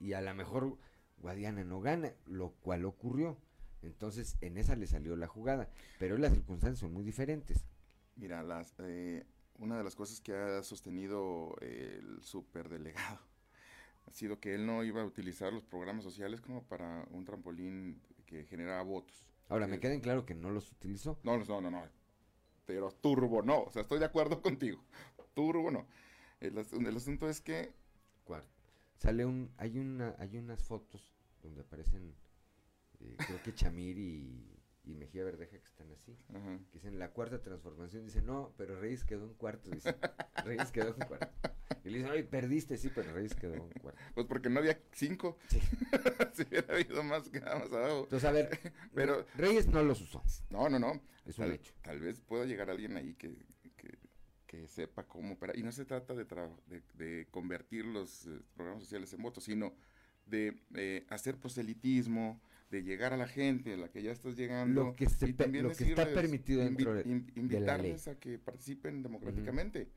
[0.00, 0.76] Y a lo mejor
[1.18, 3.38] Guadiana no gana, lo cual ocurrió.
[3.82, 5.70] Entonces, en esa le salió la jugada.
[5.98, 7.64] Pero las circunstancias son muy diferentes.
[8.16, 9.24] Mira, las, eh,
[9.58, 13.20] una de las cosas que ha sostenido el superdelegado
[14.06, 18.00] ha sido que él no iba a utilizar los programas sociales como para un trampolín
[18.26, 19.26] que generaba votos.
[19.48, 21.18] Ahora, me Eh, queda en claro que no los utilizó.
[21.22, 21.82] No, no, no, no.
[22.66, 23.62] Pero turbo no.
[23.62, 24.82] O sea, estoy de acuerdo contigo.
[25.34, 25.86] Turbo no.
[26.40, 27.72] El asunto es que...
[28.24, 28.48] Cuarto.
[28.96, 31.12] Sale un, hay una, hay unas fotos
[31.42, 32.14] donde aparecen,
[33.00, 36.16] eh, creo que Chamir y, y Mejía Verdeja que están así.
[36.70, 38.04] Que dicen la cuarta transformación.
[38.06, 39.70] Dice, no, pero Reyes quedó en cuarto.
[39.70, 39.94] Dice,
[40.44, 41.28] Reyes quedó en cuarto.
[41.84, 44.00] Y le dicen, oye, perdiste, sí, pero Reyes quedó en cuarto.
[44.14, 45.38] Pues porque no había cinco.
[46.34, 48.02] si hubiera habido más, quedaba más abajo.
[48.04, 48.50] Entonces, a ver,
[48.94, 50.22] pero Reyes no los usó.
[50.50, 51.00] No, no, no.
[51.26, 51.72] Es un tal, hecho.
[51.82, 53.36] Tal vez pueda llegar alguien ahí que,
[53.76, 53.98] que,
[54.46, 55.56] que sepa cómo operar.
[55.58, 59.44] Y no se trata de, tra- de, de convertir los eh, programas sociales en votos,
[59.44, 59.74] sino
[60.26, 62.40] de eh, hacer proselitismo,
[62.70, 64.84] de llegar a la gente a la que ya estás llegando.
[64.84, 68.06] Lo que se y también lo que está permitido dentro de- in- de la invitarles
[68.06, 68.14] ley.
[68.14, 69.88] a que participen democráticamente.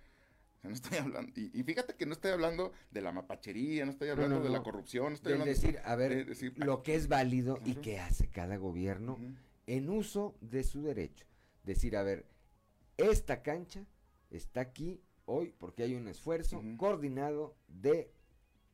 [0.58, 3.86] O sea, no estoy hablando, y, y fíjate que no estoy hablando de la mapachería,
[3.86, 6.24] no estoy hablando no, de la corrupción, no estoy Del hablando decir, a ver, de
[6.26, 9.20] decir, lo que es válido y que hace cada gobierno
[9.68, 11.26] en uso de su derecho.
[11.64, 12.26] Decir, a ver,
[12.98, 13.86] esta cancha
[14.30, 18.10] está aquí hoy porque hay un esfuerzo coordinado de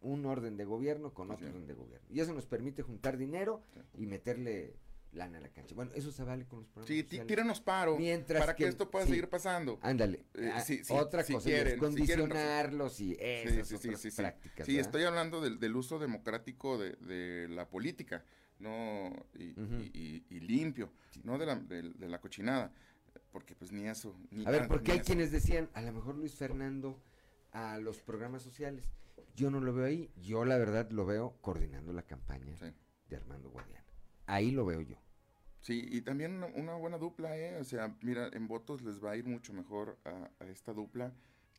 [0.02, 2.08] un orden de gobierno con otro orden de gobierno.
[2.10, 3.62] Y eso nos permite juntar dinero
[3.98, 4.76] y meterle
[5.12, 5.74] lana a la cancha.
[5.76, 7.28] Bueno, eso se vale con los programas Sí, sociales.
[7.28, 9.80] tíranos paro Mientras para que, esto pueda sí, seguir pasando.
[9.82, 10.26] Ándale.
[10.36, 11.96] Eh, Ah, sí, sí, otra si cosa, quieren, si quieren,
[12.30, 14.66] condicionarlos y esas otras prácticas.
[14.68, 18.24] Sí, estoy hablando del, del uso democrático de, de la política,
[18.60, 20.92] no y, y- y- y limpio,
[21.24, 22.72] no de la, de, de la cochinada,
[23.32, 24.16] porque pues ni eso.
[24.30, 25.08] Ni A ver, porque hay eso.
[25.08, 27.02] quienes decían, a lo mejor Luis Fernando
[27.52, 28.86] a los programas sociales.
[29.36, 30.12] Yo no lo veo ahí.
[30.22, 32.56] Yo la verdad lo veo coordinando la campaña
[33.10, 33.86] de Armando Guadiana.
[34.26, 34.98] Ahí lo veo yo.
[35.62, 37.58] Sí, y también una, una buena dupla, ¿eh?
[37.60, 41.14] O sea, mira, en votos les va a ir mucho mejor a, a esta dupla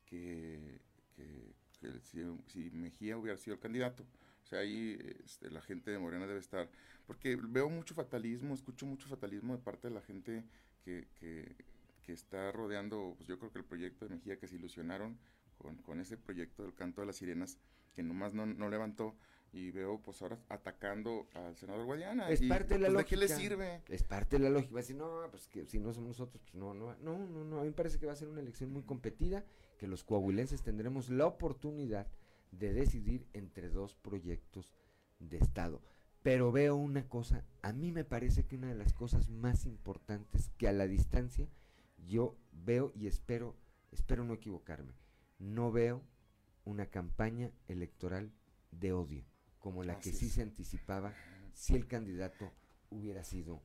[0.06, 0.80] que,
[1.16, 4.05] que- que si, si Mejía hubiera sido el candidato.
[4.44, 6.68] O sea, ahí este, la gente de Morena debe estar.
[7.06, 10.44] Porque veo mucho fatalismo, escucho mucho fatalismo de parte de la gente
[10.84, 11.56] que, que,
[12.02, 15.18] que está rodeando, pues yo creo que el proyecto de Mejía, que se ilusionaron
[15.61, 17.59] con, con ese proyecto del canto de las sirenas,
[17.95, 19.15] que nomás no, no levantó.
[19.53, 22.31] Y veo, pues ahora atacando al senador Guadiana.
[22.31, 23.20] Es y, parte de la pues, lógica.
[23.20, 23.82] ¿De qué le sirve?
[23.89, 24.74] Es parte de la lógica.
[24.74, 27.45] Va a decir, no, pues que si no somos nosotros, pues no, no, no, no,
[27.45, 27.59] no.
[27.59, 29.45] A mí me parece que va a ser una elección muy competida,
[29.77, 32.07] que los coahuilenses tendremos la oportunidad
[32.53, 34.73] de decidir entre dos proyectos
[35.19, 35.82] de Estado.
[36.23, 40.51] Pero veo una cosa, a mí me parece que una de las cosas más importantes
[40.59, 41.49] que a la distancia
[42.07, 43.57] yo veo y espero,
[43.91, 44.93] espero no equivocarme,
[45.40, 46.04] no veo
[46.64, 48.32] una campaña electoral
[48.70, 49.24] de odio,
[49.58, 50.32] como la que sí es.
[50.34, 51.12] se anticipaba
[51.52, 52.52] si el candidato
[52.90, 53.62] hubiera sido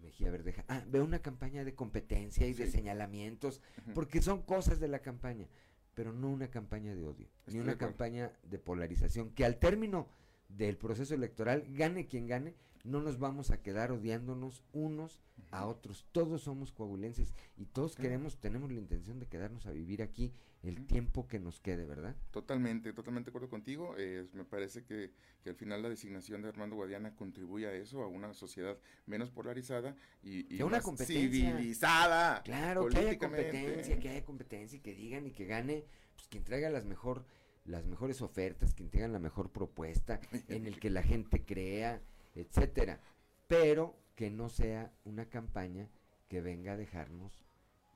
[0.00, 0.64] Mejía Verdeja.
[0.68, 3.60] Ah, veo una campaña de competencia y de señalamientos,
[3.94, 5.46] porque son cosas de la campaña,
[5.94, 10.08] pero no una campaña de odio, Estoy ni una campaña de polarización, que al término
[10.56, 12.54] del proceso electoral, gane quien gane,
[12.84, 15.20] no nos vamos a quedar odiándonos unos
[15.50, 16.06] a otros.
[16.12, 20.86] Todos somos coahuilenses y todos queremos, tenemos la intención de quedarnos a vivir aquí el
[20.86, 22.16] tiempo que nos quede, ¿verdad?
[22.30, 23.94] Totalmente, totalmente de acuerdo contigo.
[23.98, 25.12] Eh, me parece que,
[25.42, 29.30] que al final la designación de Armando Guadiana contribuye a eso, a una sociedad menos
[29.30, 32.42] polarizada y, y una más civilizada.
[32.42, 35.84] Claro, que haya competencia, que haya competencia y que digan y que gane,
[36.14, 37.24] pues quien traiga las mejor
[37.64, 42.00] las mejores ofertas, quien tenga la mejor propuesta, en el que la gente crea,
[42.34, 43.00] etcétera.
[43.48, 45.88] Pero que no sea una campaña
[46.28, 47.44] que venga a dejarnos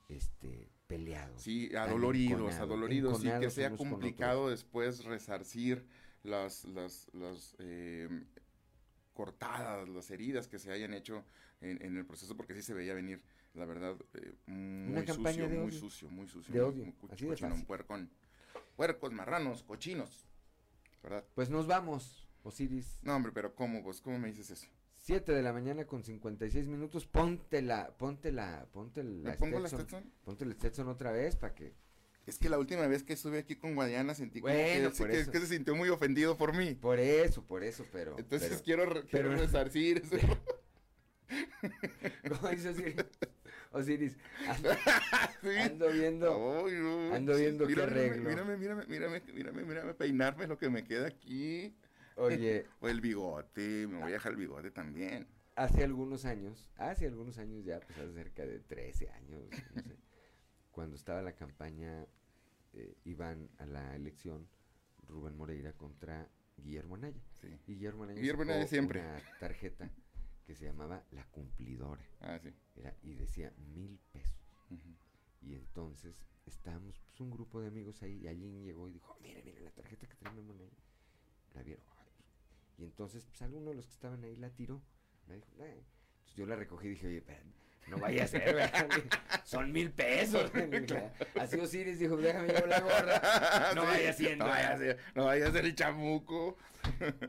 [0.08, 1.42] este peleados.
[1.42, 5.84] Sí, adoloridos, adoloridos, y que sea complicado después resarcir
[6.22, 8.08] las, las, las eh,
[9.14, 11.24] cortadas, las heridas que se hayan hecho
[11.60, 13.22] en, en el proceso, porque sí se veía venir,
[13.54, 16.52] la verdad, eh, muy sucio, muy sucio, muy sucio.
[16.54, 17.66] De muy- odio, muy así de fácil.
[17.66, 18.10] puercón.
[18.76, 20.26] Puercos, marranos, cochinos.
[21.02, 21.24] ¿Verdad?
[21.34, 22.98] Pues nos vamos, Osiris.
[23.02, 24.66] No, hombre, pero ¿cómo, pues, cómo me dices eso?
[24.98, 27.06] 7 de la mañana con 56 minutos.
[27.06, 30.12] Ponte la, ponte la, ponte la ¿Me pongo la Stetson?
[30.24, 31.74] Ponte la Stetson otra vez para que.
[32.26, 35.20] Es que la última vez que estuve aquí con Guadiana sentí Bueno, que, por que-
[35.20, 35.30] eso.
[35.30, 36.74] que se sintió muy ofendido por mí.
[36.74, 38.18] Por eso, por eso, pero.
[38.18, 40.16] Entonces pero- quiero, re- quiero pero- resarcir eso.
[42.28, 42.74] ¿Cómo dice
[43.72, 44.16] Osiris?
[44.48, 44.70] Ando,
[45.62, 48.30] ando viendo, Ay, no, ando sí, viendo qué mírame, arreglo.
[48.30, 51.76] Mírame, mírame, mírame, mírame, mírame, peinarme lo que me queda aquí.
[52.16, 52.66] Oye.
[52.80, 55.26] O el bigote, me voy a dejar el bigote también.
[55.54, 59.42] hace algunos años, hace algunos años ya, pues hace cerca de 13 años,
[59.74, 59.96] no sé,
[60.70, 62.06] cuando estaba la campaña
[62.74, 64.48] eh, iban a la elección
[65.08, 66.28] Rubén Moreira contra
[66.58, 67.22] Guillermo Anaya.
[67.66, 69.00] Y Guillermo Anaya, Guillermo Anaya siempre.
[69.00, 69.90] una tarjeta
[70.46, 72.08] que se llamaba La Cumplidora.
[72.20, 72.54] Ah, sí.
[72.76, 74.34] Era, y decía mil pesos.
[75.42, 76.16] Y entonces
[76.46, 79.60] estábamos pues, un grupo de amigos ahí y alguien llegó y dijo, "Oh, mire, mire
[79.60, 80.76] la tarjeta que Memo Anaya".
[81.54, 81.84] La vieron.
[81.98, 82.10] "Ay".
[82.78, 84.82] Y entonces pues alguno de los que estaban ahí la tiró.
[85.26, 85.46] La dijo.
[85.58, 87.52] Entonces yo la recogí y dije, oye, espérate,
[87.88, 88.88] no vaya a ser, ¿verdad?
[89.44, 90.50] Son mil pesos.
[91.38, 93.22] Así Osiris dijo, déjame llevar la gorra.
[93.74, 94.44] No Sí, vaya siendo.
[94.44, 96.56] No vaya a ser, no vaya a ser el chamuco.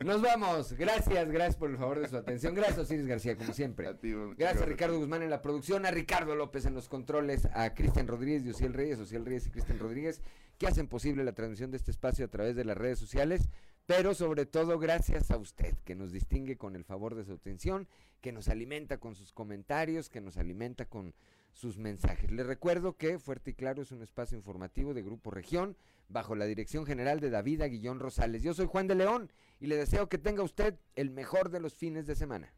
[0.04, 0.74] Nos vamos.
[0.74, 2.54] Gracias, gracias por el favor de su atención.
[2.56, 3.86] Gracias, Osiris García, como siempre.
[3.86, 4.66] Gracias a gracias.
[4.68, 8.50] Ricardo Guzmán en la producción, a Ricardo López en los controles, a Cristian Rodríguez y
[8.50, 10.22] Ociel Reyes, Ociel Reyes y Cristian Rodríguez,
[10.58, 13.50] que hacen posible la transmisión de este espacio a través de las redes sociales.
[13.88, 17.88] Pero sobre todo, gracias a usted, que nos distingue con el favor de su atención,
[18.20, 21.14] que nos alimenta con sus comentarios, que nos alimenta con
[21.54, 22.30] sus mensajes.
[22.30, 25.78] Les recuerdo que Fuerte y Claro es un espacio informativo de Grupo Región,
[26.10, 28.44] bajo la dirección general de David Aguillón Rosales.
[28.44, 29.32] Yo soy Juan de León
[29.62, 32.52] y le deseo que tenga usted el mejor de los fines de semana.